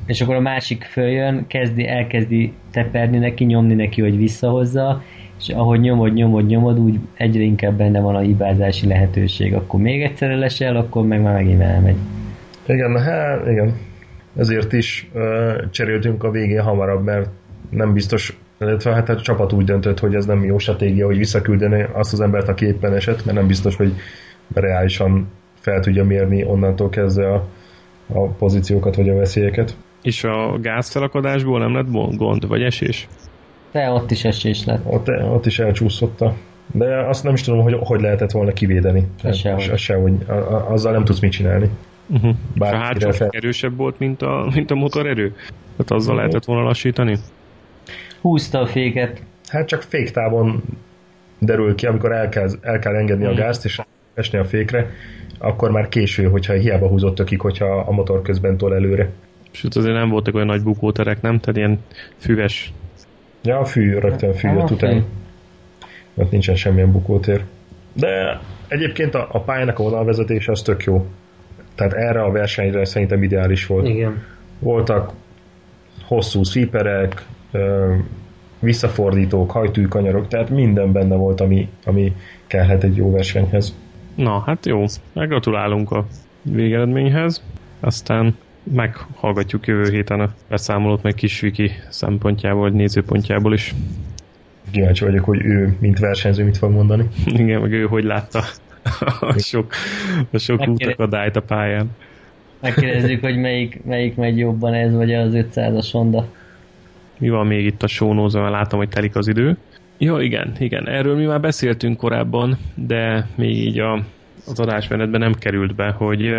és 0.05 0.21
akkor 0.21 0.35
a 0.35 0.39
másik 0.39 0.83
följön, 0.83 1.47
kezdi, 1.47 1.87
elkezdi 1.87 2.53
teperni 2.71 3.17
neki, 3.17 3.43
nyomni 3.43 3.73
neki, 3.73 4.01
hogy 4.01 4.17
visszahozza, 4.17 5.03
és 5.39 5.49
ahogy 5.49 5.79
nyomod, 5.79 6.13
nyomod, 6.13 6.45
nyomod, 6.45 6.79
úgy 6.79 6.99
egyre 7.13 7.41
inkább 7.41 7.77
benne 7.77 7.99
van 7.99 8.15
a 8.15 8.19
hibázási 8.19 8.87
lehetőség. 8.87 9.53
Akkor 9.53 9.79
még 9.79 10.01
egyszer 10.01 10.29
lesel, 10.29 10.75
akkor 10.75 11.05
meg 11.05 11.21
már 11.21 11.33
megint 11.33 11.61
elmegy. 11.61 11.95
Igen, 12.65 12.99
hát 12.99 13.47
igen. 13.47 13.73
Ezért 14.37 14.73
is 14.73 15.09
uh, 15.13 15.69
cseréltünk 15.69 16.23
a 16.23 16.31
végén 16.31 16.61
hamarabb, 16.61 17.03
mert 17.03 17.29
nem 17.70 17.93
biztos, 17.93 18.38
illetve 18.59 18.93
hát 18.93 19.09
a 19.09 19.22
csapat 19.22 19.53
úgy 19.53 19.66
döntött, 19.66 19.99
hogy 19.99 20.16
ez 20.16 20.26
nem 20.26 20.43
jó 20.43 20.57
stratégia, 20.57 21.05
hogy 21.05 21.18
visszaküldeni 21.18 21.86
azt 21.93 22.14
az 22.14 22.22
embert, 22.22 22.47
aki 22.47 22.66
éppen 22.66 22.93
esett, 22.93 23.26
mert 23.26 23.38
nem 23.38 23.47
biztos, 23.47 23.76
hogy 23.76 23.93
reálisan 24.53 25.28
fel 25.59 25.80
tudja 25.80 26.03
mérni 26.03 26.43
onnantól 26.43 26.89
kezdve 26.89 27.34
a, 27.34 27.47
a 28.07 28.28
pozíciókat 28.28 28.95
vagy 28.95 29.09
a 29.09 29.16
veszélyeket. 29.16 29.76
És 30.01 30.24
a 30.24 30.57
gázfelakadásból 30.62 31.59
nem 31.59 31.74
lett 31.74 32.18
gond, 32.18 32.47
vagy 32.47 32.62
esés? 32.62 33.07
De 33.72 33.89
ott 33.89 34.12
is 34.12 34.24
esés 34.24 34.66
lett. 34.66 34.82
Ott, 34.86 35.07
ott 35.07 35.45
is 35.45 35.59
elcsúszotta. 35.59 36.34
De 36.74 37.07
azt 37.07 37.24
nem 37.24 37.34
is 37.34 37.41
tudom, 37.41 37.62
hogy 37.62 37.78
hogy 37.80 38.01
lehetett 38.01 38.32
volna 38.32 38.51
kivédeni. 38.51 39.07
Sehogy. 39.32 39.78
Sehogy. 39.78 40.14
Azzal 40.68 40.91
nem 40.91 41.03
tudsz 41.03 41.20
mit 41.20 41.32
csinálni. 41.32 41.70
Uh-huh. 42.07 42.36
Bár 42.55 42.74
a 42.74 42.78
hátsó 42.78 43.12
fel... 43.12 43.28
erősebb 43.32 43.78
volt, 43.78 43.99
mint 43.99 44.22
a, 44.22 44.51
mint 44.53 44.72
a 44.72 44.76
motorerő? 44.76 45.30
Tehát 45.30 45.91
azzal 45.91 45.99
uh-huh. 45.99 46.16
lehetett 46.16 46.45
volna 46.45 46.64
lassítani? 46.64 47.18
Húzta 48.22 48.59
a 48.59 48.65
féket. 48.65 49.22
Hát 49.47 49.67
csak 49.67 49.82
féktávon 49.82 50.63
derül 51.39 51.76
ki, 51.76 51.86
amikor 51.86 52.11
el 52.11 52.30
kell, 52.30 52.49
el 52.61 52.80
kell 52.80 52.95
engedni 52.95 53.24
uh-huh. 53.24 53.39
a 53.39 53.43
gázt, 53.43 53.65
és 53.65 53.80
esni 54.13 54.38
a 54.38 54.45
fékre, 54.45 54.89
akkor 55.38 55.72
már 55.72 55.89
késő, 55.89 56.30
hogyha 56.30 56.53
hiába 56.53 56.88
húzott 56.88 57.15
tökik, 57.15 57.41
hogyha 57.41 57.65
a 57.80 57.91
motor 57.91 58.22
közben 58.22 58.57
tol 58.57 58.76
előre. 58.76 59.09
Sőt, 59.51 59.76
azért 59.76 59.95
nem 59.95 60.09
voltak 60.09 60.36
olyan 60.36 60.47
nagy 60.47 60.63
bukóterek, 60.63 61.22
nem? 61.22 61.39
Tehát 61.39 61.57
ilyen 61.57 61.84
füves. 62.17 62.74
Ja, 63.43 63.59
a 63.59 63.65
fű, 63.65 63.97
rögtön 63.97 64.34
fű 64.34 64.49
jött 64.49 64.72
után. 64.72 65.05
Mert 66.13 66.32
nincsen 66.32 66.55
semmilyen 66.55 66.91
bukótér. 66.91 67.43
De 67.93 68.39
egyébként 68.67 69.15
a, 69.15 69.28
a 69.32 69.39
pályának 69.39 69.80
a 69.80 69.84
vonalvezetése 69.84 70.51
az 70.51 70.61
tök 70.61 70.84
jó. 70.84 71.07
Tehát 71.76 71.93
erre 71.93 72.22
a 72.24 72.32
versenyre 72.32 72.86
szerintem 72.86 73.24
ideális 73.24 73.65
volt. 73.65 73.88
Igen. 73.88 74.24
Voltak 74.59 75.11
hosszú 76.05 76.43
szíperek, 76.43 77.26
visszafordítók, 78.59 79.51
hajtűkanyarok, 79.51 80.27
tehát 80.27 80.49
minden 80.49 80.91
benne 80.91 81.15
volt, 81.15 81.41
ami, 81.41 81.69
ami 81.85 82.15
kellhet 82.47 82.83
egy 82.83 82.95
jó 82.95 83.11
versenyhez. 83.11 83.75
Na, 84.15 84.43
hát 84.45 84.65
jó. 84.65 84.85
Gratulálunk 85.13 85.91
a 85.91 86.05
végeredményhez. 86.41 87.43
Aztán 87.79 88.35
meghallgatjuk 88.63 89.67
jövő 89.67 89.89
héten 89.91 90.19
a 90.19 90.29
beszámolót, 90.49 91.03
meg 91.03 91.13
Kisviki 91.13 91.71
szempontjából, 91.89 92.61
vagy 92.61 92.73
nézőpontjából 92.73 93.53
is. 93.53 93.75
Kíváncsi 94.71 95.03
vagyok, 95.03 95.25
hogy 95.25 95.45
ő, 95.45 95.75
mint 95.79 95.99
versenyző, 95.99 96.43
mit 96.43 96.57
fog 96.57 96.71
mondani. 96.71 97.07
Igen, 97.25 97.61
meg 97.61 97.71
ő 97.71 97.85
hogy 97.85 98.03
látta 98.03 98.43
a 99.19 99.33
sok, 99.37 99.73
a 100.31 100.37
sok 100.37 100.67
útakadályt 100.67 101.35
a 101.35 101.41
pályán. 101.41 101.89
Megkérdezzük, 102.61 103.21
hogy 103.21 103.37
melyik, 103.37 103.83
melyik 103.83 104.15
megy 104.15 104.37
jobban 104.37 104.73
ez, 104.73 104.93
vagy 104.93 105.13
az 105.13 105.33
500-as 105.33 105.87
Honda. 105.91 106.25
Mi 107.22 107.30
van 107.30 107.47
még 107.47 107.65
itt 107.65 107.84
a 107.84 107.88
sónózva, 107.88 108.41
mert 108.41 108.53
látom, 108.53 108.80
hogy 108.80 108.89
telik 108.89 109.15
az 109.15 109.28
idő. 109.28 109.57
Ja, 109.97 110.22
igen, 110.22 110.55
igen, 110.59 110.88
erről 110.88 111.15
mi 111.15 111.26
már 111.26 111.39
beszéltünk 111.39 111.97
korábban, 111.97 112.57
de 112.76 113.28
még 113.36 113.57
így 113.57 113.80
a, 113.80 113.93
az 114.45 114.59
adásmenetben 114.59 115.19
nem 115.19 115.34
került 115.34 115.76
be, 115.76 115.91
hogy 115.91 116.36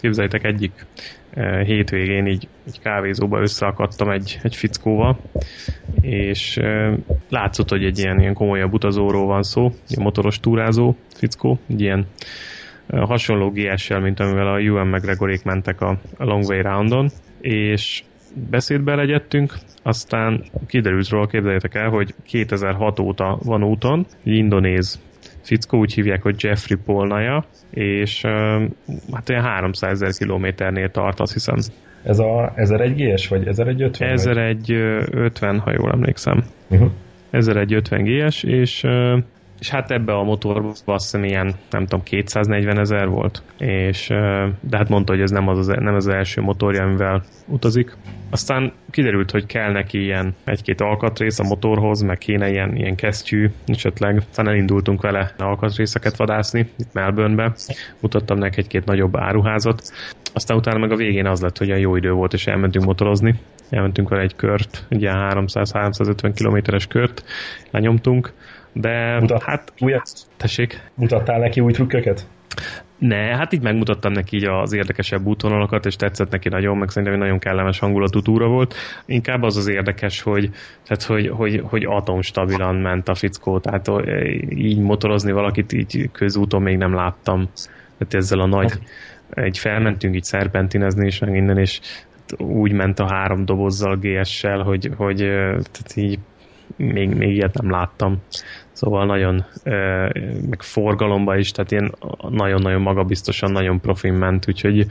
képzeljétek 0.00 0.44
egyik 0.44 0.86
hétvégén 1.64 2.26
így 2.26 2.48
egy 2.66 2.80
kávézóba 2.80 3.40
összeakadtam 3.40 4.10
egy, 4.10 4.38
egy 4.42 4.56
fickóval, 4.56 5.18
és 6.00 6.60
látszott, 7.28 7.68
hogy 7.68 7.84
egy 7.84 7.98
ilyen, 7.98 8.20
ilyen 8.20 8.34
komolyabb 8.34 8.72
utazóról 8.72 9.26
van 9.26 9.42
szó, 9.42 9.72
egy 9.88 9.98
motoros 9.98 10.40
túrázó 10.40 10.94
fickó, 11.14 11.58
egy 11.68 11.80
ilyen 11.80 12.06
hasonló 12.90 13.50
GS-sel, 13.50 14.00
mint 14.00 14.20
amivel 14.20 14.48
a 14.48 14.58
UN 14.58 14.86
McGregorék 14.86 15.44
mentek 15.44 15.80
a 15.80 15.98
Long 16.18 16.44
Way 16.44 16.62
Roundon, 16.62 17.08
és 17.40 18.02
beszédbe 18.50 18.94
legyettünk, 18.94 19.54
aztán 19.82 20.44
kiderült 20.66 21.08
róla, 21.08 21.26
képzeljétek 21.26 21.74
el, 21.74 21.88
hogy 21.88 22.14
2006 22.24 22.98
óta 22.98 23.38
van 23.42 23.64
úton, 23.64 24.06
egy 24.24 24.32
indonéz 24.32 25.00
fickó, 25.42 25.78
úgy 25.78 25.94
hívják, 25.94 26.22
hogy 26.22 26.42
Jeffrey 26.42 26.78
Polnaja, 26.84 27.44
és 27.70 28.22
hát 29.12 29.28
olyan 29.28 29.42
300 29.42 30.02
ezer 30.02 30.12
kilométernél 30.12 30.90
tart, 30.90 31.20
azt 31.20 31.32
hiszem. 31.32 31.56
Ez 32.02 32.18
a 32.18 32.52
1001 32.54 32.94
GS, 32.94 33.28
vagy 33.28 33.46
1150? 33.46 34.10
1150, 34.10 35.58
ha 35.58 35.72
jól 35.72 35.92
emlékszem. 35.92 36.44
Uh-huh. 36.68 36.90
1150 37.30 38.04
GS, 38.04 38.42
és 38.42 38.84
és 39.58 39.70
hát 39.70 39.90
ebbe 39.90 40.12
a 40.12 40.22
motorba 40.22 40.68
azt 40.84 41.04
hiszem 41.04 41.24
ilyen, 41.24 41.54
nem 41.70 41.86
tudom, 41.86 42.02
240 42.02 42.78
ezer 42.78 43.08
volt, 43.08 43.42
és 43.58 44.06
de 44.60 44.76
hát 44.76 44.88
mondta, 44.88 45.12
hogy 45.12 45.22
ez 45.22 45.30
nem 45.30 45.48
az, 45.48 45.58
az, 45.58 45.66
nem 45.66 45.94
az 45.94 46.08
első 46.08 46.40
motorja, 46.40 46.82
amivel 46.82 47.22
utazik. 47.46 47.96
Aztán 48.30 48.72
kiderült, 48.90 49.30
hogy 49.30 49.46
kell 49.46 49.72
neki 49.72 50.02
ilyen 50.02 50.34
egy-két 50.44 50.80
alkatrész 50.80 51.38
a 51.38 51.44
motorhoz, 51.44 52.00
meg 52.00 52.18
kéne 52.18 52.50
ilyen, 52.50 52.76
ilyen 52.76 52.94
kesztyű 52.94 53.50
esetleg. 53.66 54.22
Aztán 54.28 54.48
elindultunk 54.48 55.02
vele 55.02 55.34
alkatrészeket 55.38 56.16
vadászni 56.16 56.70
itt 56.78 56.92
Melbournebe. 56.92 57.52
Mutattam 58.00 58.38
neki 58.38 58.60
egy-két 58.60 58.84
nagyobb 58.84 59.16
áruházat. 59.16 59.82
Aztán 60.32 60.56
utána 60.56 60.78
meg 60.78 60.92
a 60.92 60.96
végén 60.96 61.26
az 61.26 61.40
lett, 61.40 61.58
hogy 61.58 61.70
a 61.70 61.76
jó 61.76 61.96
idő 61.96 62.12
volt, 62.12 62.32
és 62.32 62.46
elmentünk 62.46 62.84
motorozni. 62.84 63.34
Elmentünk 63.70 64.08
vele 64.08 64.22
egy 64.22 64.36
kört, 64.36 64.86
egy 64.88 65.00
ilyen 65.00 65.16
300-350 65.16 66.32
kilométeres 66.34 66.86
kört, 66.86 67.24
lenyomtunk 67.70 68.32
de 68.72 69.18
Mutat, 69.20 69.42
hát... 69.42 69.72
Újat, 69.80 70.10
tessék? 70.36 70.90
Mutattál 70.94 71.38
neki 71.38 71.60
új 71.60 71.72
trükköket? 71.72 72.26
Ne, 72.98 73.36
hát 73.36 73.52
így 73.52 73.62
megmutattam 73.62 74.12
neki 74.12 74.36
így 74.36 74.44
az 74.44 74.72
érdekesebb 74.72 75.26
útvonalakat, 75.26 75.86
és 75.86 75.96
tetszett 75.96 76.30
neki 76.30 76.48
nagyon, 76.48 76.76
meg 76.76 76.88
szerintem 76.88 77.12
egy 77.12 77.20
nagyon 77.24 77.38
kellemes 77.38 77.78
hangulatú 77.78 78.20
túra 78.20 78.46
volt. 78.46 78.74
Inkább 79.06 79.42
az 79.42 79.56
az 79.56 79.68
érdekes, 79.68 80.22
hogy, 80.22 80.50
tehát, 80.84 81.02
hogy, 81.02 81.28
hogy, 81.28 81.62
hogy 81.64 81.84
atomstabilan 81.84 82.74
ment 82.74 83.08
a 83.08 83.14
fickó, 83.14 83.58
tehát 83.58 83.90
így 84.48 84.78
motorozni 84.78 85.32
valakit 85.32 85.72
így 85.72 86.10
közúton 86.12 86.62
még 86.62 86.76
nem 86.76 86.94
láttam. 86.94 87.48
Tehát 87.98 88.14
ezzel 88.14 88.40
a 88.40 88.46
nagy, 88.46 88.72
egy 89.30 89.58
felmentünk 89.58 90.14
így 90.14 90.24
szerpentinezni, 90.24 91.06
és 91.06 91.18
meg 91.18 91.36
innen, 91.36 91.58
és 91.58 91.80
úgy 92.36 92.72
ment 92.72 92.98
a 92.98 93.12
három 93.12 93.44
dobozzal 93.44 93.96
GS-sel, 93.96 94.62
hogy, 94.62 94.90
hogy 94.96 95.16
tehát 95.16 95.92
így 95.94 96.18
még, 96.76 97.08
még 97.14 97.30
ilyet 97.30 97.60
nem 97.60 97.70
láttam. 97.70 98.22
Szóval 98.72 99.06
nagyon, 99.06 99.44
meg 100.50 100.62
forgalomba 100.62 101.36
is, 101.36 101.50
tehát 101.50 101.70
ilyen 101.70 101.94
nagyon-nagyon 102.28 102.80
magabiztosan, 102.80 103.52
nagyon 103.52 103.80
profin 103.80 104.14
ment, 104.14 104.48
úgyhogy 104.48 104.86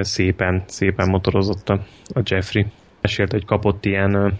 szépen, 0.00 0.62
szépen 0.66 1.08
motorozott 1.08 1.68
a, 1.68 1.80
a 2.14 2.20
Jeffrey. 2.24 2.66
Mesélt, 3.00 3.32
hogy 3.32 3.44
kapott 3.44 3.84
ilyen 3.84 4.38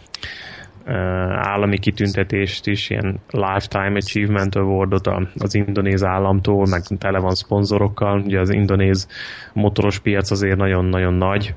állami 1.35 1.79
kitüntetést 1.79 2.67
is, 2.67 2.91
ilyen 2.91 3.21
Lifetime 3.31 3.97
Achievement 3.97 4.55
Awardot 4.55 5.07
az 5.39 5.55
indonéz 5.55 6.05
államtól, 6.05 6.67
meg 6.67 6.83
tele 6.99 7.19
van 7.19 7.35
szponzorokkal. 7.35 8.21
Ugye 8.21 8.41
az 8.41 8.51
indonéz 8.51 9.09
motoros 9.53 9.99
piac 9.99 10.31
azért 10.31 10.57
nagyon-nagyon 10.57 11.15
nagy, 11.15 11.55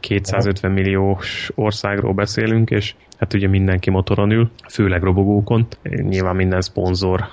250 0.00 0.70
milliós 0.70 1.50
országról 1.54 2.12
beszélünk, 2.12 2.70
és 2.70 2.94
hát 3.18 3.34
ugye 3.34 3.48
mindenki 3.48 3.90
motoron 3.90 4.30
ül, 4.30 4.50
főleg 4.70 5.02
robogókon. 5.02 5.66
Nyilván 5.82 6.36
minden 6.36 6.60
szponzor 6.60 7.24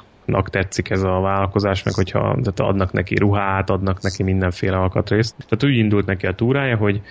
tetszik 0.50 0.90
ez 0.90 1.04
a 1.04 1.20
vállalkozás, 1.20 1.84
meg 1.84 1.94
hogyha 1.94 2.20
tehát 2.20 2.60
adnak 2.60 2.92
neki 2.92 3.16
ruhát, 3.16 3.70
adnak 3.70 4.02
neki 4.02 4.24
mindenféle 4.24 4.78
alkatrészt. 4.78 5.36
Tehát 5.38 5.64
úgy 5.64 5.78
indult 5.78 6.06
neki 6.06 6.26
a 6.26 6.34
túrája, 6.36 6.78
hogy 6.78 7.02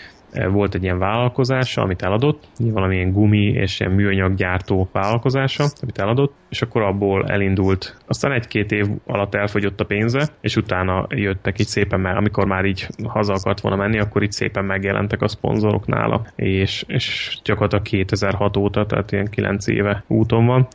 volt 0.51 0.74
egy 0.74 0.83
ilyen 0.83 0.99
vállalkozása, 0.99 1.83
amit 1.83 2.03
eladott, 2.03 2.45
valamilyen 2.57 3.12
gumi 3.12 3.45
és 3.45 3.81
ilyen 3.81 3.93
műanyaggyártó 3.93 4.89
vállalkozása, 4.93 5.64
amit 5.83 5.99
eladott, 5.99 6.35
és 6.49 6.62
akkor 6.62 6.83
abból 6.83 7.26
elindult. 7.26 7.97
Aztán 8.07 8.33
egy-két 8.33 8.72
év 8.72 8.87
alatt 9.07 9.35
elfogyott 9.35 9.81
a 9.81 9.85
pénze, 9.85 10.29
és 10.41 10.57
utána 10.57 11.07
jöttek 11.09 11.61
így 11.61 11.66
szépen, 11.66 12.01
mert 12.01 12.16
amikor 12.16 12.47
már 12.47 12.64
így 12.64 12.89
haza 13.05 13.33
akart 13.33 13.61
volna 13.61 13.76
menni, 13.76 13.99
akkor 13.99 14.22
itt 14.22 14.33
szépen 14.33 14.64
megjelentek 14.64 15.22
a 15.22 15.29
szponzorok 15.29 15.87
nála, 15.87 16.26
és, 16.37 16.85
és 16.87 17.39
gyakorlatilag 17.45 17.85
2006 17.85 18.57
óta, 18.57 18.87
tehát 18.87 19.12
ilyen 19.12 19.29
9 19.31 19.66
éve 19.66 20.05
úton 20.07 20.47
van, 20.47 20.68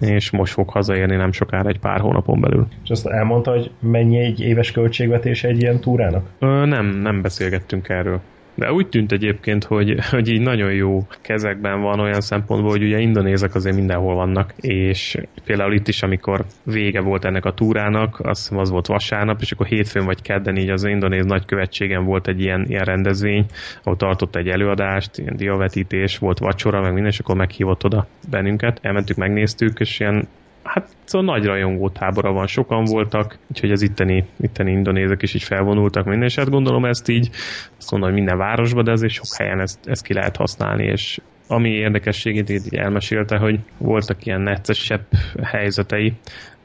és 0.00 0.30
most 0.30 0.52
fog 0.52 0.70
hazaérni 0.70 1.16
nem 1.16 1.32
sokára 1.32 1.68
egy 1.68 1.78
pár 1.78 2.00
hónapon 2.00 2.40
belül. 2.40 2.66
És 2.84 2.90
azt 2.90 3.06
elmondta, 3.06 3.50
hogy 3.50 3.70
mennyi 3.80 4.18
egy 4.18 4.40
éves 4.40 4.72
költségvetés 4.72 5.44
egy 5.44 5.60
ilyen 5.60 5.80
túrának? 5.80 6.26
Ö, 6.38 6.64
nem, 6.64 6.86
nem 6.86 7.22
beszélgettünk 7.22 7.88
erről. 7.88 8.20
De 8.58 8.72
úgy 8.72 8.88
tűnt 8.88 9.12
egyébként, 9.12 9.64
hogy, 9.64 9.94
hogy 10.10 10.28
így 10.28 10.40
nagyon 10.40 10.72
jó 10.72 11.06
kezekben 11.22 11.80
van 11.80 12.00
olyan 12.00 12.20
szempontból, 12.20 12.70
hogy 12.70 12.82
ugye 12.82 12.98
indonézek 12.98 13.54
azért 13.54 13.76
mindenhol 13.76 14.14
vannak, 14.14 14.52
és 14.60 15.16
például 15.44 15.72
itt 15.72 15.88
is, 15.88 16.02
amikor 16.02 16.44
vége 16.64 17.00
volt 17.00 17.24
ennek 17.24 17.44
a 17.44 17.54
túrának, 17.54 18.20
az, 18.20 18.50
az 18.54 18.70
volt 18.70 18.86
vasárnap, 18.86 19.40
és 19.40 19.52
akkor 19.52 19.66
hétfőn 19.66 20.04
vagy 20.04 20.22
kedden 20.22 20.56
így 20.56 20.70
az 20.70 20.84
indonéz 20.84 21.24
nagykövetségen 21.24 22.04
volt 22.04 22.28
egy 22.28 22.40
ilyen, 22.40 22.64
ilyen 22.68 22.84
rendezvény, 22.84 23.46
ahol 23.82 23.96
tartott 23.96 24.36
egy 24.36 24.48
előadást, 24.48 25.18
ilyen 25.18 25.36
diavetítés, 25.36 26.18
volt 26.18 26.38
vacsora, 26.38 26.80
meg 26.80 26.92
minden, 26.92 27.10
és 27.10 27.18
akkor 27.18 27.36
meghívott 27.36 27.84
oda 27.84 28.06
bennünket. 28.30 28.78
Elmentük, 28.82 29.16
megnéztük, 29.16 29.80
és 29.80 30.00
ilyen 30.00 30.28
hát 30.68 30.88
szóval 31.04 31.34
nagy 31.34 31.44
rajongó 31.44 31.88
tábora 31.88 32.32
van, 32.32 32.46
sokan 32.46 32.84
voltak, 32.84 33.38
úgyhogy 33.48 33.70
az 33.70 33.82
itteni, 33.82 34.24
itteni 34.40 34.70
indonézek 34.70 35.22
is 35.22 35.34
így 35.34 35.42
felvonultak 35.42 36.04
minden, 36.04 36.28
és 36.28 36.34
hát 36.34 36.50
gondolom 36.50 36.84
ezt 36.84 37.08
így, 37.08 37.30
azt 37.78 37.90
mondom, 37.90 38.08
hogy 38.10 38.18
minden 38.18 38.38
városban, 38.38 38.84
de 38.84 38.90
azért 38.90 39.12
sok 39.12 39.36
helyen 39.36 39.60
ezt, 39.60 39.78
ezt 39.86 40.02
ki 40.02 40.12
lehet 40.12 40.36
használni, 40.36 40.84
és 40.84 41.20
ami 41.48 41.68
érdekességét 41.70 42.50
így 42.50 42.74
elmesélte, 42.74 43.38
hogy 43.38 43.58
voltak 43.78 44.26
ilyen 44.26 44.40
neccesebb 44.40 45.06
helyzetei, 45.42 46.12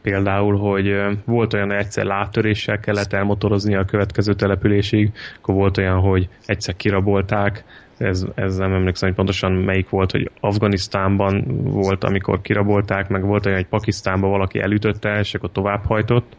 például, 0.02 0.58
hogy 0.58 0.96
volt 1.26 1.54
olyan, 1.54 1.68
hogy 1.68 1.78
egyszer 1.78 2.06
láttöréssel 2.06 2.80
kellett 2.80 3.14
elmotorozni 3.14 3.76
a 3.76 3.86
következő 3.86 4.34
településig, 4.34 5.12
akkor 5.38 5.56
volt 5.56 5.78
olyan, 5.78 6.00
hogy 6.00 6.30
egyszer 6.46 6.76
kirabolták, 6.76 7.64
ez, 8.04 8.26
ez 8.36 8.58
nem 8.58 8.74
emlékszem, 8.74 9.08
hogy 9.08 9.18
pontosan 9.18 9.52
melyik 9.52 9.90
volt, 9.90 10.12
hogy 10.12 10.32
Afganisztánban 10.40 11.44
volt, 11.64 12.04
amikor 12.04 12.42
kirabolták, 12.42 13.10
meg 13.10 13.26
volt 13.26 13.46
olyan, 13.46 13.58
hogy 13.58 13.68
Pakisztánban 13.68 14.30
valaki 14.30 14.60
elütötte, 14.60 15.20
és 15.20 15.34
akkor 15.34 15.52
továbbhajtott. 15.52 16.36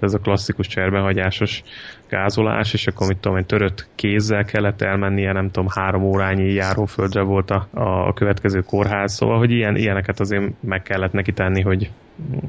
Ez 0.00 0.14
a 0.14 0.18
klasszikus 0.18 0.66
cserbehagyásos 0.66 1.62
gázolás, 2.08 2.72
és 2.72 2.86
akkor 2.86 3.06
mit 3.06 3.16
tudom, 3.16 3.36
egy 3.36 3.46
törött 3.46 3.88
kézzel 3.94 4.44
kellett 4.44 4.82
elmennie, 4.82 5.32
nem 5.32 5.50
tudom, 5.50 5.68
három 5.74 6.02
órányi 6.02 6.52
járóföldre 6.52 7.22
volt 7.22 7.50
a, 7.50 7.68
a 7.72 8.12
következő 8.12 8.60
kórház, 8.60 9.12
szóval, 9.12 9.38
hogy 9.38 9.50
ilyen, 9.50 9.76
ilyeneket 9.76 10.20
azért 10.20 10.44
meg 10.60 10.82
kellett 10.82 11.12
neki 11.12 11.32
tenni, 11.32 11.60
hogy, 11.60 11.90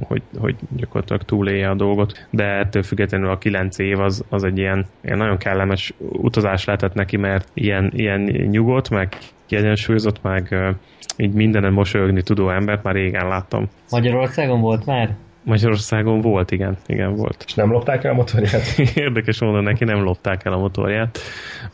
hogy, 0.02 0.22
hogy 0.38 0.56
gyakorlatilag 0.76 1.24
túlélje 1.24 1.70
a 1.70 1.76
dolgot, 1.76 2.28
de 2.30 2.44
ettől 2.44 2.84
függetlenül 2.84 3.30
a 3.30 3.38
kilenc 3.38 3.78
év 3.78 4.00
az, 4.00 4.24
az 4.30 4.44
egy 4.44 4.58
ilyen, 4.58 4.86
ilyen 5.04 5.18
nagyon 5.18 5.38
kellemes 5.38 5.94
utazás 5.98 6.66
lehetett 6.66 6.94
neki, 6.94 7.18
mert 7.18 7.50
ilyen, 7.54 7.92
ilyen 7.96 8.22
nyugodt, 8.22 8.90
meg 8.90 9.18
kiegyensúlyozott, 9.46 10.22
meg 10.22 10.56
így 11.18 11.34
mindenen 11.34 11.74
mosolyogni 11.74 12.22
tudó 12.22 12.50
embert 12.50 12.84
már 12.84 12.94
régen 12.94 13.28
láttam. 13.28 13.70
Magyarországon 13.90 14.62
volt 14.62 14.86
már? 14.86 15.16
Magyarországon 15.46 16.22
volt, 16.22 16.52
igen, 16.52 16.78
igen 16.86 17.16
volt. 17.16 17.44
És 17.48 17.54
nem 17.54 17.72
lopták 17.72 18.04
el 18.04 18.12
a 18.12 18.16
motorját? 18.16 18.80
Érdekes 18.96 19.40
mondom, 19.40 19.64
neki 19.64 19.84
nem 19.84 20.04
lopták 20.04 20.46
el 20.46 20.54
a 20.54 20.58
motorját. 20.58 21.20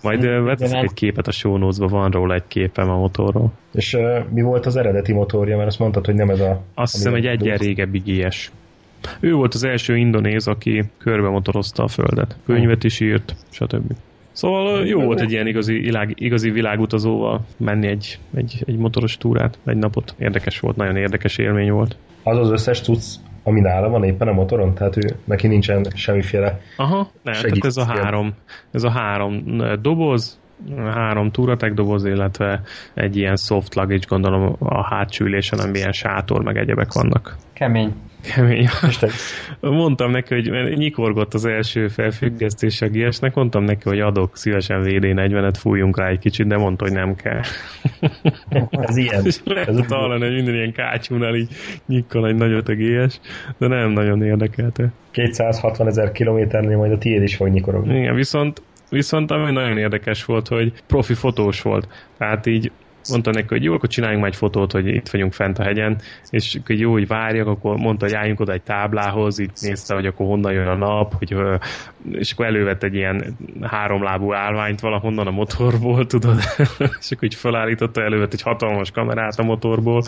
Majd 0.01 0.25
veteszek 0.43 0.83
egy 0.83 0.93
képet 0.93 1.27
a 1.27 1.31
show 1.31 1.87
van 1.87 2.11
róla 2.11 2.33
egy 2.33 2.47
képem 2.47 2.89
a 2.89 2.97
motorról. 2.97 3.51
És 3.73 3.93
uh, 3.93 4.17
mi 4.29 4.41
volt 4.41 4.65
az 4.65 4.75
eredeti 4.75 5.13
motorja? 5.13 5.55
Mert 5.55 5.67
azt 5.67 5.79
mondtad, 5.79 6.05
hogy 6.05 6.15
nem 6.15 6.29
ez 6.29 6.39
a... 6.39 6.61
Azt 6.73 6.93
hiszem 6.93 7.13
egy 7.13 7.25
egyen 7.25 7.57
régebbi 7.57 7.99
GS. 8.05 8.51
Ő 9.19 9.33
volt 9.33 9.53
az 9.53 9.63
első 9.63 9.97
indonéz, 9.97 10.47
aki 10.47 10.83
körbe 10.97 11.29
motorozta 11.29 11.83
a 11.83 11.87
földet. 11.87 12.35
Könyvet 12.45 12.83
is 12.83 12.99
írt, 12.99 13.35
stb. 13.49 13.93
Szóval 14.31 14.85
jó 14.85 15.01
volt 15.01 15.21
egy 15.21 15.31
ilyen 15.31 15.47
igazi, 15.47 15.73
világ, 15.73 16.13
igazi 16.15 16.49
világutazóval 16.49 17.45
menni 17.57 17.87
egy, 17.87 18.19
egy, 18.33 18.63
egy 18.67 18.77
motoros 18.77 19.17
túrát, 19.17 19.57
egy 19.65 19.77
napot. 19.77 20.15
Érdekes 20.19 20.59
volt, 20.59 20.75
nagyon 20.75 20.95
érdekes 20.95 21.37
élmény 21.37 21.71
volt. 21.71 21.95
Az 22.23 22.37
az 22.37 22.49
összes 22.51 22.81
tudsz 22.81 23.19
ami 23.43 23.59
nála 23.59 23.89
van 23.89 24.03
éppen 24.03 24.27
a 24.27 24.31
motoron, 24.31 24.73
tehát 24.73 24.97
ő, 24.97 25.15
neki 25.23 25.47
nincsen 25.47 25.85
semmiféle 25.93 26.59
Aha, 26.77 27.07
nem, 27.21 27.33
tehát 27.33 27.65
ez 27.65 27.77
a 27.77 27.85
három, 27.85 28.33
ez 28.71 28.83
a 28.83 28.89
három 28.89 29.43
doboz, 29.81 30.39
három 30.77 31.31
túratek 31.31 31.73
doboz, 31.73 32.05
illetve 32.05 32.61
egy 32.93 33.17
ilyen 33.17 33.35
soft 33.35 33.75
luggage, 33.75 34.05
gondolom 34.07 34.55
a 34.59 34.83
hátsó 34.95 35.25
ülésen, 35.25 35.59
amiben 35.59 35.79
ilyen 35.79 35.91
sátor, 35.91 36.43
meg 36.43 36.57
egyebek 36.57 36.93
vannak. 36.93 37.35
Kemény. 37.53 37.93
Kemény. 38.21 38.67
mondtam 39.59 40.11
neki, 40.11 40.33
hogy 40.33 40.77
nyikorgott 40.77 41.33
az 41.33 41.45
első 41.45 41.87
felfüggesztés 41.87 42.81
a 42.81 42.87
GS-nek, 42.87 43.33
mondtam 43.33 43.63
neki, 43.63 43.89
hogy 43.89 43.99
adok 43.99 44.37
szívesen 44.37 44.83
VD40-et, 44.83 45.55
fújjunk 45.57 45.97
rá 45.97 46.07
egy 46.07 46.19
kicsit, 46.19 46.47
de 46.47 46.57
mondta, 46.57 46.83
hogy 46.83 46.93
nem 46.93 47.15
kell. 47.15 47.41
Ez 48.69 48.97
ilyen. 48.97 49.23
Lehet 49.43 49.85
hallani, 49.91 50.25
hogy 50.25 50.35
minden 50.35 50.53
ilyen 50.53 50.73
kácsúnál 50.73 51.35
így 51.35 51.49
nyikkol 51.87 52.27
egy 52.27 52.35
nagyot 52.35 52.69
a 52.69 52.73
GS, 52.73 53.19
de 53.57 53.67
nem 53.67 53.91
nagyon 53.91 54.23
érdekelte. 54.23 54.91
260 55.11 55.87
ezer 55.87 56.11
kilométernél 56.11 56.77
majd 56.77 56.91
a 56.91 56.97
tiéd 56.97 57.23
is 57.23 57.35
fog 57.35 57.47
nyikorogni. 57.47 57.97
Igen, 57.97 58.15
viszont 58.15 58.61
Viszont 58.91 59.31
ami 59.31 59.51
nagyon 59.51 59.77
érdekes 59.77 60.25
volt, 60.25 60.47
hogy 60.47 60.73
profi 60.87 61.13
fotós 61.13 61.61
volt. 61.61 61.87
Tehát 62.17 62.45
így 62.45 62.71
mondta 63.09 63.31
neki, 63.31 63.47
hogy 63.47 63.63
jó, 63.63 63.73
akkor 63.73 63.89
csináljunk 63.89 64.21
majd 64.21 64.33
egy 64.33 64.39
fotót, 64.39 64.71
hogy 64.71 64.87
itt 64.87 65.09
vagyunk 65.09 65.33
fent 65.33 65.59
a 65.59 65.63
hegyen, 65.63 65.97
és 66.29 66.59
hogy 66.65 66.79
jó, 66.79 66.91
hogy 66.91 67.07
várjak, 67.07 67.47
akkor 67.47 67.77
mondta, 67.77 68.05
hogy 68.05 68.15
álljunk 68.15 68.39
oda 68.39 68.53
egy 68.53 68.61
táblához, 68.61 69.39
itt 69.39 69.61
nézte, 69.61 69.93
hogy 69.93 70.05
akkor 70.05 70.25
honnan 70.25 70.51
jön 70.51 70.67
a 70.67 70.75
nap, 70.75 71.13
hogy, 71.17 71.35
és 72.11 72.31
akkor 72.31 72.45
elővett 72.45 72.83
egy 72.83 72.95
ilyen 72.95 73.37
háromlábú 73.61 74.33
állványt 74.33 74.79
valahonnan 74.79 75.27
a 75.27 75.31
motorból, 75.31 76.05
tudod, 76.05 76.37
és 76.99 77.11
akkor 77.11 77.23
így 77.23 77.35
felállította, 77.35 78.01
elővett 78.01 78.33
egy 78.33 78.41
hatalmas 78.41 78.91
kamerát 78.91 79.39
a 79.39 79.43
motorból, 79.43 80.01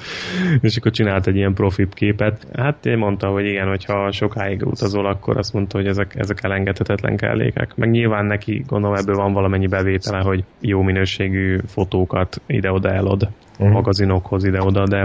és 0.61 0.77
akkor 0.77 0.91
csinált 0.91 1.27
egy 1.27 1.35
ilyen 1.35 1.53
profib 1.53 1.93
képet. 1.93 2.47
Hát 2.55 2.85
én 2.85 2.97
mondta, 2.97 3.27
hogy 3.27 3.45
igen, 3.45 3.67
hogyha 3.67 4.11
sokáig 4.11 4.65
utazol, 4.65 5.05
akkor 5.05 5.37
azt 5.37 5.53
mondta, 5.53 5.77
hogy 5.77 5.87
ezek, 5.87 6.15
ezek 6.15 6.43
elengedhetetlen 6.43 7.17
kellékek. 7.17 7.75
Meg 7.75 7.89
nyilván 7.89 8.25
neki, 8.25 8.63
gondolom 8.67 8.95
ebből 8.95 9.15
van 9.15 9.33
valamennyi 9.33 9.67
bevétele, 9.67 10.21
hogy 10.21 10.43
jó 10.59 10.81
minőségű 10.81 11.57
fotókat 11.67 12.41
ide 12.47 12.71
oda 12.71 12.89
elad 12.89 13.29
uh-huh. 13.63 13.75
magazinokhoz 13.77 14.43
ide-oda, 14.43 14.87
de 14.87 15.01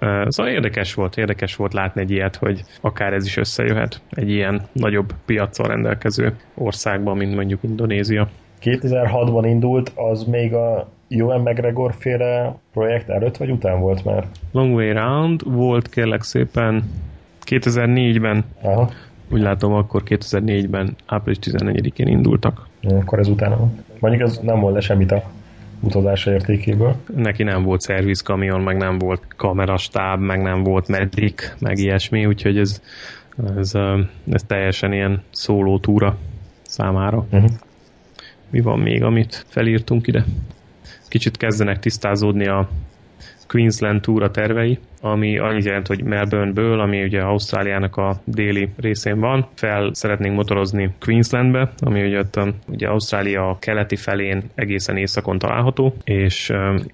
uh, 0.00 0.28
szóval 0.28 0.52
érdekes 0.52 0.94
volt, 0.94 1.16
érdekes 1.16 1.56
volt 1.56 1.72
látni 1.72 2.00
egy 2.00 2.10
ilyet, 2.10 2.36
hogy 2.36 2.64
akár 2.80 3.12
ez 3.12 3.24
is 3.24 3.36
összejöhet 3.36 4.00
egy 4.10 4.30
ilyen 4.30 4.62
nagyobb 4.72 5.12
piaccal 5.24 5.66
rendelkező 5.66 6.32
országban, 6.54 7.16
mint 7.16 7.34
mondjuk 7.34 7.62
Indonézia. 7.62 8.28
2006-ban 8.62 9.42
indult, 9.44 9.92
az 9.94 10.24
még 10.24 10.54
a 10.54 10.88
Ewan 11.08 11.40
McGregor 11.40 11.94
féle 11.98 12.56
projekt 12.72 13.08
előtt 13.08 13.36
vagy 13.36 13.50
után 13.50 13.80
volt 13.80 14.04
már? 14.04 14.26
Long 14.52 14.74
Way 14.74 14.92
Round 14.92 15.54
volt 15.54 15.88
kérlek 15.88 16.22
szépen 16.22 16.84
2004-ben. 17.46 18.44
Aha. 18.62 18.90
Úgy 19.32 19.40
látom, 19.40 19.72
akkor 19.72 20.02
2004-ben 20.06 20.96
április 21.06 21.38
14-én 21.40 22.06
indultak. 22.06 22.68
Akkor 22.82 23.18
ez 23.18 23.28
utána. 23.28 23.70
Mondjuk 23.98 24.22
ez 24.22 24.38
nem 24.42 24.60
volt 24.60 24.74
le 24.74 24.80
semmit 24.80 25.12
a 25.12 25.22
utazása 25.84 26.32
értékéből. 26.32 26.96
Neki 27.16 27.42
nem 27.42 27.62
volt 27.62 27.80
szervizkamion, 27.80 28.60
meg 28.60 28.76
nem 28.76 28.98
volt 28.98 29.22
kamerastáb, 29.36 30.20
meg 30.20 30.42
nem 30.42 30.62
volt 30.62 30.88
medrik, 30.88 31.54
meg 31.58 31.78
ilyesmi, 31.78 32.26
úgyhogy 32.26 32.58
ez, 32.58 32.82
ez, 33.56 33.72
ez 34.30 34.42
teljesen 34.46 34.92
ilyen 34.92 35.22
szóló 35.30 35.78
túra 35.78 36.16
számára. 36.62 37.26
Uh-huh. 37.30 37.50
Mi 38.50 38.60
van 38.60 38.78
még, 38.78 39.02
amit 39.02 39.44
felírtunk 39.48 40.06
ide? 40.06 40.24
Kicsit 41.08 41.36
kezdenek 41.36 41.78
tisztázódni 41.78 42.46
a 42.46 42.68
Queensland 43.46 44.00
túra 44.00 44.30
tervei 44.30 44.78
ami 45.04 45.38
annyit 45.38 45.64
jelent, 45.64 45.86
hogy 45.86 46.02
Melbourneből, 46.02 46.80
ami 46.80 47.02
ugye 47.02 47.20
Ausztráliának 47.20 47.96
a 47.96 48.20
déli 48.24 48.68
részén 48.76 49.20
van, 49.20 49.46
fel 49.54 49.90
szeretnénk 49.92 50.36
motorozni 50.36 50.94
Queenslandbe, 51.00 51.72
ami 51.78 52.06
ugye, 52.06 52.18
ott, 52.18 52.40
ugye 52.66 52.88
Ausztrália 52.88 53.56
keleti 53.60 53.96
felén 53.96 54.42
egészen 54.54 54.96
északon 54.96 55.38
található, 55.38 55.94
és 56.04 56.52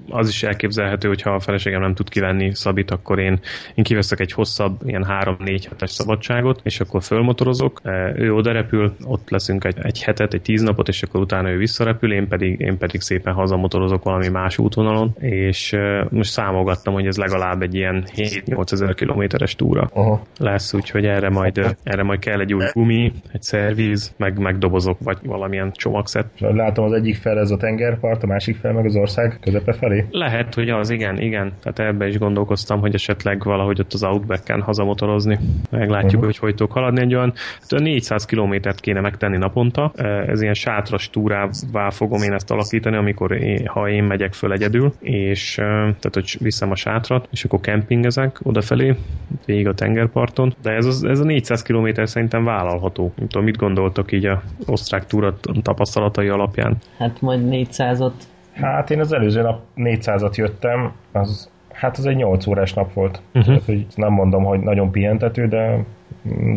az 0.08 0.28
is 0.28 0.42
elképzelhető, 0.42 1.08
hogy 1.08 1.22
ha 1.22 1.30
a 1.30 1.40
feleségem 1.40 1.80
nem 1.80 1.94
tud 1.94 2.08
kivenni 2.08 2.54
Szabit, 2.54 2.90
akkor 2.90 3.18
én, 3.18 3.40
én 3.74 3.84
kiveszek 3.84 4.20
egy 4.20 4.32
hosszabb, 4.32 4.80
ilyen 4.84 5.06
3-4 5.08 5.64
hetes 5.68 5.90
szabadságot, 5.90 6.61
és 6.64 6.80
akkor 6.80 7.02
fölmotorozok, 7.02 7.80
ő 8.14 8.34
oda 8.34 8.52
repül, 8.52 8.94
ott 9.04 9.30
leszünk 9.30 9.64
egy, 9.64 9.76
egy 9.82 10.02
hetet, 10.02 10.34
egy 10.34 10.42
tíz 10.42 10.62
napot, 10.62 10.88
és 10.88 11.02
akkor 11.02 11.20
utána 11.20 11.50
ő 11.50 11.56
visszarepül, 11.56 12.12
én 12.12 12.28
pedig, 12.28 12.61
én 12.61 12.78
pedig 12.78 13.00
szépen 13.00 13.34
hazamotorozok 13.34 14.02
valami 14.02 14.28
más 14.28 14.58
útvonalon, 14.58 15.16
és 15.18 15.76
most 16.11 16.30
számolgattam, 16.30 16.94
hogy 16.94 17.06
ez 17.06 17.16
legalább 17.16 17.62
egy 17.62 17.74
ilyen 17.74 17.98
7-8 18.07 18.72
ezer 18.72 18.94
kilométeres 18.94 19.55
túra 19.55 19.90
Aha. 19.92 20.22
lesz, 20.38 20.74
úgyhogy 20.74 21.05
erre 21.05 21.28
majd, 21.28 21.76
erre 21.82 22.03
majd 22.03 22.18
kell 22.18 22.40
egy 22.40 22.55
új 22.55 22.64
gumi, 22.72 23.12
egy 23.32 23.42
szervíz, 23.42 24.14
meg, 24.16 24.38
meg 24.38 24.59
dobozok, 24.59 24.98
vagy 25.05 25.18
valamilyen 25.24 25.72
csomagszet. 25.72 26.26
Látom 26.38 26.84
az 26.84 26.92
egyik 26.92 27.16
fel 27.16 27.38
ez 27.38 27.51
a 27.51 27.57
tengerpart, 27.57 28.22
a 28.22 28.26
másik 28.26 28.57
fel 28.57 28.72
meg 28.72 28.84
az 28.84 28.96
ország 28.96 29.38
közepe 29.40 29.72
felé? 29.72 30.05
Lehet, 30.11 30.55
hogy 30.55 30.68
az, 30.68 30.90
igen, 30.90 31.20
igen. 31.20 31.53
Tehát 31.62 31.78
ebbe 31.78 32.07
is 32.07 32.18
gondolkoztam, 32.18 32.80
hogy 32.80 32.94
esetleg 32.94 33.42
valahogy 33.44 33.80
ott 33.80 33.92
az 33.92 34.05
Outback-en 34.05 34.61
hazamotorozni. 34.61 35.38
Meglátjuk, 35.70 36.12
uh-huh. 36.12 36.24
hogy 36.24 36.38
hogy 36.38 36.55
tudok 36.55 36.72
haladni 36.72 37.01
egy 37.01 37.14
olyan. 37.14 37.32
Hát 37.61 37.80
400 37.80 38.24
kilométert 38.24 38.80
kéne 38.80 39.01
megtenni 39.01 39.36
naponta. 39.36 39.92
Ez 40.26 40.42
ilyen 40.42 40.55
sátras 40.55 41.11
túrává 41.11 41.90
fogom 41.90 42.22
én 42.22 42.32
ezt 42.32 42.51
alakítani, 42.51 42.96
amikor 42.96 43.32
én, 43.32 43.66
ha 43.66 43.88
én 43.88 44.05
megyek 44.05 44.32
föl 44.32 44.53
egyedül, 44.53 44.92
és 45.01 45.55
tehát, 45.55 46.11
hogy 46.12 46.36
viszem 46.40 46.70
a 46.70 46.74
sátrat, 46.74 47.28
és 47.30 47.44
akkor 47.44 47.61
kemp 47.61 47.80
kempingezek 47.81 48.41
odafelé, 48.43 48.97
végig 49.45 49.68
a 49.68 49.74
tengerparton, 49.74 50.55
de 50.62 50.70
ez, 50.70 50.87
az, 50.87 51.05
ez 51.05 51.20
a 51.20 51.24
400 51.24 51.62
km 51.62 51.89
szerintem 52.05 52.45
vállalható. 52.45 53.12
Nem 53.16 53.28
tudom, 53.28 53.45
mit 53.45 53.57
gondoltok 53.57 54.12
így 54.12 54.26
a 54.26 54.43
osztrák 54.66 55.07
túra 55.07 55.37
tapasztalatai 55.62 56.28
alapján? 56.28 56.76
Hát 56.99 57.20
majd 57.20 57.41
400-ot. 57.51 58.12
Hát 58.53 58.91
én 58.91 59.01
az 59.01 59.12
előző 59.12 59.43
nap 59.43 59.61
400-at 59.76 60.35
jöttem, 60.35 60.93
az, 61.12 61.51
hát 61.72 61.99
az 61.99 62.07
egy 62.07 62.16
8 62.16 62.47
órás 62.47 62.72
nap 62.72 62.93
volt. 62.93 63.20
Uh-huh. 63.26 63.45
Tehát, 63.45 63.64
hogy 63.64 63.87
nem 63.95 64.12
mondom, 64.12 64.45
hogy 64.45 64.61
nagyon 64.61 64.91
pihentető, 64.91 65.49
de 65.49 65.85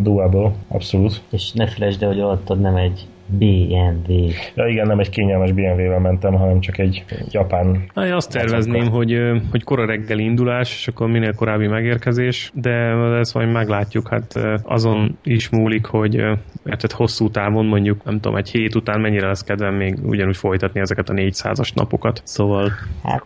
doable, 0.01 0.51
abszolút. 0.67 1.21
És 1.29 1.51
ne 1.51 1.67
felejtsd 1.67 2.03
el, 2.03 2.09
hogy 2.09 2.19
alattad 2.19 2.59
nem 2.59 2.75
egy 2.75 3.07
BMW. 3.25 4.29
Ja 4.55 4.67
igen, 4.67 4.87
nem 4.87 4.99
egy 4.99 5.09
kényelmes 5.09 5.51
BMW-vel 5.51 5.99
mentem, 5.99 6.33
hanem 6.33 6.59
csak 6.59 6.77
egy 6.77 7.03
japán... 7.31 7.83
Na, 7.93 8.05
én 8.05 8.13
azt 8.13 8.31
tervezném, 8.31 8.89
hogy, 8.89 9.19
hogy 9.51 9.63
kora 9.63 9.85
reggel 9.85 10.19
indulás, 10.19 10.73
és 10.77 10.87
akkor 10.87 11.07
minél 11.07 11.33
korábbi 11.33 11.67
megérkezés, 11.67 12.51
de 12.53 12.71
ezt 13.17 13.33
majd 13.33 13.51
meglátjuk, 13.51 14.07
hát 14.07 14.39
azon 14.63 15.17
is 15.23 15.49
múlik, 15.49 15.85
hogy 15.85 16.23
mert 16.63 16.91
hosszú 16.91 17.29
távon 17.29 17.65
mondjuk, 17.65 18.03
nem 18.03 18.19
tudom, 18.19 18.37
egy 18.37 18.49
hét 18.49 18.75
után 18.75 19.01
mennyire 19.01 19.27
lesz 19.27 19.43
kedvem 19.43 19.75
még 19.75 19.97
ugyanúgy 20.03 20.37
folytatni 20.37 20.79
ezeket 20.79 21.09
a 21.09 21.13
400-as 21.13 21.73
napokat. 21.73 22.21
Szóval... 22.23 22.71
Hát 23.03 23.23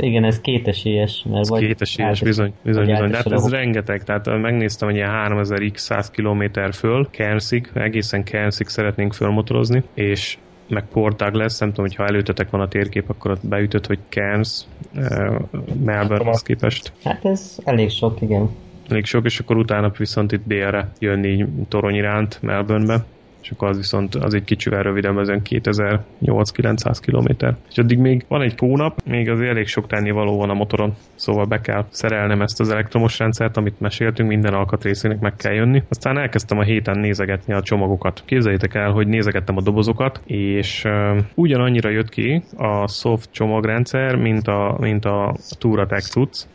igen, 0.00 0.24
ez 0.24 0.40
kétesélyes. 0.40 1.24
Mert 1.28 1.40
ez 1.40 1.48
vagy 1.48 1.60
kétesélyes, 1.60 2.20
bizony, 2.20 2.52
bizony, 2.62 2.86
bizony. 2.86 3.10
De 3.10 3.16
hát 3.16 3.32
ez 3.32 3.50
rengeteg, 3.50 4.04
tehát 4.04 4.40
megnéztem, 4.40 4.88
hogy 4.88 4.96
ilyen 4.96 5.10
3000x 5.28 5.76
100 5.76 6.10
km 6.10 6.42
föl, 6.72 7.08
Kernsig, 7.10 7.70
egészen 7.74 8.24
Kernsig 8.24 8.66
szeretnénk 8.66 9.12
fölmotorozni, 9.12 9.82
és 9.94 10.38
meg 10.68 10.84
Port 10.92 11.16
Douglas, 11.16 11.58
nem 11.58 11.68
tudom, 11.68 11.84
hogy 11.84 11.94
ha 11.94 12.06
előttetek 12.06 12.50
van 12.50 12.60
a 12.60 12.68
térkép, 12.68 13.10
akkor 13.10 13.30
ott 13.30 13.46
beütött, 13.46 13.86
hogy 13.86 13.98
Cairns, 14.08 14.60
uh, 14.94 15.40
Melbourne-hoz 15.84 16.42
képest. 16.42 16.92
Hát 17.04 17.24
ez 17.24 17.58
elég 17.64 17.90
sok, 17.90 18.20
igen. 18.20 18.48
Elég 18.88 19.04
sok, 19.04 19.24
és 19.24 19.38
akkor 19.38 19.56
utána 19.56 19.92
viszont 19.98 20.32
itt 20.32 20.42
délre 20.44 20.92
jönni 20.98 21.46
torony 21.68 21.94
iránt 21.94 22.38
Melbourne-be 22.42 23.04
és 23.42 23.50
akkor 23.50 23.68
az 23.68 23.76
viszont 23.76 24.14
az 24.14 24.34
egy 24.34 24.44
kicsivel 24.44 24.82
rövidebb, 24.82 25.16
az 25.16 25.28
2008-900 25.28 26.98
km. 27.00 27.46
És 27.70 27.78
addig 27.78 27.98
még 27.98 28.24
van 28.28 28.42
egy 28.42 28.54
hónap, 28.58 29.00
még 29.04 29.30
az 29.30 29.40
elég 29.40 29.66
sok 29.66 29.86
tennivaló 29.86 30.38
van 30.38 30.50
a 30.50 30.54
motoron, 30.54 30.94
szóval 31.14 31.44
be 31.44 31.60
kell 31.60 31.84
szerelnem 31.90 32.42
ezt 32.42 32.60
az 32.60 32.70
elektromos 32.70 33.18
rendszert, 33.18 33.56
amit 33.56 33.80
meséltünk, 33.80 34.28
minden 34.28 34.54
alkatrészének 34.54 35.20
meg 35.20 35.36
kell 35.36 35.52
jönni. 35.52 35.82
Aztán 35.88 36.18
elkezdtem 36.18 36.58
a 36.58 36.62
héten 36.62 36.98
nézegetni 36.98 37.52
a 37.52 37.62
csomagokat. 37.62 38.22
Képzeljétek 38.24 38.74
el, 38.74 38.90
hogy 38.90 39.06
nézegettem 39.06 39.56
a 39.56 39.62
dobozokat, 39.62 40.20
és 40.26 40.84
uh, 40.84 41.18
ugyanannyira 41.34 41.88
jött 41.88 42.08
ki 42.08 42.42
a 42.56 42.88
soft 42.88 43.32
csomagrendszer, 43.32 44.16
mint 44.16 44.48
a, 44.48 44.76
mint 44.80 45.04
a 45.04 45.34
Touratech 45.58 46.08
cucc, 46.08 46.46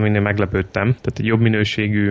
minél 0.00 0.20
meglepődtem. 0.20 0.84
Tehát 0.84 1.18
egy 1.18 1.26
jobb 1.26 1.40
minőségű 1.40 2.10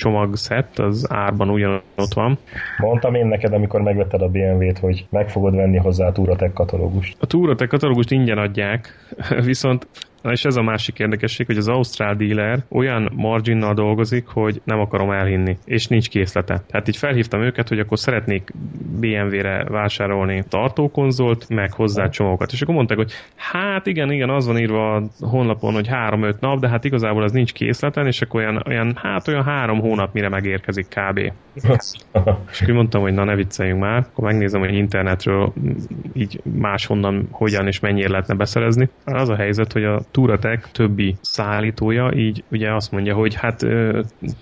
csomagszett, 0.00 0.78
az 0.78 1.06
árban 1.10 1.50
ugyanott 1.50 2.14
van. 2.14 2.38
Mondtam 2.78 3.14
én 3.14 3.26
neked, 3.26 3.52
amikor 3.52 3.80
megvetted 3.80 4.22
a 4.22 4.28
BMW-t, 4.28 4.78
hogy 4.78 5.06
meg 5.10 5.30
fogod 5.30 5.54
venni 5.54 5.76
hozzá 5.76 6.06
a 6.06 6.12
Touratech 6.12 6.52
katalógust. 6.52 7.16
A 7.20 7.26
Touratech 7.26 7.70
katalógust 7.70 8.10
ingyen 8.10 8.38
adják, 8.38 8.88
viszont 9.44 9.86
Na 10.22 10.32
és 10.32 10.44
ez 10.44 10.56
a 10.56 10.62
másik 10.62 10.98
érdekesség, 10.98 11.46
hogy 11.46 11.56
az 11.56 11.68
Ausztrál 11.68 12.14
dealer 12.14 12.64
olyan 12.68 13.12
marginnal 13.14 13.74
dolgozik, 13.74 14.26
hogy 14.26 14.60
nem 14.64 14.78
akarom 14.78 15.10
elhinni, 15.10 15.56
és 15.64 15.86
nincs 15.86 16.08
készlete. 16.08 16.62
Tehát 16.66 16.88
így 16.88 16.96
felhívtam 16.96 17.42
őket, 17.42 17.68
hogy 17.68 17.78
akkor 17.78 17.98
szeretnék 17.98 18.52
BMW-re 19.00 19.64
vásárolni 19.64 20.44
tartókonzolt, 20.48 21.48
meg 21.48 21.72
hozzá 21.72 22.08
csomagokat. 22.08 22.52
És 22.52 22.62
akkor 22.62 22.74
mondták, 22.74 22.96
hogy 22.96 23.12
hát 23.36 23.86
igen, 23.86 24.10
igen, 24.10 24.30
az 24.30 24.46
van 24.46 24.58
írva 24.58 24.94
a 24.94 25.02
honlapon, 25.20 25.72
hogy 25.72 25.88
3-5 25.90 26.40
nap, 26.40 26.60
de 26.60 26.68
hát 26.68 26.84
igazából 26.84 27.22
az 27.22 27.32
nincs 27.32 27.52
készleten, 27.52 28.06
és 28.06 28.22
akkor 28.22 28.40
olyan, 28.40 28.62
olyan 28.66 28.98
hát 29.02 29.28
olyan 29.28 29.44
három 29.44 29.80
hónap 29.80 30.12
mire 30.12 30.28
megérkezik 30.28 30.86
kb. 30.88 31.18
és 32.50 32.60
akkor 32.60 32.74
mondtam, 32.74 33.00
hogy 33.00 33.12
na 33.12 33.24
ne 33.24 33.34
vicceljünk 33.34 33.80
már, 33.80 33.98
akkor 33.98 34.24
megnézem, 34.24 34.60
hogy 34.60 34.74
internetről 34.74 35.52
így 36.12 36.40
máshonnan 36.58 37.28
hogyan 37.30 37.66
és 37.66 37.80
mennyire 37.80 38.08
lehetne 38.08 38.34
beszerezni. 38.34 38.88
Az 39.04 39.28
a 39.28 39.36
helyzet, 39.36 39.72
hogy 39.72 39.84
a 39.84 40.00
Turatek 40.10 40.68
többi 40.72 41.16
szállítója 41.20 42.12
így 42.14 42.44
ugye 42.50 42.74
azt 42.74 42.92
mondja, 42.92 43.14
hogy 43.14 43.34
hát 43.34 43.66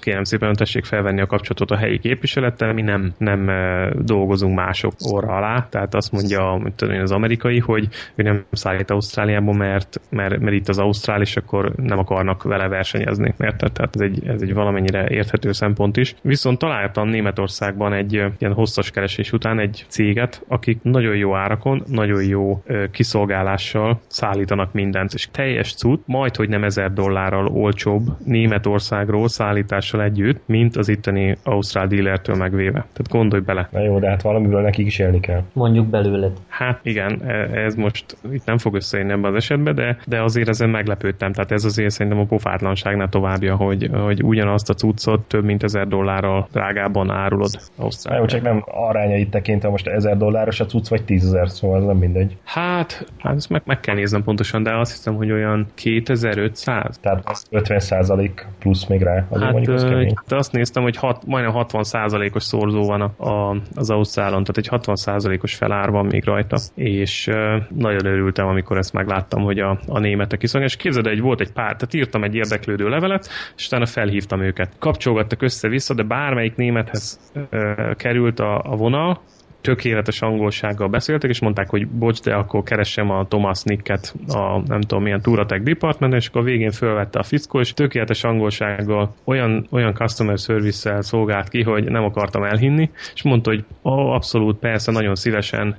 kérem 0.00 0.24
szépen 0.24 0.54
tessék 0.54 0.84
felvenni 0.84 1.20
a 1.20 1.26
kapcsolatot 1.26 1.70
a 1.70 1.76
helyi 1.76 1.98
képviselettel, 1.98 2.72
mi 2.72 2.82
nem, 2.82 3.12
nem 3.18 3.50
dolgozunk 3.94 4.56
mások 4.56 4.92
orra 4.98 5.36
alá, 5.36 5.66
tehát 5.70 5.94
azt 5.94 6.12
mondja 6.12 6.60
tudom, 6.76 7.00
az 7.00 7.12
amerikai, 7.12 7.58
hogy 7.58 7.88
ő 8.14 8.22
nem 8.22 8.44
szállít 8.52 8.90
Ausztráliába, 8.90 9.52
mert, 9.52 10.00
mert, 10.10 10.38
mert 10.38 10.56
itt 10.56 10.68
az 10.68 10.78
Ausztrál, 10.78 11.20
és 11.20 11.36
akkor 11.36 11.72
nem 11.76 11.98
akarnak 11.98 12.42
vele 12.42 12.68
versenyezni. 12.68 13.34
Érted? 13.38 13.72
Tehát 13.72 13.94
ez 13.94 14.00
egy, 14.00 14.26
ez 14.26 14.42
egy 14.42 14.54
valamennyire 14.54 15.08
érthető 15.08 15.52
szempont 15.52 15.96
is. 15.96 16.14
Viszont 16.22 16.58
találtam 16.58 17.08
Németországban 17.08 17.92
egy 17.92 18.12
ilyen 18.12 18.52
hosszas 18.52 18.90
keresés 18.90 19.32
után 19.32 19.58
egy 19.58 19.84
céget, 19.88 20.44
akik 20.48 20.78
nagyon 20.82 21.16
jó 21.16 21.34
árakon, 21.34 21.82
nagyon 21.86 22.24
jó 22.24 22.62
kiszolgálással 22.90 24.00
szállítanak 24.06 24.72
mindent, 24.72 25.14
és 25.14 25.28
teljes 25.30 25.57
cucc, 25.62 26.00
majd 26.06 26.36
hogy 26.36 26.48
nem 26.48 26.64
ezer 26.64 26.92
dollárral 26.92 27.46
olcsóbb 27.46 28.02
Németországról 28.24 29.28
szállítással 29.28 30.02
együtt, 30.02 30.40
mint 30.46 30.76
az 30.76 30.88
itteni 30.88 31.36
Ausztrál 31.44 31.86
dealertől 31.86 32.36
megvéve. 32.36 32.78
Tehát 32.78 33.08
gondolj 33.08 33.42
bele. 33.42 33.68
Na 33.72 33.80
jó, 33.80 33.98
de 33.98 34.08
hát 34.08 34.22
valamiből 34.22 34.62
nekik 34.62 34.86
is 34.86 34.98
élni 34.98 35.20
kell. 35.20 35.42
Mondjuk 35.52 35.86
belőled. 35.86 36.32
Hát 36.48 36.80
igen, 36.82 37.20
e, 37.26 37.32
ez 37.64 37.74
most 37.74 38.16
itt 38.32 38.44
nem 38.44 38.58
fog 38.58 38.74
összejönni 38.74 39.12
ebben 39.12 39.30
az 39.30 39.36
esetben, 39.36 39.74
de, 39.74 39.98
de 40.06 40.22
azért 40.22 40.48
ezen 40.48 40.70
meglepődtem. 40.70 41.32
Tehát 41.32 41.52
ez 41.52 41.64
azért 41.64 41.90
szerintem 41.90 42.20
a 42.20 42.24
pofátlanságnál 42.24 43.08
továbbja, 43.08 43.56
hogy, 43.56 43.90
hogy 43.92 44.22
ugyanazt 44.22 44.70
a 44.70 44.74
cuccot 44.74 45.20
több 45.28 45.44
mint 45.44 45.62
ezer 45.62 45.88
dollárral 45.88 46.48
drágában 46.52 47.10
árulod 47.10 47.50
Ausztráliában. 47.76 48.28
Jó, 48.30 48.38
csak 48.38 48.48
nem 48.48 48.62
arányait 48.66 49.30
tekintve 49.30 49.68
most 49.68 49.86
ezer 49.86 50.16
dolláros 50.16 50.60
a 50.60 50.66
cucc, 50.66 50.88
vagy 50.88 51.04
tízezer, 51.04 51.48
szóval 51.48 51.78
ez 51.78 51.84
nem 51.84 51.96
mindegy. 51.96 52.36
Hát, 52.44 53.06
hát 53.18 53.34
ezt 53.34 53.50
meg, 53.50 53.62
meg 53.64 53.80
kell 53.80 53.94
néznem 53.94 54.22
pontosan, 54.22 54.62
de 54.62 54.78
azt 54.78 54.90
hiszem, 54.90 55.14
hogy 55.14 55.30
olyan 55.30 55.47
2500. 55.74 56.98
Tehát 57.00 57.22
az 57.24 57.46
50 57.50 57.78
százalék 57.78 58.46
plusz 58.58 58.86
még 58.86 59.02
rá. 59.02 59.26
Az 59.28 59.40
hát, 59.40 59.52
mondjuk 59.52 59.74
az 59.74 59.84
de 60.28 60.36
azt 60.36 60.52
néztem, 60.52 60.82
hogy 60.82 60.96
hat, 60.96 61.26
majdnem 61.26 61.52
60 61.52 61.82
százalékos 61.82 62.42
szorzó 62.42 62.86
van 62.86 63.00
a, 63.00 63.28
a, 63.28 63.56
az 63.74 63.90
Ausztrálon, 63.90 64.42
tehát 64.42 64.56
egy 64.56 64.66
60 64.66 64.96
százalékos 64.96 65.54
felár 65.54 65.90
van 65.90 66.06
még 66.06 66.24
rajta, 66.24 66.56
és 66.74 67.26
uh, 67.26 67.36
nagyon 67.76 68.06
örültem, 68.06 68.46
amikor 68.46 68.78
ezt 68.78 68.92
megláttam, 68.92 69.42
hogy 69.42 69.58
a, 69.58 69.78
a 69.86 69.98
németek 69.98 70.42
iszony, 70.42 70.62
és 70.62 70.76
képzeld, 70.76 71.06
egy 71.06 71.20
volt 71.20 71.40
egy 71.40 71.52
pár, 71.52 71.76
tehát 71.76 71.94
írtam 71.94 72.24
egy 72.24 72.34
érdeklődő 72.34 72.88
levelet, 72.88 73.28
és 73.56 73.66
utána 73.66 73.86
felhívtam 73.86 74.40
őket. 74.40 74.72
Kapcsolgattak 74.78 75.42
össze-vissza, 75.42 75.94
de 75.94 76.02
bármelyik 76.02 76.56
némethez 76.56 77.32
uh, 77.34 77.94
került 77.94 78.40
a, 78.40 78.62
a 78.64 78.76
vonal, 78.76 79.20
tökéletes 79.68 80.22
angolsággal 80.22 80.88
beszéltek, 80.88 81.30
és 81.30 81.40
mondták, 81.40 81.68
hogy 81.68 81.88
bocs, 81.88 82.20
de 82.20 82.34
akkor 82.34 82.62
keressem 82.62 83.10
a 83.10 83.26
Thomas 83.26 83.62
Nicket 83.62 84.14
a 84.28 84.62
nem 84.66 84.80
tudom 84.80 85.02
milyen 85.02 85.22
Touratech 85.22 85.62
Department, 85.62 86.14
és 86.14 86.26
akkor 86.26 86.40
a 86.40 86.44
végén 86.44 86.70
fölvette 86.70 87.18
a 87.18 87.22
fickó, 87.22 87.60
és 87.60 87.74
tökéletes 87.74 88.24
angolsággal 88.24 89.14
olyan, 89.24 89.66
olyan 89.70 89.94
customer 89.94 90.38
service-szel 90.38 91.02
szolgált 91.02 91.48
ki, 91.48 91.62
hogy 91.62 91.84
nem 91.84 92.04
akartam 92.04 92.42
elhinni, 92.42 92.90
és 93.14 93.22
mondta, 93.22 93.50
hogy 93.50 93.64
oh, 93.82 94.14
abszolút 94.14 94.58
persze, 94.58 94.92
nagyon 94.92 95.14
szívesen 95.14 95.76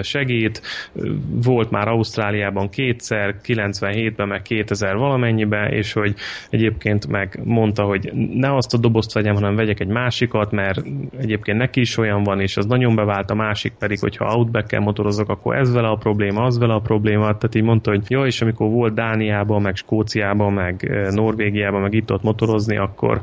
segít. 0.00 0.62
Volt 1.42 1.70
már 1.70 1.88
Ausztráliában 1.88 2.68
kétszer, 2.68 3.34
97-ben, 3.44 4.28
meg 4.28 4.42
2000 4.42 4.96
valamennyiben, 4.96 5.72
és 5.72 5.92
hogy 5.92 6.14
egyébként 6.50 7.06
meg 7.06 7.40
mondta, 7.44 7.82
hogy 7.82 8.12
ne 8.34 8.54
azt 8.54 8.74
a 8.74 8.78
dobozt 8.78 9.12
vegyem, 9.12 9.34
hanem 9.34 9.56
vegyek 9.56 9.80
egy 9.80 9.88
másikat, 9.88 10.50
mert 10.50 10.82
egyébként 11.18 11.58
neki 11.58 11.80
is 11.80 11.98
olyan 11.98 12.22
van, 12.22 12.40
és 12.40 12.56
az 12.56 12.66
nagyon 12.66 12.94
bevált, 12.94 13.30
a 13.30 13.34
másik 13.34 13.72
pedig, 13.78 13.98
hogyha 13.98 14.34
outback-kel 14.34 14.80
motorozok, 14.80 15.28
akkor 15.28 15.56
ez 15.56 15.72
vele 15.72 15.88
a 15.88 15.96
probléma, 15.96 16.42
az 16.42 16.58
vele 16.58 16.74
a 16.74 16.80
probléma, 16.80 17.22
tehát 17.22 17.54
így 17.54 17.62
mondta, 17.62 17.90
hogy 17.90 18.02
jó, 18.08 18.24
és 18.24 18.42
amikor 18.42 18.70
volt 18.70 18.94
Dániában, 18.94 19.62
meg 19.62 19.76
Skóciában, 19.76 20.52
meg 20.52 20.90
Norvégiában, 21.10 21.80
meg 21.80 21.94
itt 21.94 22.12
ott 22.12 22.22
motorozni, 22.22 22.76
akkor 22.76 23.20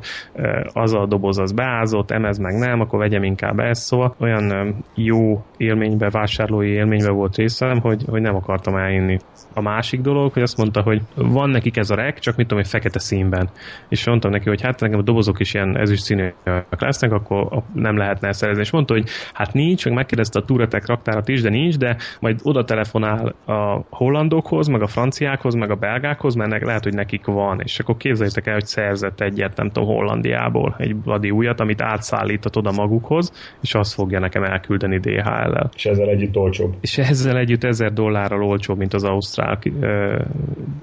az 0.74 0.94
a 0.94 1.06
doboz 1.06 1.40
az 1.40 1.52
beázott, 1.52 2.11
emez 2.11 2.38
meg 2.38 2.57
nem, 2.57 2.80
akkor 2.80 2.99
vegyem 2.99 3.24
inkább 3.24 3.60
ezt, 3.60 3.82
szóval 3.82 4.15
olyan 4.19 4.76
jó 4.95 5.45
élménybe 5.57 6.10
vásárolni 6.10 6.36
vásárlói 6.38 6.69
élményben 6.69 7.15
volt 7.15 7.35
részem, 7.35 7.80
hogy, 7.80 8.03
hogy 8.09 8.22
nem 8.22 8.35
akartam 8.35 8.76
elinni. 8.76 9.18
A 9.53 9.61
másik 9.61 10.01
dolog, 10.01 10.34
hogy 10.34 10.41
azt 10.41 10.57
mondta, 10.57 10.81
hogy 10.81 11.01
van 11.15 11.49
nekik 11.49 11.77
ez 11.77 11.89
a 11.89 11.95
rek, 11.95 12.19
csak 12.19 12.35
mit 12.35 12.47
tudom, 12.47 12.64
egy 12.64 12.69
fekete 12.69 12.99
színben. 12.99 13.49
És 13.89 14.05
mondtam 14.05 14.31
neki, 14.31 14.49
hogy 14.49 14.61
hát 14.61 14.80
nekem 14.80 14.99
a 14.99 15.01
dobozok 15.01 15.39
is 15.39 15.53
ilyen 15.53 15.77
ezüst 15.77 16.03
színűek 16.03 16.35
lesznek, 16.80 17.11
akkor 17.11 17.64
nem 17.73 17.97
lehetne 17.97 18.34
szerezni. 18.34 18.61
És 18.61 18.72
mondta, 18.72 18.93
hogy 18.93 19.09
hát 19.34 19.53
nincs, 19.53 19.85
meg 19.85 19.93
megkérdezte 19.93 20.39
a 20.39 20.43
Turetek 20.43 20.88
raktárat 20.88 21.27
is, 21.27 21.41
de 21.41 21.49
nincs, 21.49 21.77
de 21.77 21.97
majd 22.19 22.39
oda 22.43 22.64
telefonál 22.64 23.35
a 23.45 23.85
hollandokhoz, 23.89 24.68
meg 24.68 24.81
a 24.81 24.88
franciákhoz, 24.88 25.53
meg 25.53 25.72
a 25.72 25.76
belgákhoz, 25.76 26.35
mert 26.35 26.64
lehet, 26.64 26.84
hogy 26.84 26.93
nekik 26.93 27.26
van. 27.26 27.61
És 27.64 27.80
akkor 27.80 27.97
képzeljétek 27.97 28.47
el, 28.47 28.53
hogy 28.53 28.65
szerzett 28.65 29.22
egyet, 29.22 29.57
nem 29.57 29.69
tudom, 29.69 29.89
Hollandiából, 29.89 30.76
egy 30.77 30.95
vladi 31.03 31.31
újat, 31.31 31.59
amit 31.59 31.81
átszállított 31.81 32.57
oda 32.57 32.72
magukhoz, 32.72 33.55
és 33.61 33.76
azt 33.76 33.93
fogja 33.93 34.19
nekem 34.19 34.43
elküldeni 34.43 34.99
DHL-el. 34.99 35.69
És 35.76 35.85
ezzel 35.85 36.09
együtt 36.09 36.26
olcsóbb. 36.35 36.75
És 36.81 36.97
ezzel 36.97 37.37
együtt 37.37 37.63
ezer 37.63 37.93
dollárral 37.93 38.43
olcsóbb, 38.43 38.77
mint 38.77 38.93
az 38.93 39.03
ausztrál 39.03 39.59
ö, 39.79 40.21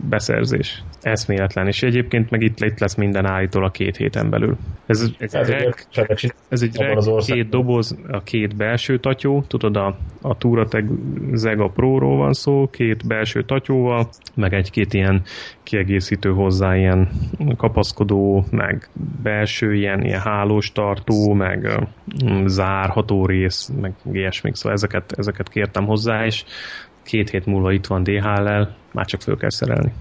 beszerzés. 0.08 0.82
Eszméletlen. 1.00 1.66
És 1.66 1.82
egyébként 1.82 2.30
meg 2.30 2.42
itt, 2.42 2.60
itt 2.60 2.78
lesz 2.78 2.94
minden 2.94 3.24
a 3.52 3.70
két 3.70 3.96
héten 3.96 4.30
belül. 4.30 4.56
Ez, 4.86 5.00
ez, 5.18 5.34
ez, 5.34 5.48
egy, 5.48 5.48
reg, 5.48 5.86
ez 6.48 6.62
egy 6.62 6.76
reg, 6.76 6.98
két 7.26 7.48
doboz, 7.48 7.98
a 8.08 8.22
két 8.22 8.56
belső 8.56 8.98
tatyó, 8.98 9.44
tudod, 9.46 9.76
a, 9.76 9.96
a 10.22 10.36
Touratec 10.36 10.84
Zega 11.32 11.68
Pro-ról 11.68 12.16
van 12.16 12.32
szó, 12.32 12.68
két 12.70 13.06
belső 13.06 13.42
tatyóval, 13.44 14.08
meg 14.34 14.54
egy-két 14.54 14.94
ilyen 14.94 15.22
kiegészítő 15.62 16.30
hozzá, 16.30 16.76
ilyen 16.76 17.08
kapaszkodó, 17.56 18.44
meg 18.50 18.88
belső 19.22 19.74
ilyen, 19.74 20.04
ilyen 20.04 20.20
hálós 20.20 20.72
tartó, 20.72 21.32
meg 21.32 21.68
zárható 22.46 23.26
rész, 23.26 23.72
meg 23.80 23.94
ilyesmik, 24.12 24.54
szóval 24.54 24.72
ezeket, 24.72 25.12
ezeket 25.16 25.33
kértem 25.42 25.86
hozzá, 25.86 26.24
és 26.24 26.44
két 27.02 27.30
hét 27.30 27.46
múlva 27.46 27.72
itt 27.72 27.86
van 27.86 28.02
DHL-lel, 28.02 28.74
már 28.92 29.06
csak 29.06 29.20
föl 29.20 29.36
kell 29.36 29.50
szerelni. 29.50 29.92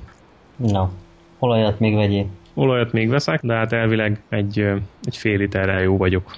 Na, 0.55 0.91
olajat 1.39 1.80
még 1.80 1.95
vegyél. 1.95 2.26
Olajat 2.53 2.91
még 2.91 3.10
veszek, 3.10 3.41
de 3.41 3.53
hát 3.53 3.72
elvileg 3.72 4.22
egy, 4.30 4.60
egy 5.03 5.18
fél 5.18 5.38
literrel 5.38 5.81
jó 5.81 5.97
vagyok. 5.97 6.35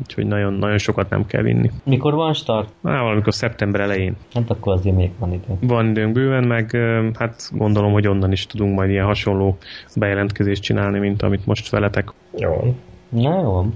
Úgyhogy 0.00 0.26
nagyon, 0.26 0.52
nagyon 0.52 0.78
sokat 0.78 1.10
nem 1.10 1.26
kell 1.26 1.42
vinni. 1.42 1.70
Mikor 1.84 2.14
van 2.14 2.32
start? 2.32 2.68
Na, 2.80 3.02
valamikor 3.02 3.34
szeptember 3.34 3.80
elején. 3.80 4.16
Hát 4.34 4.50
akkor 4.50 4.72
azért 4.72 4.96
még 4.96 5.10
van 5.18 5.32
idő. 5.32 5.56
Van 5.60 5.88
időnk 5.88 6.12
bőven, 6.12 6.44
meg 6.44 6.76
hát 7.18 7.50
gondolom, 7.52 7.92
hogy 7.92 8.08
onnan 8.08 8.32
is 8.32 8.46
tudunk 8.46 8.76
majd 8.76 8.90
ilyen 8.90 9.04
hasonló 9.04 9.56
bejelentkezést 9.96 10.62
csinálni, 10.62 10.98
mint 10.98 11.22
amit 11.22 11.46
most 11.46 11.70
veletek. 11.70 12.12
Jó. 12.38 12.74
Na 13.10 13.40
jó. 13.42 13.66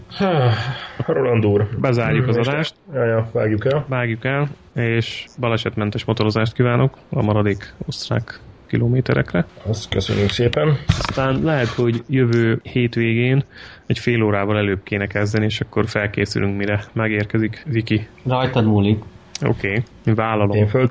Roland 1.06 1.46
úr. 1.46 1.68
Bezárjuk 1.80 2.28
az 2.28 2.36
adást. 2.36 2.74
Ja, 2.92 3.04
ja, 3.04 3.28
vágjuk 3.32 3.64
el. 3.64 3.84
Vágjuk 3.88 4.24
el, 4.24 4.48
és 4.74 5.26
balesetmentes 5.40 6.04
motorozást 6.04 6.52
kívánok 6.52 6.98
a 7.10 7.22
maradék 7.22 7.74
osztrák 7.86 8.40
kilométerekre. 8.66 9.46
Azt 9.66 9.88
köszönjük 9.88 10.30
szépen. 10.30 10.76
Aztán 10.86 11.42
lehet, 11.42 11.68
hogy 11.68 12.02
jövő 12.08 12.60
hétvégén 12.62 13.44
egy 13.86 13.98
fél 13.98 14.22
órával 14.22 14.56
előbb 14.56 14.82
kéne 14.82 15.06
kezdeni, 15.06 15.44
és 15.44 15.60
akkor 15.60 15.86
felkészülünk, 15.86 16.56
mire 16.56 16.84
megérkezik 16.92 17.62
Viki. 17.66 18.08
Rajtad 18.26 18.64
múlik. 18.64 19.02
Oké, 19.42 19.68
okay. 19.68 19.82
én 20.06 20.14
vállalom. 20.14 20.56
Én 20.56 20.66
föl 20.66 20.88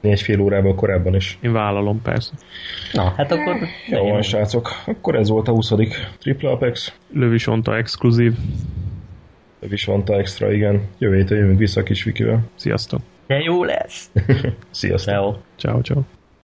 egy 0.00 0.20
fél 0.20 0.40
órával 0.40 0.74
korábban 0.74 1.14
is. 1.14 1.38
Én 1.40 1.52
vállalom, 1.52 2.02
persze. 2.02 2.32
Na, 2.92 3.12
hát 3.16 3.32
akkor... 3.32 3.56
Jó 3.86 4.08
van, 4.08 4.22
srácok. 4.22 4.68
Akkor 4.86 5.14
ez 5.14 5.28
volt 5.28 5.48
a 5.48 5.52
20. 5.52 5.72
Triple 6.18 6.50
Apex. 6.50 6.92
Lövisonta 7.12 7.76
exkluzív. 7.76 8.32
Lövisonta 9.60 10.14
extra, 10.14 10.52
igen. 10.52 10.82
Jövő 10.98 11.16
héten 11.16 11.38
jövünk 11.38 11.58
vissza 11.58 11.80
a 11.80 11.82
kis 11.82 12.04
Vikivel. 12.04 12.40
Sziasztok. 12.54 13.00
De 13.26 13.38
jó 13.38 13.64
lesz. 13.64 14.10
Sziasztok. 14.70 15.14
Ciao. 15.14 15.34
Ciao, 15.56 15.80
ciao. 15.80 16.19